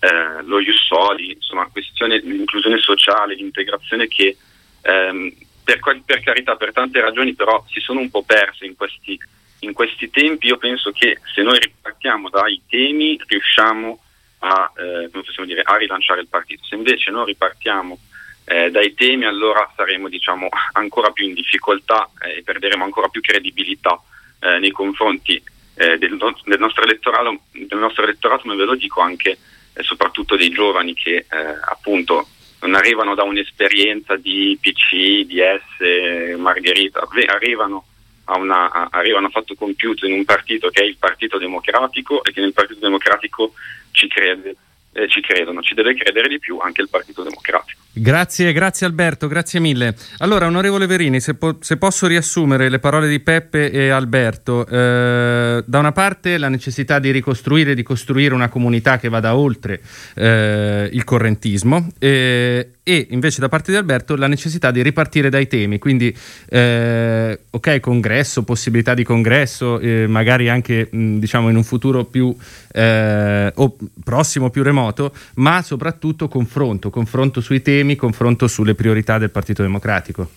eh, 0.00 0.42
lo 0.42 0.60
Jussoli, 0.60 1.32
insomma 1.32 1.68
questione 1.70 2.16
inclusione 2.16 2.78
sociale, 2.78 3.34
di 3.34 3.42
integrazione 3.42 4.08
che 4.08 4.36
ehm, 4.82 5.32
per, 5.62 5.80
per, 6.04 6.20
carità 6.20 6.56
per 6.56 6.72
tante 6.72 7.00
ragioni 7.00 7.34
però 7.34 7.64
si 7.68 7.80
sono 7.80 8.00
un 8.00 8.10
po' 8.10 8.22
perse 8.22 8.66
in 8.66 8.76
questi, 8.76 9.18
in 9.60 9.72
questi 9.72 10.10
tempi. 10.10 10.48
Io 10.48 10.58
penso 10.58 10.90
che 10.92 11.18
se 11.34 11.42
noi 11.42 11.58
ripartiamo 11.58 12.28
dai 12.28 12.60
temi 12.68 13.18
riusciamo 13.26 13.98
a, 14.40 14.72
eh, 14.76 15.46
dire, 15.46 15.62
a 15.62 15.76
rilanciare 15.76 16.20
il 16.20 16.28
partito, 16.28 16.64
se 16.64 16.74
invece 16.74 17.10
non 17.10 17.24
ripartiamo 17.24 17.98
eh, 18.44 18.70
dai 18.70 18.94
temi 18.94 19.24
allora 19.24 19.70
saremo 19.74 20.08
diciamo, 20.08 20.48
ancora 20.72 21.10
più 21.10 21.26
in 21.26 21.34
difficoltà 21.34 22.10
e 22.20 22.42
perderemo 22.42 22.84
ancora 22.84 23.08
più 23.08 23.20
credibilità 23.20 24.00
eh, 24.40 24.58
nei 24.58 24.70
confronti 24.70 25.42
eh, 25.76 25.98
del, 25.98 26.16
del, 26.44 26.58
nostro 26.58 26.84
elettorato, 26.84 27.40
del 27.50 27.78
nostro 27.78 28.04
elettorato, 28.04 28.46
ma 28.46 28.54
ve 28.54 28.64
lo 28.64 28.74
dico 28.74 29.00
anche 29.00 29.38
e 29.76 29.82
soprattutto 29.82 30.36
dei 30.36 30.50
giovani 30.50 30.94
che 30.94 31.16
eh, 31.16 31.26
appunto 31.68 32.28
non 32.60 32.74
arrivano 32.74 33.14
da 33.14 33.24
un'esperienza 33.24 34.16
di 34.16 34.56
PC, 34.60 35.24
DS, 35.26 36.36
Margherita, 36.38 37.06
arrivano 37.26 37.84
a, 38.24 38.38
una, 38.38 38.70
a, 38.70 38.88
arrivano 38.90 39.26
a 39.26 39.30
fatto 39.30 39.54
compiuto 39.54 40.06
in 40.06 40.12
un 40.12 40.24
partito 40.24 40.70
che 40.70 40.82
è 40.82 40.84
il 40.84 40.96
Partito 40.96 41.38
Democratico 41.38 42.22
e 42.24 42.32
che 42.32 42.40
nel 42.40 42.54
Partito 42.54 42.80
Democratico 42.80 43.52
ci 43.90 44.08
crede 44.08 44.56
eh, 44.94 45.08
ci 45.08 45.20
credono, 45.20 45.60
ci 45.60 45.74
deve 45.74 45.94
credere 45.94 46.28
di 46.28 46.38
più 46.38 46.58
anche 46.58 46.80
il 46.80 46.88
Partito 46.88 47.22
Democratico. 47.22 47.82
Grazie, 47.96 48.52
grazie 48.52 48.86
Alberto, 48.86 49.28
grazie 49.28 49.60
mille. 49.60 49.94
Allora, 50.18 50.46
onorevole 50.46 50.86
Verini, 50.86 51.20
se, 51.20 51.34
po- 51.34 51.58
se 51.60 51.76
posso 51.76 52.08
riassumere 52.08 52.68
le 52.68 52.80
parole 52.80 53.08
di 53.08 53.20
Peppe 53.20 53.70
e 53.70 53.90
Alberto, 53.90 54.66
eh, 54.66 55.62
da 55.64 55.78
una 55.78 55.92
parte 55.92 56.36
la 56.36 56.48
necessità 56.48 56.98
di 56.98 57.12
ricostruire, 57.12 57.72
di 57.72 57.84
costruire 57.84 58.34
una 58.34 58.48
comunità 58.48 58.98
che 58.98 59.08
vada 59.08 59.36
oltre 59.36 59.80
eh, 60.16 60.88
il 60.92 61.04
correntismo 61.04 61.88
eh, 62.00 62.70
e 62.82 63.06
invece 63.10 63.40
da 63.40 63.48
parte 63.48 63.70
di 63.70 63.78
Alberto 63.78 64.16
la 64.16 64.26
necessità 64.26 64.72
di 64.72 64.82
ripartire 64.82 65.30
dai 65.30 65.46
temi, 65.46 65.78
quindi 65.78 66.14
eh, 66.50 67.38
ok 67.48 67.80
congresso, 67.80 68.42
possibilità 68.42 68.92
di 68.92 69.04
congresso, 69.04 69.78
eh, 69.78 70.06
magari 70.08 70.48
anche 70.48 70.88
mh, 70.90 71.18
diciamo 71.18 71.48
in 71.48 71.56
un 71.56 71.64
futuro 71.64 72.04
più 72.04 72.36
eh, 72.72 73.52
o 73.54 73.76
prossimo, 74.02 74.50
più 74.50 74.64
remoto, 74.64 75.14
ma 75.36 75.62
soprattutto 75.62 76.26
confronto, 76.26 76.90
confronto 76.90 77.40
sui 77.40 77.62
temi, 77.62 77.83
confronto 77.96 78.48
sulle 78.48 78.74
priorità 78.74 79.18
del 79.18 79.30
Partito 79.30 79.62
Democratico. 79.62 80.28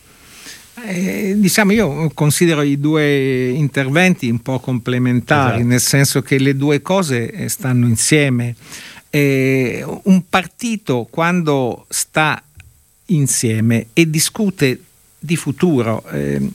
Eh, 0.86 1.34
diciamo 1.38 1.72
io 1.72 2.12
considero 2.14 2.62
i 2.62 2.80
due 2.80 3.48
interventi 3.48 4.30
un 4.30 4.42
po' 4.42 4.60
complementari, 4.60 5.56
esatto. 5.56 5.68
nel 5.68 5.82
senso 5.82 6.22
che 6.22 6.38
le 6.38 6.56
due 6.56 6.82
cose 6.82 7.32
eh, 7.32 7.50
stanno 7.50 7.88
insieme. 7.88 8.56
Eh, 9.10 9.84
un 10.04 10.24
partito 10.30 11.08
quando 11.10 11.86
sta 11.90 12.42
insieme 13.08 13.88
e 13.94 14.10
discute 14.10 14.82
di 15.18 15.36
futuro, 15.36 16.04
eh, 16.12 16.48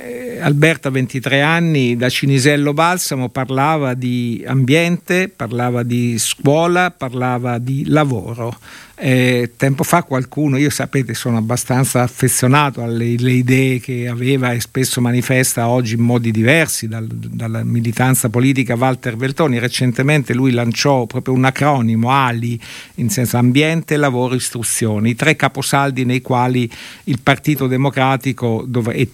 eh, 0.00 0.40
Alberto 0.40 0.88
a 0.88 0.90
23 0.90 1.42
anni 1.42 1.96
da 1.96 2.08
Cinisello 2.08 2.72
Balsamo 2.72 3.28
parlava 3.28 3.94
di 3.94 4.42
ambiente, 4.46 5.28
parlava 5.28 5.82
di 5.82 6.18
scuola, 6.18 6.90
parlava 6.90 7.58
di 7.58 7.84
lavoro. 7.86 8.56
Eh, 9.02 9.52
tempo 9.56 9.82
fa 9.82 10.02
qualcuno, 10.02 10.58
io 10.58 10.68
sapete 10.68 11.14
sono 11.14 11.38
abbastanza 11.38 12.02
affezionato 12.02 12.82
alle 12.82 13.06
idee 13.06 13.80
che 13.80 14.08
aveva 14.08 14.52
e 14.52 14.60
spesso 14.60 15.00
manifesta 15.00 15.68
oggi 15.68 15.94
in 15.94 16.00
modi 16.02 16.30
diversi 16.30 16.86
dal, 16.86 17.06
dalla 17.06 17.64
militanza 17.64 18.28
politica 18.28 18.74
Walter 18.74 19.16
Veltoni, 19.16 19.58
recentemente 19.58 20.34
lui 20.34 20.50
lanciò 20.50 21.06
proprio 21.06 21.32
un 21.32 21.44
acronimo 21.44 22.10
ALI, 22.10 22.60
in 22.96 23.08
senso 23.08 23.38
ambiente, 23.38 23.96
lavoro, 23.96 24.34
istruzione, 24.34 25.08
i 25.08 25.14
tre 25.14 25.34
caposaldi 25.34 26.04
nei 26.04 26.20
quali 26.20 26.70
il 27.04 27.20
Partito 27.22 27.66
Democratico 27.66 28.64
dov- 28.66 28.92
e 28.92 29.08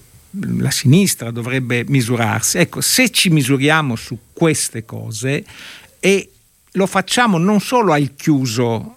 la 0.59 0.71
sinistra 0.71 1.31
dovrebbe 1.31 1.85
misurarsi. 1.87 2.59
Ecco, 2.59 2.81
se 2.81 3.11
ci 3.11 3.31
misuriamo 3.31 3.97
su 3.97 4.19
queste 4.33 4.85
cose 4.85 5.45
e 6.01 6.31
lo 6.73 6.87
facciamo 6.87 7.39
non 7.39 7.61
solo 7.61 7.93
al 7.93 8.15
chiuso 8.15 8.97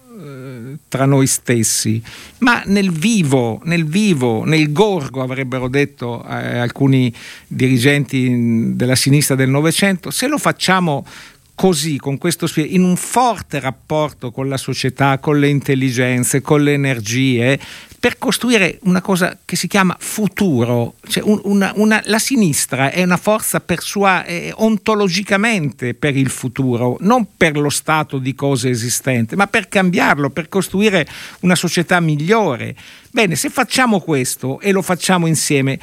tra 0.88 1.04
noi 1.04 1.26
stessi, 1.26 2.02
ma 2.38 2.62
nel 2.66 2.90
vivo, 2.90 3.60
nel 3.64 3.84
vivo, 3.84 4.44
nel 4.44 4.72
gorgo, 4.72 5.22
avrebbero 5.22 5.68
detto 5.68 6.24
eh, 6.24 6.58
alcuni 6.58 7.12
dirigenti 7.46 8.74
della 8.74 8.96
sinistra 8.96 9.34
del 9.34 9.48
Novecento, 9.48 10.10
se 10.10 10.26
lo 10.26 10.38
facciamo 10.38 11.06
così, 11.54 11.98
con 11.98 12.18
questo 12.18 12.46
spirito, 12.46 12.74
in 12.74 12.82
un 12.82 12.96
forte 12.96 13.60
rapporto 13.60 14.30
con 14.30 14.48
la 14.48 14.56
società, 14.56 15.18
con 15.18 15.38
le 15.38 15.48
intelligenze, 15.48 16.40
con 16.40 16.62
le 16.62 16.72
energie, 16.72 17.58
per 18.00 18.16
costruire 18.16 18.78
una 18.84 19.02
cosa 19.02 19.36
che 19.44 19.56
si 19.56 19.68
chiama 19.68 19.94
futuro. 20.00 20.94
Cioè 21.06 21.22
una, 21.22 21.70
una, 21.76 22.00
la 22.06 22.18
sinistra 22.18 22.90
è 22.90 23.02
una 23.02 23.18
forza 23.18 23.60
per 23.60 23.82
sua, 23.82 24.24
eh, 24.24 24.52
ontologicamente 24.56 25.92
per 25.92 26.16
il 26.16 26.30
futuro, 26.30 26.96
non 27.00 27.26
per 27.36 27.58
lo 27.58 27.68
stato 27.68 28.16
di 28.16 28.34
cose 28.34 28.70
esistenti, 28.70 29.36
ma 29.36 29.46
per 29.46 29.68
cambiarlo, 29.68 30.30
per 30.30 30.48
costruire 30.48 31.06
una 31.40 31.54
società 31.54 32.00
migliore. 32.00 32.74
Bene, 33.10 33.36
se 33.36 33.50
facciamo 33.50 34.00
questo 34.00 34.60
e 34.60 34.72
lo 34.72 34.80
facciamo 34.80 35.26
insieme, 35.26 35.78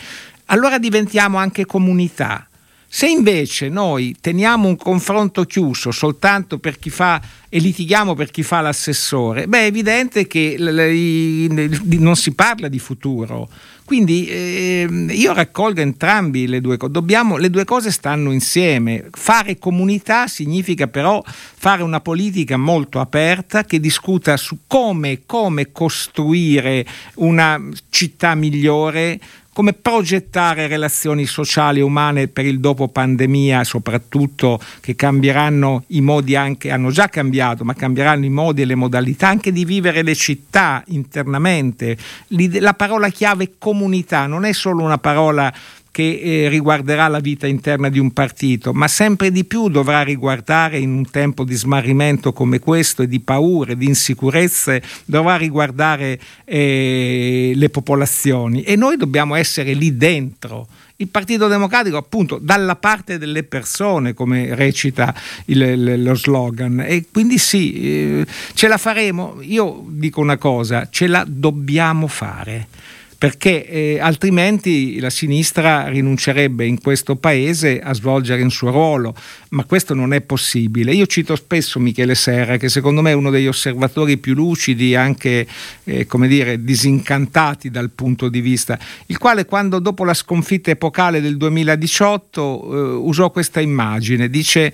allora 0.46 0.80
diventiamo 0.80 1.38
anche 1.38 1.68
comunità 1.68 2.47
se 2.90 3.08
invece 3.08 3.70
noi 3.70 4.16
teniamo 4.20 4.68
un 4.68 4.78
confronto 4.78 5.44
chiuso 5.44 5.92
soltanto 5.92 6.58
per 6.58 6.80
chi 6.80 6.90
fa 6.90 7.22
e 7.50 7.60
litighiamo 7.60 8.16
per 8.16 8.32
chi 8.32 8.44
fa 8.44 8.62
l'assessore, 8.62 9.48
beh 9.48 9.60
è 9.60 9.66
evidente 9.66 10.28
che 10.28 10.56
non 10.60 12.16
si 12.16 12.34
parla 12.34 12.68
di 12.68 12.80
futuro. 12.80 13.50
Quindi 13.88 14.28
eh, 14.28 14.86
io 15.12 15.32
raccolgo 15.32 15.80
entrambi 15.80 16.46
le 16.46 16.60
due 16.60 16.76
cose. 16.76 16.92
Dobbiamo, 16.92 17.38
le 17.38 17.50
due 17.50 17.64
cose 17.64 17.90
stanno 17.90 18.34
insieme. 18.34 19.08
Fare 19.12 19.58
comunità 19.58 20.28
significa 20.28 20.88
però 20.88 21.24
fare 21.26 21.84
una 21.84 22.02
politica 22.02 22.58
molto 22.58 23.00
aperta 23.00 23.64
che 23.64 23.80
discuta 23.80 24.36
su 24.36 24.58
come, 24.68 25.22
come 25.26 25.72
costruire 25.72 26.86
una 27.16 27.62
città 27.90 28.36
migliore, 28.36 29.22
come 29.58 29.74
progettare 29.74 30.68
relazioni 30.68 31.26
sociali 31.26 31.80
e 31.80 31.82
umane 31.82 32.28
per 32.28 32.46
il 32.46 32.60
dopo 32.60 32.90
pandemia, 32.90 33.64
soprattutto 33.64 34.62
che 34.82 34.94
cambieranno 34.94 35.86
i 35.88 36.02
modi 36.02 36.36
anche, 36.36 36.70
hanno 36.70 36.92
già 36.92 37.08
cambiato, 37.08 37.64
ma 37.64 37.74
cambieranno 37.74 38.24
i 38.26 38.30
modi 38.30 38.62
e 38.62 38.66
le 38.66 38.76
modalità 38.76 39.30
anche 39.30 39.52
di 39.52 39.66
vivere 39.66 40.04
le 40.04 40.14
città 40.14 40.84
internamente. 40.90 41.98
La 42.60 42.76
parola 42.76 43.10
chiave 43.10 43.54
comunità 43.58 44.28
non 44.28 44.46
è 44.46 44.54
solo 44.54 44.84
una 44.84 45.00
parola 45.00 45.52
che 45.98 46.20
eh, 46.22 46.50
riguarderà 46.50 47.08
la 47.08 47.18
vita 47.18 47.48
interna 47.48 47.90
di 47.90 47.98
un 47.98 48.12
partito, 48.12 48.72
ma 48.72 48.88
sempre 48.88 49.32
di 49.32 49.46
più 49.46 49.68
dovrà 49.68 50.04
riguardare 50.04 50.78
in 50.78 50.92
un 50.92 51.10
tempo 51.10 51.44
di 51.44 51.56
smarrimento 51.56 52.34
come 52.34 52.60
questo 52.60 53.02
e 53.02 53.08
di 53.08 53.20
paure, 53.20 53.76
di 53.76 53.88
insicurezze, 53.88 54.84
dovrà 55.06 55.38
riguardare 55.38 56.20
eh, 56.46 57.52
le 57.56 57.70
popolazioni. 57.70 58.62
E 58.62 58.76
noi 58.76 58.96
dobbiamo 58.96 59.34
essere 59.34 59.74
lì 59.74 59.98
dentro. 59.98 60.68
Il 60.98 61.08
Partito 61.08 61.48
Democratico 61.48 61.98
appunto 61.98 62.38
dalla 62.40 62.76
parte 62.76 63.18
delle 63.18 63.42
persone 63.42 64.14
come 64.14 64.54
recita 64.54 65.16
il, 65.46 66.04
lo 66.04 66.14
slogan. 66.14 66.80
E 66.82 67.06
quindi 67.12 67.40
sì 67.40 67.74
eh, 67.74 68.28
ce 68.54 68.68
la 68.68 68.78
faremo. 68.78 69.38
Io 69.42 69.84
dico 69.88 70.22
una 70.22 70.38
cosa 70.38 70.90
ce 70.92 71.08
la 71.08 71.26
dobbiamo 71.28 72.06
fare 72.06 72.68
perché 73.18 73.68
eh, 73.68 74.00
altrimenti 74.00 75.00
la 75.00 75.10
sinistra 75.10 75.88
rinuncerebbe 75.88 76.66
in 76.66 76.80
questo 76.80 77.16
paese 77.16 77.80
a 77.80 77.94
svolgere 77.94 78.42
il 78.42 78.52
suo 78.52 78.70
ruolo, 78.70 79.16
ma 79.50 79.64
questo 79.64 79.96
non 79.96 80.14
è 80.14 80.22
possibile. 80.22 80.94
Io 80.94 81.08
cito 81.08 81.36
spesso 81.36 81.80
Michele 81.80 82.14
Serra, 82.14 82.58
che 82.58 82.70
secondo 82.70 83.02
me 83.02 83.12
è 83.12 83.16
uno 83.16 83.32
degli 83.32 83.48
osservatori 83.48 84.18
più 84.18 84.36
lucidi, 84.36 84.96
anche 84.96 85.48
eh, 85.86 86.06
come 86.06 86.28
dire, 86.28 86.64
disincantati 86.64 87.72
dal 87.72 87.90
punto 87.90 88.30
di 88.30 88.40
vista, 88.40 88.78
il 89.08 89.18
quale 89.18 89.46
quando 89.46 89.80
dopo 89.80 90.04
la 90.04 90.14
sconfitta 90.14 90.70
epocale 90.70 91.20
del 91.20 91.38
2018 91.38 92.42
eh, 92.42 92.78
usò 92.98 93.32
questa 93.32 93.60
immagine, 93.60 94.30
dice 94.30 94.72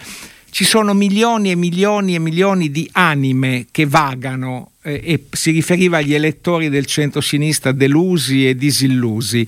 ci 0.54 0.66
sono 0.66 0.93
milioni 0.93 1.49
e 1.49 1.56
milioni 1.56 2.14
e 2.14 2.20
milioni 2.20 2.70
di 2.70 2.88
anime 2.91 3.66
che 3.72 3.88
vagano 3.88 4.74
eh, 4.84 5.01
e 5.04 5.26
si 5.32 5.49
riferiva 5.49 5.97
agli 5.97 6.14
elettori 6.14 6.70
del 6.70 6.86
centro-sinistra 6.86 7.72
delusi 7.72 8.47
e 8.47 8.56
disillusi 8.56 9.47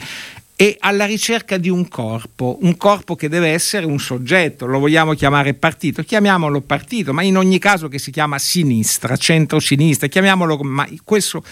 e 0.55 0.75
alla 0.79 1.05
ricerca 1.05 1.57
di 1.57 1.69
un 1.69 1.87
corpo, 1.89 2.57
un 2.61 2.75
corpo 2.75 3.15
che 3.15 3.29
deve 3.29 3.49
essere 3.49 3.85
un 3.85 3.99
soggetto, 3.99 4.65
lo 4.65 4.79
vogliamo 4.79 5.13
chiamare 5.13 5.53
partito, 5.53 6.01
chiamiamolo 6.01 6.61
partito, 6.61 7.13
ma 7.13 7.21
in 7.21 7.37
ogni 7.37 7.59
caso 7.59 7.87
che 7.87 7.99
si 7.99 8.09
chiama 8.09 8.39
sinistra, 8.39 9.15
centro-sinistra, 9.15 10.07
chiamiamolo, 10.07 10.57
ma 10.63 10.89
questo 11.03 11.43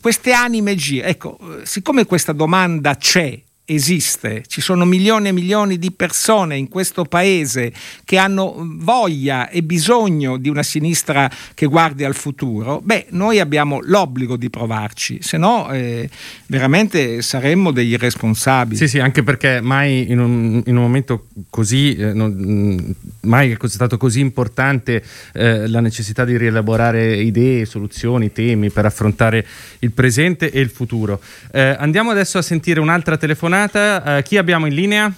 queste 0.00 0.32
anime 0.32 0.74
girano. 0.74 1.10
Ecco, 1.10 1.38
siccome 1.64 2.06
questa 2.06 2.32
domanda 2.32 2.96
c'è 2.96 3.38
esiste, 3.74 4.44
ci 4.46 4.60
sono 4.60 4.84
milioni 4.84 5.28
e 5.28 5.32
milioni 5.32 5.78
di 5.78 5.90
persone 5.90 6.56
in 6.56 6.68
questo 6.68 7.04
paese 7.04 7.72
che 8.04 8.18
hanno 8.18 8.54
voglia 8.78 9.48
e 9.48 9.62
bisogno 9.62 10.36
di 10.36 10.48
una 10.48 10.62
sinistra 10.62 11.30
che 11.54 11.66
guardi 11.66 12.04
al 12.04 12.14
futuro, 12.14 12.80
beh, 12.82 13.06
noi 13.10 13.40
abbiamo 13.40 13.80
l'obbligo 13.82 14.36
di 14.36 14.50
provarci, 14.50 15.18
se 15.20 15.36
no 15.36 15.70
eh, 15.70 16.08
veramente 16.46 17.22
saremmo 17.22 17.70
degli 17.70 17.92
irresponsabili. 17.92 18.76
Sì, 18.76 18.88
sì, 18.88 18.98
anche 18.98 19.22
perché 19.22 19.60
mai 19.60 20.10
in 20.10 20.18
un, 20.18 20.62
in 20.66 20.76
un 20.76 20.82
momento 20.82 21.26
così, 21.50 21.94
eh, 21.96 22.12
non, 22.12 22.94
mai 23.22 23.50
è 23.52 23.68
stato 23.68 23.96
così 23.96 24.20
importante 24.20 25.02
eh, 25.32 25.66
la 25.68 25.80
necessità 25.80 26.24
di 26.24 26.36
rielaborare 26.36 27.16
idee, 27.16 27.64
soluzioni, 27.64 28.32
temi 28.32 28.70
per 28.70 28.86
affrontare 28.86 29.46
il 29.80 29.92
presente 29.92 30.50
e 30.50 30.60
il 30.60 30.70
futuro. 30.70 31.20
Eh, 31.52 31.76
andiamo 31.78 32.10
adesso 32.10 32.38
a 32.38 32.42
sentire 32.42 32.80
un'altra 32.80 33.16
telefonata 33.16 33.61
telefonata. 33.68 34.18
Uh, 34.18 34.22
chi 34.22 34.36
abbiamo 34.36 34.66
in 34.66 34.74
linea? 34.74 35.12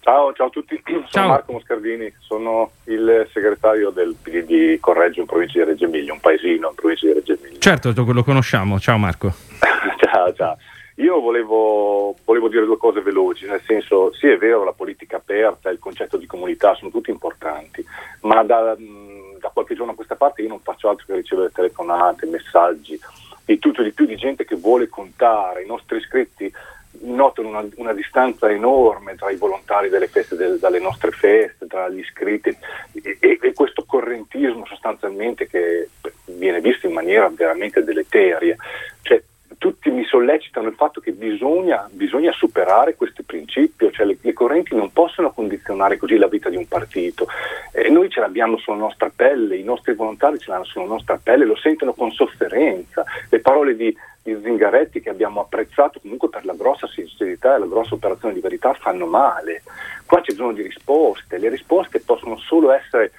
Ciao, 0.00 0.32
ciao 0.32 0.46
a 0.46 0.50
tutti, 0.50 0.80
sono 0.86 1.06
Ciao. 1.08 1.28
Marco 1.28 1.52
Moscardini, 1.52 2.12
sono 2.18 2.70
il 2.84 3.28
segretario 3.32 3.90
del 3.90 4.16
PD 4.20 4.44
di 4.44 4.78
Correggio 4.80 5.20
in 5.20 5.26
provincia 5.26 5.58
di 5.58 5.64
Reggio 5.70 5.84
Emilia, 5.84 6.12
un 6.12 6.20
paesino 6.20 6.68
in 6.68 6.74
provincia 6.74 7.06
di 7.06 7.12
Reggio 7.12 7.34
Emilia. 7.34 7.58
Certo, 7.58 7.92
lo 7.94 8.24
conosciamo. 8.24 8.78
Ciao 8.80 8.96
Marco. 8.96 9.32
ciao, 10.00 10.32
ciao. 10.34 10.56
Io 10.96 11.20
volevo, 11.20 12.16
volevo, 12.24 12.48
dire 12.48 12.64
due 12.64 12.76
cose 12.76 13.00
veloci, 13.02 13.46
nel 13.46 13.62
senso, 13.64 14.12
sì 14.14 14.26
è 14.26 14.36
vero, 14.36 14.64
la 14.64 14.72
politica 14.72 15.18
aperta, 15.18 15.70
il 15.70 15.78
concetto 15.78 16.16
di 16.16 16.26
comunità 16.26 16.74
sono 16.74 16.90
tutti 16.90 17.10
importanti, 17.10 17.84
ma 18.22 18.42
da, 18.42 18.74
da 19.38 19.50
qualche 19.52 19.76
giorno 19.76 19.92
a 19.92 19.94
questa 19.94 20.16
parte 20.16 20.42
io 20.42 20.48
non 20.48 20.60
faccio 20.60 20.88
altro 20.88 21.06
che 21.06 21.14
ricevere 21.14 21.52
telefonate, 21.52 22.26
messaggi 22.26 22.98
e 23.44 23.58
tutto 23.60 23.82
di 23.82 23.92
più 23.92 24.06
di 24.06 24.16
gente 24.16 24.44
che 24.44 24.56
vuole 24.56 24.88
contare, 24.88 25.62
i 25.62 25.66
nostri 25.66 25.98
iscritti 25.98 26.52
notano 27.00 27.48
una, 27.48 27.66
una, 27.76 27.92
distanza 27.92 28.50
enorme 28.50 29.14
tra 29.14 29.30
i 29.30 29.36
volontari 29.36 29.88
delle 29.88 30.08
feste, 30.08 30.36
del, 30.36 30.58
dalle 30.58 30.80
nostre 30.80 31.10
feste, 31.10 31.66
tra 31.66 31.88
gli 31.88 31.98
iscritti 31.98 32.48
e, 32.48 33.18
e, 33.20 33.38
e, 33.40 33.52
questo 33.52 33.84
correntismo 33.84 34.64
sostanzialmente 34.66 35.46
che 35.46 35.88
viene 36.26 36.60
visto 36.60 36.86
in 36.86 36.92
maniera 36.92 37.28
veramente 37.28 37.84
deleteria. 37.84 38.56
Cioè, 39.02 39.22
tutti 39.58 39.90
mi 39.90 40.04
sollecitano 40.04 40.68
il 40.68 40.74
fatto 40.74 41.00
che 41.00 41.12
bisogna, 41.12 41.88
bisogna 41.90 42.32
superare 42.32 42.94
questo 42.94 43.22
principio, 43.24 43.90
cioè 43.90 44.06
le, 44.06 44.16
le, 44.20 44.32
correnti 44.32 44.74
non 44.74 44.92
possono 44.92 45.32
condizionare 45.32 45.96
così 45.96 46.16
la 46.16 46.28
vita 46.28 46.48
di 46.48 46.56
un 46.56 46.66
partito. 46.66 47.26
Eh, 47.72 47.88
noi 47.90 48.08
ce 48.08 48.20
l'abbiamo 48.20 48.56
sulla 48.56 48.76
nostra 48.76 49.10
pelle, 49.14 49.56
i 49.56 49.64
nostri 49.64 49.94
volontari 49.94 50.38
ce 50.38 50.50
l'hanno 50.50 50.64
sulla 50.64 50.86
nostra 50.86 51.18
pelle, 51.20 51.44
lo 51.44 51.56
sentono 51.56 51.92
con 51.92 52.12
sofferenza. 52.12 53.04
Le 53.28 53.40
parole 53.40 53.74
di, 53.74 53.94
di 54.34 54.42
Zingaretti 54.42 55.00
che 55.00 55.10
abbiamo 55.10 55.40
apprezzato 55.40 56.00
comunque 56.00 56.28
per 56.28 56.44
la 56.44 56.54
grossa 56.54 56.86
sincerità 56.86 57.56
e 57.56 57.58
la 57.58 57.66
grossa 57.66 57.94
operazione 57.94 58.34
di 58.34 58.40
verità 58.40 58.72
fanno 58.74 59.06
male. 59.06 59.62
Qua 60.06 60.20
c'è 60.20 60.32
bisogno 60.32 60.52
di 60.52 60.62
risposte, 60.62 61.38
le 61.38 61.48
risposte 61.48 62.00
possono 62.00 62.36
solo 62.38 62.72
essere 62.72 63.12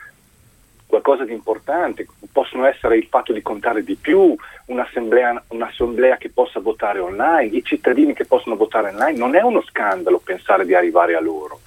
qualcosa 0.85 1.23
di 1.23 1.33
importante, 1.33 2.07
possono 2.31 2.65
essere 2.65 2.97
il 2.97 3.05
fatto 3.07 3.31
di 3.31 3.43
contare 3.43 3.83
di 3.83 3.95
più, 3.95 4.35
un'assemblea, 4.69 5.43
un'assemblea, 5.49 6.17
che 6.17 6.29
possa 6.29 6.59
votare 6.59 6.99
online, 6.99 7.55
i 7.55 7.63
cittadini 7.63 8.13
che 8.13 8.25
possono 8.25 8.55
votare 8.55 8.89
online, 8.89 9.17
non 9.17 9.35
è 9.35 9.41
uno 9.41 9.61
scandalo 9.61 10.19
pensare 10.19 10.65
di 10.65 10.73
arrivare 10.73 11.15
a 11.15 11.21
loro. 11.21 11.59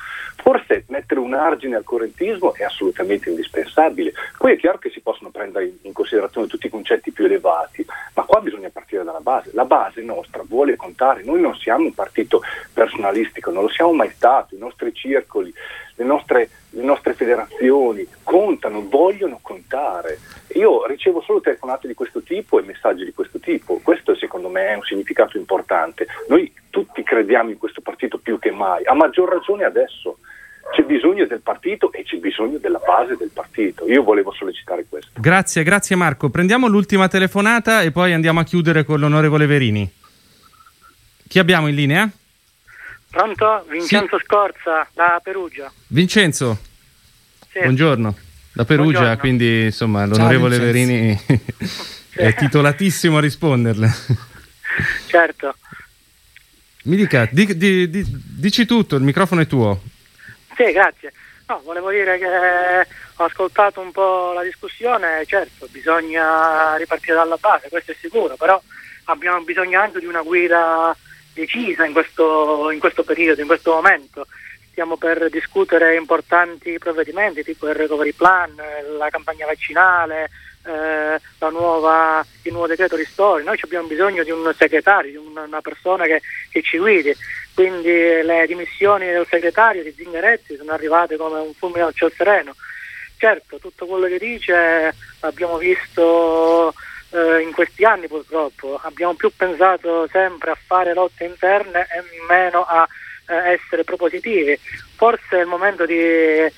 Forse 0.42 0.84
mettere 0.88 1.20
un 1.20 1.34
argine 1.34 1.76
al 1.76 1.84
correntismo 1.84 2.52
è 2.54 2.64
assolutamente 2.64 3.28
indispensabile. 3.28 4.12
Poi 4.36 4.54
è 4.54 4.56
chiaro 4.56 4.78
che 4.78 4.90
si 4.90 5.00
possono 5.00 5.30
prendere 5.30 5.72
in 5.82 5.92
considerazione 5.92 6.48
tutti 6.48 6.66
i 6.66 6.70
concetti 6.70 7.12
più 7.12 7.26
elevati, 7.26 7.86
ma 8.14 8.24
qua 8.24 8.40
bisogna 8.40 8.68
partire 8.68 9.04
dalla 9.04 9.20
base. 9.20 9.50
La 9.52 9.64
base 9.64 10.02
nostra 10.02 10.42
vuole 10.44 10.74
contare, 10.74 11.22
noi 11.22 11.40
non 11.40 11.54
siamo 11.54 11.84
un 11.84 11.94
partito 11.94 12.42
personalistico, 12.72 13.52
non 13.52 13.62
lo 13.62 13.68
siamo 13.68 13.92
mai 13.92 14.10
stato, 14.10 14.56
i 14.56 14.58
nostri 14.58 14.92
circoli, 14.92 15.54
le 15.94 16.04
nostre, 16.04 16.48
le 16.70 16.82
nostre 16.82 17.14
federazioni 17.14 18.04
contano, 18.24 18.84
vogliono 18.88 19.38
contare. 19.40 20.18
Io 20.54 20.84
ricevo 20.86 21.20
solo 21.20 21.40
telefonate 21.40 21.86
di 21.86 21.94
questo 21.94 22.20
tipo 22.20 22.58
e 22.58 22.62
messaggi 22.62 22.91
di 22.92 23.12
questo 23.12 23.38
tipo, 23.38 23.80
questo 23.82 24.14
secondo 24.16 24.48
me 24.48 24.68
è 24.68 24.74
un 24.74 24.82
significato 24.82 25.38
importante. 25.38 26.06
Noi 26.28 26.52
tutti 26.70 27.02
crediamo 27.02 27.50
in 27.50 27.58
questo 27.58 27.80
partito 27.80 28.18
più 28.18 28.38
che 28.38 28.50
mai, 28.50 28.84
a 28.84 28.94
maggior 28.94 29.28
ragione 29.28 29.64
adesso. 29.64 30.18
C'è 30.72 30.84
bisogno 30.84 31.26
del 31.26 31.40
partito 31.40 31.92
e 31.92 32.04
c'è 32.04 32.16
bisogno 32.18 32.56
della 32.58 32.78
base 32.78 33.16
del 33.16 33.30
partito. 33.32 33.86
Io 33.88 34.02
volevo 34.02 34.32
sollecitare 34.32 34.86
questo. 34.88 35.10
Grazie, 35.20 35.64
grazie 35.64 35.96
Marco. 35.96 36.30
Prendiamo 36.30 36.68
l'ultima 36.68 37.08
telefonata 37.08 37.82
e 37.82 37.90
poi 37.90 38.12
andiamo 38.12 38.40
a 38.40 38.44
chiudere 38.44 38.84
con 38.84 39.00
l'onorevole 39.00 39.46
Verini. 39.46 39.90
Chi 41.28 41.38
abbiamo 41.38 41.66
in 41.66 41.74
linea? 41.74 42.08
Pronto? 43.10 43.64
Vincenzo 43.68 44.18
sì. 44.18 44.24
Scorza 44.24 44.86
da 44.94 45.20
Perugia. 45.22 45.70
Vincenzo, 45.88 46.58
sì. 47.50 47.60
buongiorno. 47.60 48.16
Da 48.54 48.64
Perugia, 48.64 48.92
buongiorno. 48.92 49.18
quindi 49.18 49.64
insomma 49.64 50.06
l'onorevole 50.06 50.56
Ciao, 50.56 50.64
Verini 50.64 51.20
è 52.14 52.34
titolatissimo 52.34 53.18
a 53.18 53.20
risponderle. 53.20 53.90
Certo. 55.06 55.54
Mi 56.84 56.96
dica, 56.96 57.28
di, 57.30 57.56
di, 57.56 57.90
di, 57.90 58.04
dici 58.08 58.64
tutto, 58.64 58.96
il 58.96 59.02
microfono 59.02 59.42
è 59.42 59.46
tuo. 59.46 59.82
Sì, 60.56 60.72
grazie. 60.72 61.12
No, 61.46 61.60
volevo 61.64 61.90
dire 61.90 62.18
che 62.18 62.86
ho 63.16 63.24
ascoltato 63.24 63.80
un 63.80 63.92
po' 63.92 64.32
la 64.32 64.42
discussione, 64.42 65.24
certo, 65.26 65.68
bisogna 65.70 66.74
ripartire 66.76 67.14
dalla 67.14 67.36
base, 67.36 67.68
questo 67.68 67.92
è 67.92 67.96
sicuro, 68.00 68.36
però 68.36 68.60
abbiamo 69.04 69.42
bisogno 69.42 69.78
anche 69.78 70.00
di 70.00 70.06
una 70.06 70.22
guida 70.22 70.96
decisa 71.34 71.84
in 71.84 71.92
questo, 71.92 72.70
in 72.70 72.78
questo 72.78 73.04
periodo, 73.04 73.40
in 73.40 73.46
questo 73.46 73.72
momento. 73.72 74.26
Stiamo 74.70 74.96
per 74.96 75.28
discutere 75.28 75.96
importanti 75.96 76.78
provvedimenti 76.78 77.42
tipo 77.44 77.68
il 77.68 77.74
recovery 77.74 78.12
plan, 78.12 78.54
la 78.96 79.10
campagna 79.10 79.44
vaccinale, 79.44 80.30
eh, 80.64 81.48
nuova, 81.50 82.24
il 82.42 82.52
nuovo 82.52 82.66
decreto 82.66 82.96
ristori. 82.96 83.44
Noi 83.44 83.58
abbiamo 83.60 83.86
bisogno 83.86 84.22
di 84.22 84.30
un 84.30 84.52
segretario, 84.56 85.10
di 85.10 85.16
una 85.16 85.60
persona 85.60 86.04
che, 86.04 86.22
che, 86.50 86.62
ci 86.62 86.78
guidi. 86.78 87.14
Quindi 87.54 87.90
le 87.90 88.44
dimissioni 88.46 89.06
del 89.06 89.26
segretario 89.28 89.82
di 89.82 89.92
Zingaretti 89.92 90.56
sono 90.56 90.72
arrivate 90.72 91.16
come 91.16 91.40
un 91.40 91.52
fulmine 91.54 91.84
al 91.84 91.94
cielo 91.94 92.12
sereno. 92.16 92.54
Certo, 93.16 93.58
tutto 93.58 93.86
quello 93.86 94.06
che 94.06 94.18
dice 94.18 94.94
l'abbiamo 95.20 95.56
visto 95.56 96.74
eh, 97.10 97.40
in 97.40 97.52
questi 97.52 97.84
anni 97.84 98.08
purtroppo. 98.08 98.80
Abbiamo 98.82 99.14
più 99.14 99.30
pensato 99.36 100.08
sempre 100.08 100.50
a 100.50 100.58
fare 100.66 100.94
lotte 100.94 101.24
interne 101.24 101.82
e 101.82 102.02
meno 102.26 102.64
a 102.64 102.86
eh, 103.28 103.52
essere 103.52 103.84
propositivi. 103.84 104.58
Forse 104.96 105.38
è 105.38 105.40
il 105.40 105.46
momento 105.46 105.86
di 105.86 106.50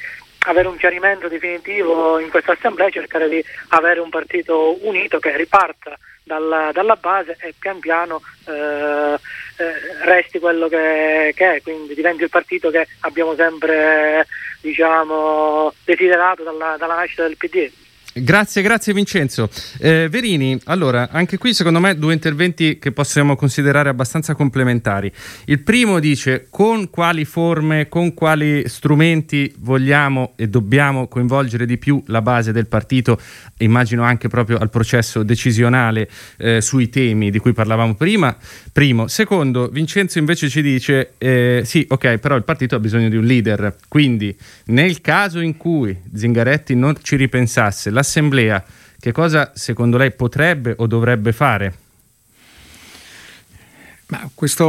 avere 0.45 0.69
un 0.69 0.77
chiarimento 0.77 1.29
definitivo 1.29 2.19
in 2.19 2.31
questa 2.31 2.53
assemblea 2.53 2.89
e 2.89 2.93
cercare 2.93 3.29
di 3.29 3.45
avere 3.69 4.01
un 4.01 4.11
partito 4.11 4.79
unito 4.87 5.19
che 5.19 5.37
riparta 5.37 5.97
dalla, 6.23 6.71
dalla 6.73 6.97
base 6.97 7.37
e 7.41 7.55
pian 7.59 7.79
piano 7.79 8.23
eh, 8.47 9.19
eh, 9.57 10.05
resti 10.05 10.39
quello 10.39 10.69
che, 10.69 11.33
che, 11.35 11.55
è, 11.55 11.63
quindi 11.63 11.95
diventi 11.95 12.23
il 12.23 12.31
partito 12.31 12.71
che 12.71 12.87
abbiamo 13.01 13.35
sempre 13.35 14.27
diciamo, 14.61 15.73
desiderato 15.85 16.43
dalla, 16.43 16.77
dalla 16.79 16.97
nascita 16.97 17.23
del 17.25 17.37
PD. 17.37 17.71
Grazie, 18.17 18.63
grazie 18.63 18.93
Vincenzo. 18.93 19.51
Eh, 19.79 20.07
Verini, 20.09 20.57
allora, 20.67 21.09
anche 21.11 21.37
qui 21.37 21.53
secondo 21.53 21.81
me 21.81 21.99
due 21.99 22.13
interventi 22.13 22.79
che 22.79 22.93
possiamo 22.93 23.35
considerare 23.35 23.89
abbastanza 23.89 24.37
complementari. 24.37 25.11
Il 25.47 25.59
primo 25.63 25.99
dice 25.99 26.47
con 26.49 26.91
quali 26.91 27.25
forme, 27.25 27.89
con 27.89 28.15
quali 28.15 28.69
strumenti 28.69 29.53
vogliamo 29.59 30.35
e 30.37 30.49
dobbiamo 30.49 31.09
coinvolgere 31.09 31.67
di 31.67 31.77
più 31.77 32.01
la 32.07 32.23
base 32.23 32.53
del 32.53 32.69
partito, 32.69 33.21
immagino 33.59 34.05
anche 34.05 34.29
proprio 34.29 34.59
al 34.59 34.71
processo 34.71 35.25
decisionale 35.25 36.09
eh, 36.37 36.61
sui 36.61 36.89
temi 36.91 37.33
di 37.33 37.41
cui 37.41 37.53
parlavamo 37.53 37.97
prima. 37.97 38.37
Primo. 38.73 39.09
Secondo, 39.09 39.67
Vincenzo 39.67 40.21
invece 40.21 40.49
ci 40.49 40.63
dice, 40.63 41.15
eh, 41.19 41.63
sì, 41.65 41.85
ok, 41.89 42.19
però 42.19 42.37
il 42.37 42.45
partito 42.45 42.77
ha 42.77 42.79
bisogno 42.79 43.09
di 43.09 43.17
un 43.17 43.25
leader, 43.25 43.75
quindi 43.89 44.37
nel 44.67 45.01
caso 45.01 45.41
in 45.41 45.57
cui 45.57 45.97
Zingaretti 46.15 46.77
non 46.77 46.95
ci 47.03 47.17
ripensasse, 47.17 47.91
la 47.91 48.03
l'Assemblea 48.05 48.63
che 49.01 49.13
cosa 49.13 49.53
secondo 49.55 49.97
lei 49.97 50.13
potrebbe 50.13 50.75
o 50.79 50.87
dovrebbe 50.87 51.33
fare? 51.33 51.75
Ma 54.09 54.31
questo 54.35 54.65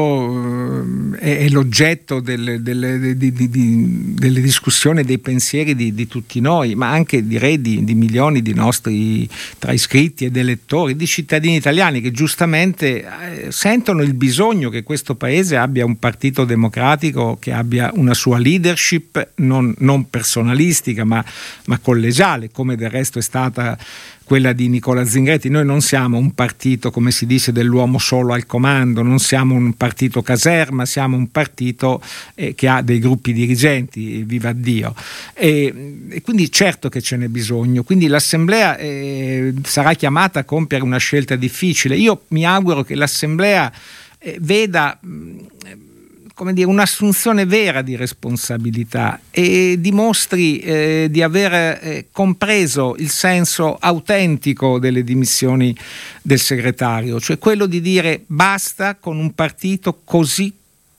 è, 1.26 1.50
l'oggetto 1.50 2.20
delle, 2.20 2.62
delle, 2.62 3.18
di, 3.18 3.34
di, 3.34 3.50
di, 3.50 4.14
delle 4.14 4.42
discussioni, 4.42 5.04
dei 5.04 5.18
pensieri 5.18 5.74
di, 5.74 6.08
tutti 6.08 6.40
noi, 6.40 6.76
ma 6.76 6.92
anche 6.92 7.26
direi 7.26 7.60
di, 7.60 7.82
milioni 7.96 8.44
di 8.44 8.54
nostri 8.54 9.28
tra 9.58 9.72
iscritti 9.72 10.26
ed 10.26 10.38
elettori, 10.38 10.96
di 10.96 11.08
cittadini 11.08 11.56
italiani 11.56 12.00
che 12.00 12.12
giustamente 12.12 13.04
eh, 13.04 13.52
sentono 13.52 14.04
il 14.04 14.14
bisogno 14.14 14.70
che 14.70 14.84
questo 14.84 15.16
Paese 15.16 15.58
abbia 15.58 15.84
un 15.84 15.98
partito 15.98 16.46
democratico, 16.46 17.38
che 17.40 17.52
abbia 17.52 17.90
una 17.96 18.14
sua 18.14 18.38
leadership 18.38 19.32
non, 19.38 19.74
non 19.80 20.08
personalistica 20.10 21.06
ma, 21.06 21.26
ma 21.66 21.80
collegiale, 21.80 22.52
come 22.52 22.76
del 22.76 22.92
resto 22.92 23.18
è 23.18 23.24
stata 23.24 23.76
quella 24.26 24.52
di 24.52 24.68
Nicola 24.68 25.06
Zingretti. 25.06 25.50
Noi 25.50 25.64
non 25.66 25.82
siamo 25.82 26.18
un 26.18 26.34
partito, 26.34 26.92
come 26.92 27.12
si 27.12 27.26
dice, 27.26 27.52
dell'uomo 27.52 27.98
solo 28.00 28.34
al 28.34 28.46
comando, 28.46 29.02
non 29.02 29.20
siamo 29.20 29.56
un 29.56 29.74
partito 29.74 30.22
caserma, 30.22 30.86
siamo 30.86 31.16
un 31.16 31.30
partito 31.32 32.02
eh, 32.34 32.54
che 32.56 32.68
ha 32.68 32.82
dei 32.82 33.00
gruppi 33.00 33.32
dirigenti, 33.32 34.24
viva 34.24 34.52
Dio. 34.52 34.94
E, 35.34 36.04
e, 36.10 36.22
quindi 36.22 36.52
certo 36.52 36.90
che 36.90 37.02
ce 37.02 37.16
n'è 37.16 37.28
bisogno. 37.28 37.84
Quindi 37.84 38.08
l'Assemblea 38.08 38.78
eh, 38.78 39.54
sarà 39.64 39.94
chiamata 39.94 40.40
a 40.40 40.44
compiere 40.44 40.84
una 40.84 40.98
scelta 40.98 41.36
difficile. 41.36 41.96
Io 41.96 42.24
mi 42.30 42.46
auguro 42.46 42.84
che 42.84 42.96
l'Assemblea 42.96 43.72
eh, 44.20 44.38
veda... 44.42 44.98
Mh, 45.00 45.38
come 46.36 46.54
dire, 46.54 46.68
un'assunzione 46.68 47.46
vera 47.46 47.82
di 47.82 47.96
responsabilità 47.96 49.22
e 49.32 49.78
dimostri 49.80 50.60
eh, 50.60 51.08
di 51.10 51.24
aver 51.24 51.54
eh, 51.54 52.08
compreso 52.12 52.96
il 53.00 53.10
senso 53.10 53.78
autentico 53.80 54.78
delle 54.78 55.04
dimissioni 55.06 55.76
del 56.22 56.40
segretario, 56.40 57.22
cioè 57.22 57.40
quello 57.40 57.66
di 57.66 57.80
dire 57.80 58.22
basta 58.28 58.96
con 58.96 59.18
un 59.18 59.34
partito 59.34 60.02
così 60.04 60.54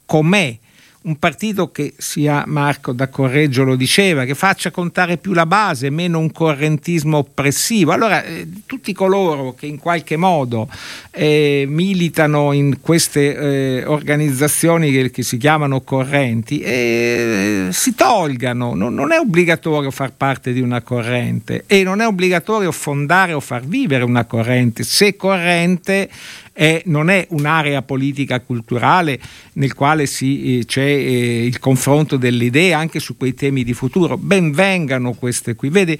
com'è 0.07 0.59
un 1.07 1.19
partito 1.19 1.71
che 1.71 1.95
sia 1.97 2.43
Marco 2.47 2.93
da 2.93 3.09
Correggio 3.09 3.63
lo 3.63 3.77
diceva, 3.77 4.25
che 4.25 4.35
faccia 4.35 4.73
contare 4.73 5.19
più 5.19 5.35
la 5.35 5.47
base, 5.47 5.89
meno 5.89 6.19
un 6.19 6.33
correntismo 6.33 7.19
oppressivo. 7.19 7.93
Allora, 7.93 8.25
eh, 8.25 8.49
tutti 8.67 8.93
coloro 8.93 9.55
che 9.55 9.67
in 9.67 9.79
qualche 9.79 10.17
modo 10.17 10.69
eh, 11.13 11.65
militano 11.69 12.53
in 12.53 12.81
queste 12.81 13.37
eh, 13.37 13.85
organizzazioni 13.87 14.91
che, 14.91 15.11
che, 15.13 15.23
si 15.23 15.37
chiamano 15.37 15.81
correnti, 15.83 16.59
eh, 16.59 17.69
si 17.71 17.95
tolgano. 17.95 18.75
Non, 18.75 18.93
non 18.93 19.13
è 19.13 19.19
obbligatorio 19.19 19.93
far 19.93 20.13
parte 20.13 20.53
di 20.53 20.61
una 20.61 20.83
corrente 20.83 21.65
e 21.69 21.85
non 21.85 22.01
è 22.01 22.07
obbligatorio 22.07 22.73
fondare 22.73 23.33
o 23.33 23.39
far 23.39 23.65
vivere 23.65 24.03
una 24.03 24.25
corrente. 24.25 24.83
Se 24.83 25.15
corrente 25.15 26.09
è, 26.57 26.81
non 26.87 27.11
è 27.11 27.27
un'area 27.31 27.83
politica 27.83 28.41
culturale 28.41 29.21
nel 29.55 29.75
quale 29.75 30.07
si, 30.07 30.59
eh, 30.59 30.65
c'è 30.65 30.96
eh, 30.97 31.45
il 31.45 31.59
confronto 31.59 32.17
delle 32.17 32.45
idee 32.45 32.73
anche 32.73 33.01
su 33.01 33.17
quei 33.17 33.35
temi 33.35 33.65
di 33.65 33.73
futuro. 33.73 34.17
Ben 34.17 34.53
vengano 34.53 35.13
queste 35.13 35.55
qui. 35.55 35.69
Vede, 35.69 35.99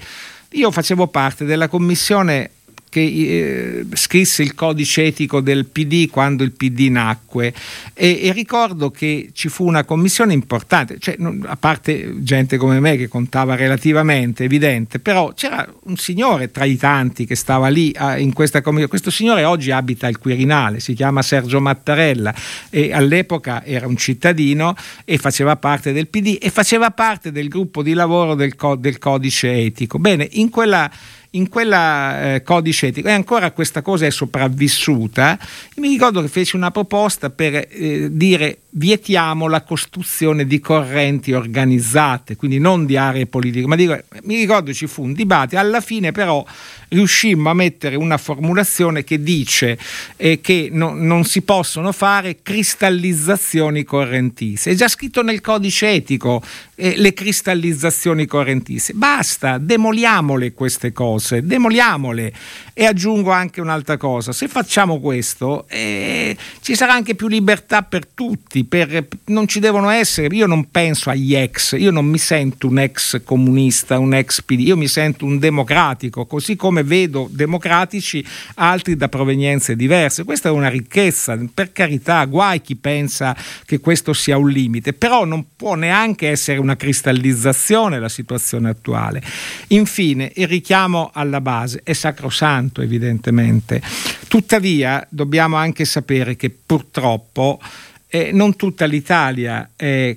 io 0.51 0.71
facevo 0.71 1.07
parte 1.07 1.45
della 1.45 1.67
commissione 1.67 2.51
che 2.97 3.85
eh, 3.89 3.95
scrisse 3.95 4.41
il 4.41 4.55
codice 4.55 5.05
etico 5.05 5.39
del 5.39 5.65
PD 5.65 6.09
quando 6.09 6.43
il 6.43 6.51
PD 6.51 6.89
nacque 6.89 7.53
e, 7.93 8.21
e 8.23 8.31
ricordo 8.31 8.89
che 8.89 9.29
ci 9.33 9.49
fu 9.49 9.67
una 9.67 9.83
commissione 9.83 10.33
importante, 10.33 10.97
cioè, 10.97 11.15
non, 11.19 11.43
a 11.45 11.55
parte 11.55 12.23
gente 12.23 12.57
come 12.57 12.79
me 12.79 12.97
che 12.97 13.07
contava 13.07 13.55
relativamente, 13.55 14.45
evidente, 14.45 14.99
però 14.99 15.31
c'era 15.33 15.67
un 15.83 15.97
signore 15.97 16.49
tra 16.49 16.65
i 16.65 16.75
tanti 16.75 17.25
che 17.25 17.35
stava 17.35 17.67
lì 17.67 17.93
a, 17.95 18.17
in 18.17 18.33
questa 18.33 18.61
commissione, 18.61 18.89
questo 18.89 19.11
signore 19.11 19.43
oggi 19.43 19.69
abita 19.69 20.07
al 20.07 20.17
Quirinale, 20.17 20.79
si 20.79 20.93
chiama 20.93 21.21
Sergio 21.21 21.61
Mattarella 21.61 22.33
e 22.71 22.91
all'epoca 22.93 23.63
era 23.63 23.85
un 23.85 23.97
cittadino 23.97 24.75
e 25.05 25.17
faceva 25.19 25.55
parte 25.57 25.91
del 25.91 26.07
PD 26.07 26.37
e 26.41 26.49
faceva 26.49 26.89
parte 26.89 27.31
del 27.31 27.47
gruppo 27.47 27.83
di 27.83 27.93
lavoro 27.93 28.33
del, 28.33 28.55
del 28.79 28.97
codice 28.97 29.53
etico. 29.53 29.99
Bene, 29.99 30.27
in 30.31 30.49
quella 30.49 30.89
in 31.31 31.49
quella 31.49 32.35
eh, 32.35 32.43
codice 32.43 32.87
etico 32.87 33.07
e 33.07 33.11
ancora 33.11 33.51
questa 33.51 33.81
cosa 33.81 34.05
è 34.05 34.09
sopravvissuta. 34.09 35.37
Mi 35.77 35.89
ricordo 35.89 36.21
che 36.21 36.27
feci 36.27 36.55
una 36.55 36.71
proposta 36.71 37.29
per 37.29 37.67
eh, 37.69 38.07
dire 38.11 38.59
vietiamo 38.77 39.47
la 39.47 39.63
costruzione 39.63 40.45
di 40.45 40.59
correnti 40.59 41.33
organizzate, 41.33 42.35
quindi 42.35 42.59
non 42.59 42.85
di 42.85 42.95
aree 42.95 43.25
politiche, 43.25 43.65
ma 43.65 43.75
dico, 43.75 43.99
mi 44.23 44.35
ricordo 44.35 44.71
ci 44.73 44.87
fu 44.87 45.03
un 45.03 45.13
dibattito, 45.13 45.59
alla 45.59 45.81
fine 45.81 46.11
però 46.11 46.45
riuscimmo 46.89 47.49
a 47.49 47.53
mettere 47.53 47.95
una 47.95 48.17
formulazione 48.17 49.03
che 49.03 49.21
dice 49.21 49.77
eh, 50.15 50.39
che 50.41 50.69
no, 50.71 50.93
non 50.93 51.25
si 51.25 51.41
possono 51.41 51.91
fare 51.91 52.37
cristallizzazioni 52.41 53.83
correntizie. 53.83 54.71
È 54.71 54.75
già 54.75 54.87
scritto 54.87 55.21
nel 55.21 55.41
codice 55.41 55.91
etico 55.91 56.41
eh, 56.75 56.95
le 56.97 57.13
cristallizzazioni 57.13 58.25
correntizie. 58.25 58.93
Basta, 58.93 59.57
demoliamole 59.57 60.53
queste 60.53 60.93
cose, 60.93 61.45
demoliamole. 61.45 62.33
E 62.73 62.85
aggiungo 62.85 63.31
anche 63.31 63.59
un'altra 63.59 63.97
cosa, 63.97 64.31
se 64.31 64.47
facciamo 64.47 64.99
questo 64.99 65.65
eh, 65.67 66.37
ci 66.61 66.75
sarà 66.75 66.93
anche 66.93 67.15
più 67.15 67.27
libertà 67.27 67.81
per 67.81 68.05
tutti, 68.05 68.65
per, 68.65 69.07
non 69.25 69.47
ci 69.47 69.59
devono 69.59 69.89
essere, 69.89 70.35
io 70.35 70.45
non 70.45 70.69
penso 70.69 71.09
agli 71.09 71.35
ex, 71.35 71.75
io 71.75 71.89
non 71.89 72.05
mi 72.05 72.19
sento 72.19 72.67
un 72.67 72.77
ex 72.77 73.23
comunista, 73.23 73.97
un 73.97 74.13
ex 74.13 74.41
PD, 74.43 74.59
io 74.59 74.77
mi 74.77 74.87
sento 74.87 75.25
un 75.25 75.39
democratico, 75.39 76.27
così 76.27 76.55
come 76.55 76.76
vedo 76.83 77.27
democratici 77.31 78.25
altri 78.55 78.95
da 78.95 79.07
provenienze 79.07 79.75
diverse. 79.75 80.23
Questa 80.23 80.49
è 80.49 80.51
una 80.51 80.69
ricchezza, 80.69 81.37
per 81.53 81.71
carità, 81.71 82.23
guai 82.25 82.61
chi 82.61 82.75
pensa 82.75 83.35
che 83.65 83.79
questo 83.79 84.13
sia 84.13 84.37
un 84.37 84.49
limite, 84.49 84.93
però 84.93 85.25
non 85.25 85.45
può 85.55 85.75
neanche 85.75 86.29
essere 86.29 86.59
una 86.59 86.75
cristallizzazione 86.75 87.99
la 87.99 88.09
situazione 88.09 88.69
attuale. 88.69 89.21
Infine, 89.67 90.31
il 90.35 90.47
richiamo 90.47 91.11
alla 91.13 91.41
base 91.41 91.81
è 91.83 91.93
sacrosanto 91.93 92.81
evidentemente. 92.81 93.81
Tuttavia 94.27 95.05
dobbiamo 95.09 95.55
anche 95.55 95.85
sapere 95.85 96.35
che 96.35 96.49
purtroppo 96.49 97.59
eh, 98.07 98.31
non 98.31 98.55
tutta 98.55 98.85
l'Italia 98.85 99.71
è 99.75 100.15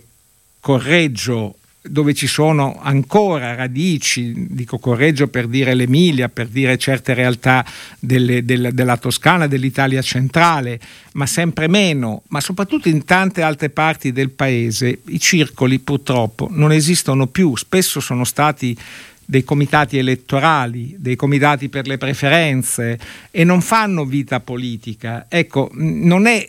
Correggio 0.60 1.56
dove 1.82 2.12
ci 2.12 2.26
sono 2.26 2.78
ancora 2.80 3.54
radici, 3.54 4.46
dico 4.50 4.78
Correggio 4.78 5.28
per 5.28 5.46
dire 5.46 5.74
l'Emilia, 5.74 6.28
per 6.28 6.46
dire 6.48 6.76
certe 6.76 7.14
realtà 7.14 7.64
delle, 7.98 8.44
della, 8.44 8.70
della 8.70 8.98
Toscana, 8.98 9.46
dell'Italia 9.46 10.02
centrale, 10.02 10.78
ma 11.12 11.26
sempre 11.26 11.68
meno, 11.68 12.22
ma 12.28 12.40
soprattutto 12.40 12.88
in 12.88 13.04
tante 13.04 13.40
altre 13.42 13.70
parti 13.70 14.12
del 14.12 14.30
paese, 14.30 15.00
i 15.06 15.18
circoli 15.18 15.78
purtroppo 15.78 16.48
non 16.50 16.70
esistono 16.72 17.26
più, 17.26 17.56
spesso 17.56 18.00
sono 18.00 18.24
stati 18.24 18.76
dei 19.24 19.44
comitati 19.44 19.96
elettorali, 19.96 20.96
dei 20.98 21.14
comitati 21.14 21.68
per 21.68 21.86
le 21.86 21.98
preferenze 21.98 22.98
e 23.30 23.44
non 23.44 23.60
fanno 23.60 24.04
vita 24.04 24.40
politica. 24.40 25.26
Ecco, 25.28 25.70
non 25.74 26.26
è, 26.26 26.44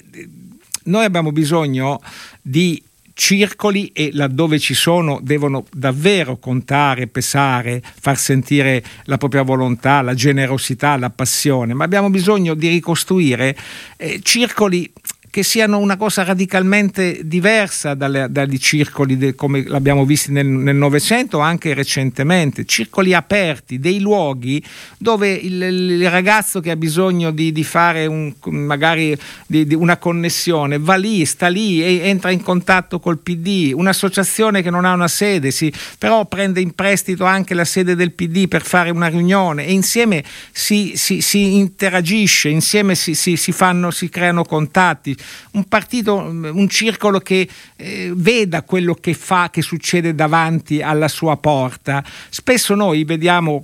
noi 0.85 1.05
abbiamo 1.05 1.31
bisogno 1.31 2.01
di 2.41 2.81
circoli 3.13 3.87
e 3.87 4.11
laddove 4.13 4.59
ci 4.59 4.73
sono 4.73 5.19
devono 5.21 5.65
davvero 5.71 6.37
contare, 6.37 7.07
pesare, 7.07 7.81
far 7.81 8.17
sentire 8.17 8.83
la 9.05 9.17
propria 9.17 9.43
volontà, 9.43 10.01
la 10.01 10.13
generosità, 10.13 10.97
la 10.97 11.09
passione, 11.09 11.73
ma 11.73 11.83
abbiamo 11.83 12.09
bisogno 12.09 12.53
di 12.53 12.67
ricostruire 12.69 13.55
eh, 13.97 14.19
circoli 14.23 14.91
che 15.31 15.43
siano 15.43 15.79
una 15.79 15.95
cosa 15.95 16.23
radicalmente 16.23 17.21
diversa 17.23 17.93
dalle, 17.93 18.27
dagli 18.29 18.57
circoli 18.57 19.17
de, 19.17 19.33
come 19.33 19.63
l'abbiamo 19.65 20.03
visto 20.03 20.29
nel 20.29 20.45
Novecento 20.45 21.39
anche 21.39 21.73
recentemente, 21.73 22.65
circoli 22.65 23.13
aperti, 23.13 23.79
dei 23.79 24.01
luoghi 24.01 24.61
dove 24.97 25.31
il, 25.31 25.61
il 25.61 26.09
ragazzo 26.09 26.59
che 26.59 26.69
ha 26.69 26.75
bisogno 26.75 27.31
di, 27.31 27.53
di 27.53 27.63
fare 27.63 28.07
un, 28.07 28.33
magari 28.49 29.17
di, 29.47 29.65
di 29.65 29.73
una 29.73 29.95
connessione 29.95 30.77
va 30.77 30.95
lì, 30.95 31.23
sta 31.23 31.47
lì 31.47 31.81
e 31.81 32.09
entra 32.09 32.31
in 32.31 32.43
contatto 32.43 32.99
col 32.99 33.19
PD, 33.19 33.71
un'associazione 33.73 34.61
che 34.61 34.69
non 34.69 34.83
ha 34.83 34.93
una 34.93 35.07
sede, 35.07 35.51
si, 35.51 35.71
però 35.97 36.25
prende 36.25 36.59
in 36.59 36.73
prestito 36.73 37.23
anche 37.23 37.53
la 37.53 37.65
sede 37.65 37.95
del 37.95 38.11
PD 38.11 38.49
per 38.49 38.63
fare 38.63 38.89
una 38.89 39.07
riunione 39.07 39.65
e 39.65 39.71
insieme 39.71 40.25
si, 40.51 40.91
si, 40.95 41.21
si 41.21 41.55
interagisce, 41.55 42.49
insieme 42.49 42.95
si, 42.95 43.15
si, 43.15 43.51
fanno, 43.53 43.91
si 43.91 44.09
creano 44.09 44.43
contatti 44.43 45.19
un 45.51 45.65
partito, 45.65 46.15
un 46.15 46.67
circolo 46.69 47.19
che 47.19 47.47
eh, 47.75 48.11
veda 48.15 48.63
quello 48.63 48.93
che 48.93 49.13
fa, 49.13 49.49
che 49.49 49.61
succede 49.61 50.15
davanti 50.15 50.81
alla 50.81 51.07
sua 51.07 51.37
porta. 51.37 52.03
Spesso 52.29 52.75
noi 52.75 53.03
vediamo 53.03 53.63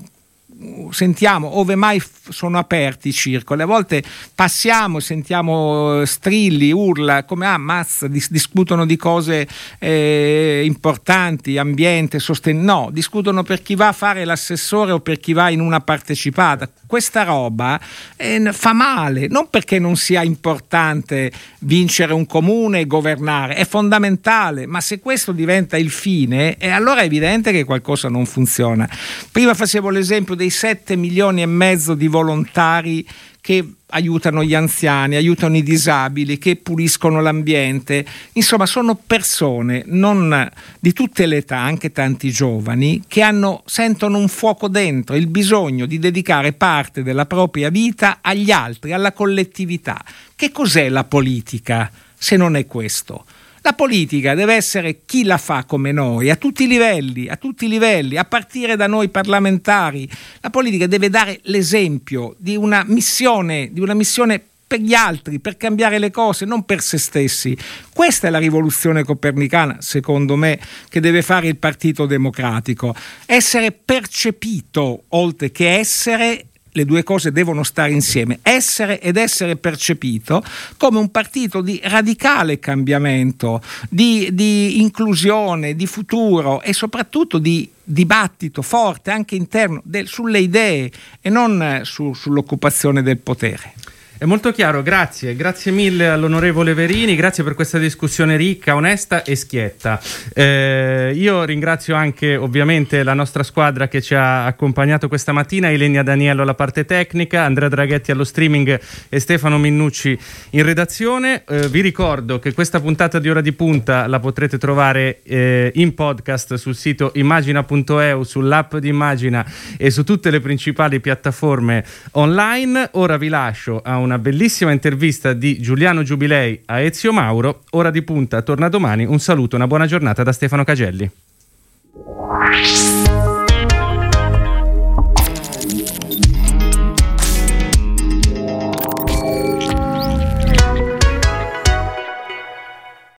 sentiamo 0.90 1.60
ove 1.60 1.76
mai 1.76 2.02
sono 2.30 2.58
aperti 2.58 3.10
i 3.10 3.14
circoli, 3.14 3.62
a 3.62 3.66
volte 3.66 4.04
passiamo, 4.34 5.00
sentiamo 5.00 6.04
strilli, 6.06 6.72
urla, 6.72 7.24
come 7.24 7.46
ah, 7.46 7.58
mazza, 7.58 8.08
dis- 8.08 8.32
discutono 8.32 8.86
di 8.86 8.96
cose 8.96 9.48
eh, 9.80 10.64
importanti, 10.66 11.58
ambiente, 11.58 12.20
sosten- 12.20 12.64
no, 12.64 12.90
discutono 12.92 13.44
per 13.44 13.62
chi 13.62 13.76
va 13.76 13.90
a 13.90 13.94
fare 13.94 14.26
l'assessore 14.26 14.92
o 14.92 15.00
per 15.00 15.20
chi 15.20 15.34
va 15.34 15.50
in 15.50 15.60
una 15.60 15.80
partecipata. 15.80 16.70
Questa 16.86 17.24
roba 17.24 17.80
eh, 18.16 18.50
fa 18.52 18.74
male, 18.74 19.28
non 19.28 19.50
perché 19.50 19.78
non 19.80 19.96
sia 19.96 20.24
importante 20.24 21.32
vincere 21.60 22.14
un 22.14 22.26
comune 22.26 22.82
e 22.82 22.88
governare, 22.88 23.56
è 23.56 23.66
fondamentale, 23.66 24.66
ma 24.66 24.82
se 24.82 25.00
questo 25.00 25.32
diventa 25.32 25.78
il 25.78 25.90
fine, 25.90 26.58
eh, 26.58 26.70
allora 26.70 27.02
è 27.02 27.06
evidente 27.06 27.52
che 27.52 27.64
qualcosa 27.64 28.10
non 28.10 28.26
funziona. 28.26 28.90
Prima 29.32 29.54
facevo 29.54 29.90
l'esempio 29.90 30.36
dei 30.36 30.47
dei 30.48 30.50
7 30.50 30.96
milioni 30.96 31.42
e 31.42 31.46
mezzo 31.46 31.94
di 31.94 32.08
volontari 32.08 33.06
che 33.42 33.66
aiutano 33.92 34.44
gli 34.44 34.54
anziani, 34.54 35.16
aiutano 35.16 35.56
i 35.56 35.64
disabili, 35.64 36.38
che 36.38 36.58
puliscono 36.58 37.22
l'ambiente. 37.22 38.06
Insomma, 38.34 38.66
sono 38.66 38.96
persone 38.96 39.84
non 39.86 40.50
di 40.80 40.92
tutte 40.92 41.26
le 41.26 41.38
età, 41.38 41.58
anche 41.58 41.92
tanti 41.92 42.30
giovani, 42.32 43.04
che 43.08 43.22
hanno, 43.22 43.64
sentono 43.66 44.18
un 44.18 44.28
fuoco 44.28 44.68
dentro, 44.68 45.16
il 45.16 45.28
bisogno 45.28 45.86
di 45.86 46.00
dedicare 46.00 46.52
parte 46.54 47.04
della 47.04 47.26
propria 47.26 47.70
vita 47.70 48.20
agli 48.22 48.52
altri, 48.52 48.92
alla 48.92 49.14
collettività. 49.14 50.04
Che 50.36 50.52
cos'è 50.52 50.90
la 50.90 51.06
politica 51.06 51.90
se 52.18 52.36
non 52.36 52.56
è 52.58 52.66
questo? 52.66 53.26
La 53.68 53.74
politica 53.74 54.34
deve 54.34 54.54
essere 54.54 55.02
chi 55.04 55.26
la 55.26 55.38
fa 55.38 55.66
come 55.66 55.92
noi, 55.92 56.30
a 56.30 56.38
tutti 56.38 56.64
i 56.64 56.68
livelli, 56.68 57.28
a 57.28 57.36
tutti 57.36 57.66
i 57.66 57.68
livelli, 57.68 58.16
a 58.16 58.24
partire 58.24 58.78
da 58.78 58.88
noi 58.88 59.10
parlamentari. 59.10 60.10
La 60.40 60.50
politica 60.50 60.88
deve 60.88 61.10
dare 61.10 61.42
l'esempio 61.44 62.34
di 62.38 62.56
una 62.56 62.86
missione, 62.88 63.68
di 63.74 63.82
una 63.82 63.94
missione 63.94 64.42
per 64.66 64.80
gli 64.80 64.94
altri, 64.94 65.40
per 65.40 65.58
cambiare 65.58 66.00
le 66.00 66.12
cose, 66.12 66.46
non 66.46 66.64
per 66.64 66.82
se 66.82 66.98
stessi. 66.98 67.58
Questa 67.94 68.28
è 68.28 68.30
la 68.30 68.38
rivoluzione 68.38 69.04
copernicana, 69.04 69.78
secondo 69.82 70.38
me, 70.38 70.60
che 70.88 71.02
deve 71.02 71.22
fare 71.22 71.48
il 71.48 71.58
Partito 71.58 72.06
Democratico. 72.06 72.96
Essere 73.26 73.74
percepito, 73.74 75.04
oltre 75.10 75.52
che 75.52 75.76
essere 75.76 76.47
le 76.78 76.86
due 76.86 77.02
cose 77.04 77.32
devono 77.32 77.64
stare 77.64 77.92
insieme, 77.92 78.38
essere 78.44 79.02
ed 79.02 79.18
essere 79.18 79.56
percepito 79.56 80.44
come 80.78 81.00
un 81.00 81.10
partito 81.10 81.62
di 81.62 81.80
radicale 81.84 82.60
cambiamento, 82.60 83.62
di, 83.90 84.30
di 84.32 84.80
inclusione, 84.80 85.76
di 85.76 85.88
futuro 85.88 86.62
e 86.62 86.74
soprattutto 86.74 87.40
di 87.40 87.68
dibattito 87.84 88.62
forte 88.62 89.10
anche 89.10 89.36
interno 89.36 89.82
del, 89.84 90.08
sulle 90.08 90.40
idee 90.40 90.92
e 91.20 91.30
non 91.30 91.82
su, 91.84 92.14
sull'occupazione 92.14 93.02
del 93.02 93.18
potere. 93.18 93.74
È 94.20 94.26
molto 94.26 94.52
chiaro, 94.52 94.82
grazie, 94.82 95.36
grazie 95.36 95.72
mille 95.72 96.08
all'onorevole 96.08 96.74
Verini, 96.74 97.16
grazie 97.16 97.44
per 97.44 97.54
questa 97.54 97.78
discussione 97.78 98.36
ricca, 98.36 98.74
onesta 98.74 99.22
e 99.22 99.36
schietta. 99.36 100.02
Eh, 100.34 101.12
io 101.14 101.44
ringrazio 101.44 101.94
anche 101.94 102.36
ovviamente 102.36 103.04
la 103.04 103.14
nostra 103.14 103.44
squadra 103.44 103.88
che 103.88 104.02
ci 104.02 104.16
ha 104.16 104.48
accompagnato 104.48 105.08
questa 105.08 105.34
mattina, 105.34 105.70
Elenia 105.70 106.02
Daniello 106.02 106.42
alla 106.42 106.56
parte 106.56 106.84
tecnica, 106.86 107.44
Andrea 107.44 107.70
Draghetti 107.70 108.10
allo 108.10 108.24
streaming 108.24 108.80
e 109.08 109.20
Stefano 109.20 109.60
Minnucci 109.60 110.18
in 110.50 110.64
redazione. 110.64 111.44
Eh, 111.48 111.68
vi 111.68 111.82
ricordo 111.82 112.40
che 112.40 112.54
questa 112.54 112.80
puntata 112.80 113.20
di 113.20 113.30
Ora 113.30 113.42
di 113.42 113.52
Punta 113.54 114.08
la 114.08 114.20
potrete 114.20 114.58
trovare 114.58 115.20
eh, 115.22 115.72
in 115.76 115.94
podcast 115.94 116.56
sul 116.56 116.76
sito 116.76 117.12
immagina.eu, 117.14 118.24
sull'app 118.24 118.78
di 118.78 118.88
Immagina 118.88 119.46
e 119.78 119.92
su 119.92 120.04
tutte 120.04 120.32
le 120.32 120.40
principali 120.40 121.00
piattaforme 121.00 121.86
online. 122.14 122.90
Ora 122.94 123.18
vi 123.18 123.28
lascio 123.28 123.80
a 123.84 123.98
un 123.98 124.06
una 124.08 124.18
bellissima 124.18 124.72
intervista 124.72 125.34
di 125.34 125.60
Giuliano 125.60 126.02
Giubilei 126.02 126.62
a 126.66 126.80
Ezio 126.80 127.12
Mauro. 127.12 127.64
Ora 127.72 127.92
di 127.92 128.02
punta 128.02 128.42
torna 128.42 128.70
domani. 128.70 129.06
Un 129.06 129.20
saluto, 129.20 129.56
una 129.58 129.68
buona 129.68 129.86
giornata 129.86 130.24
da 130.24 130.32
Stefano 130.32 130.64
Cagelli. 130.64 131.12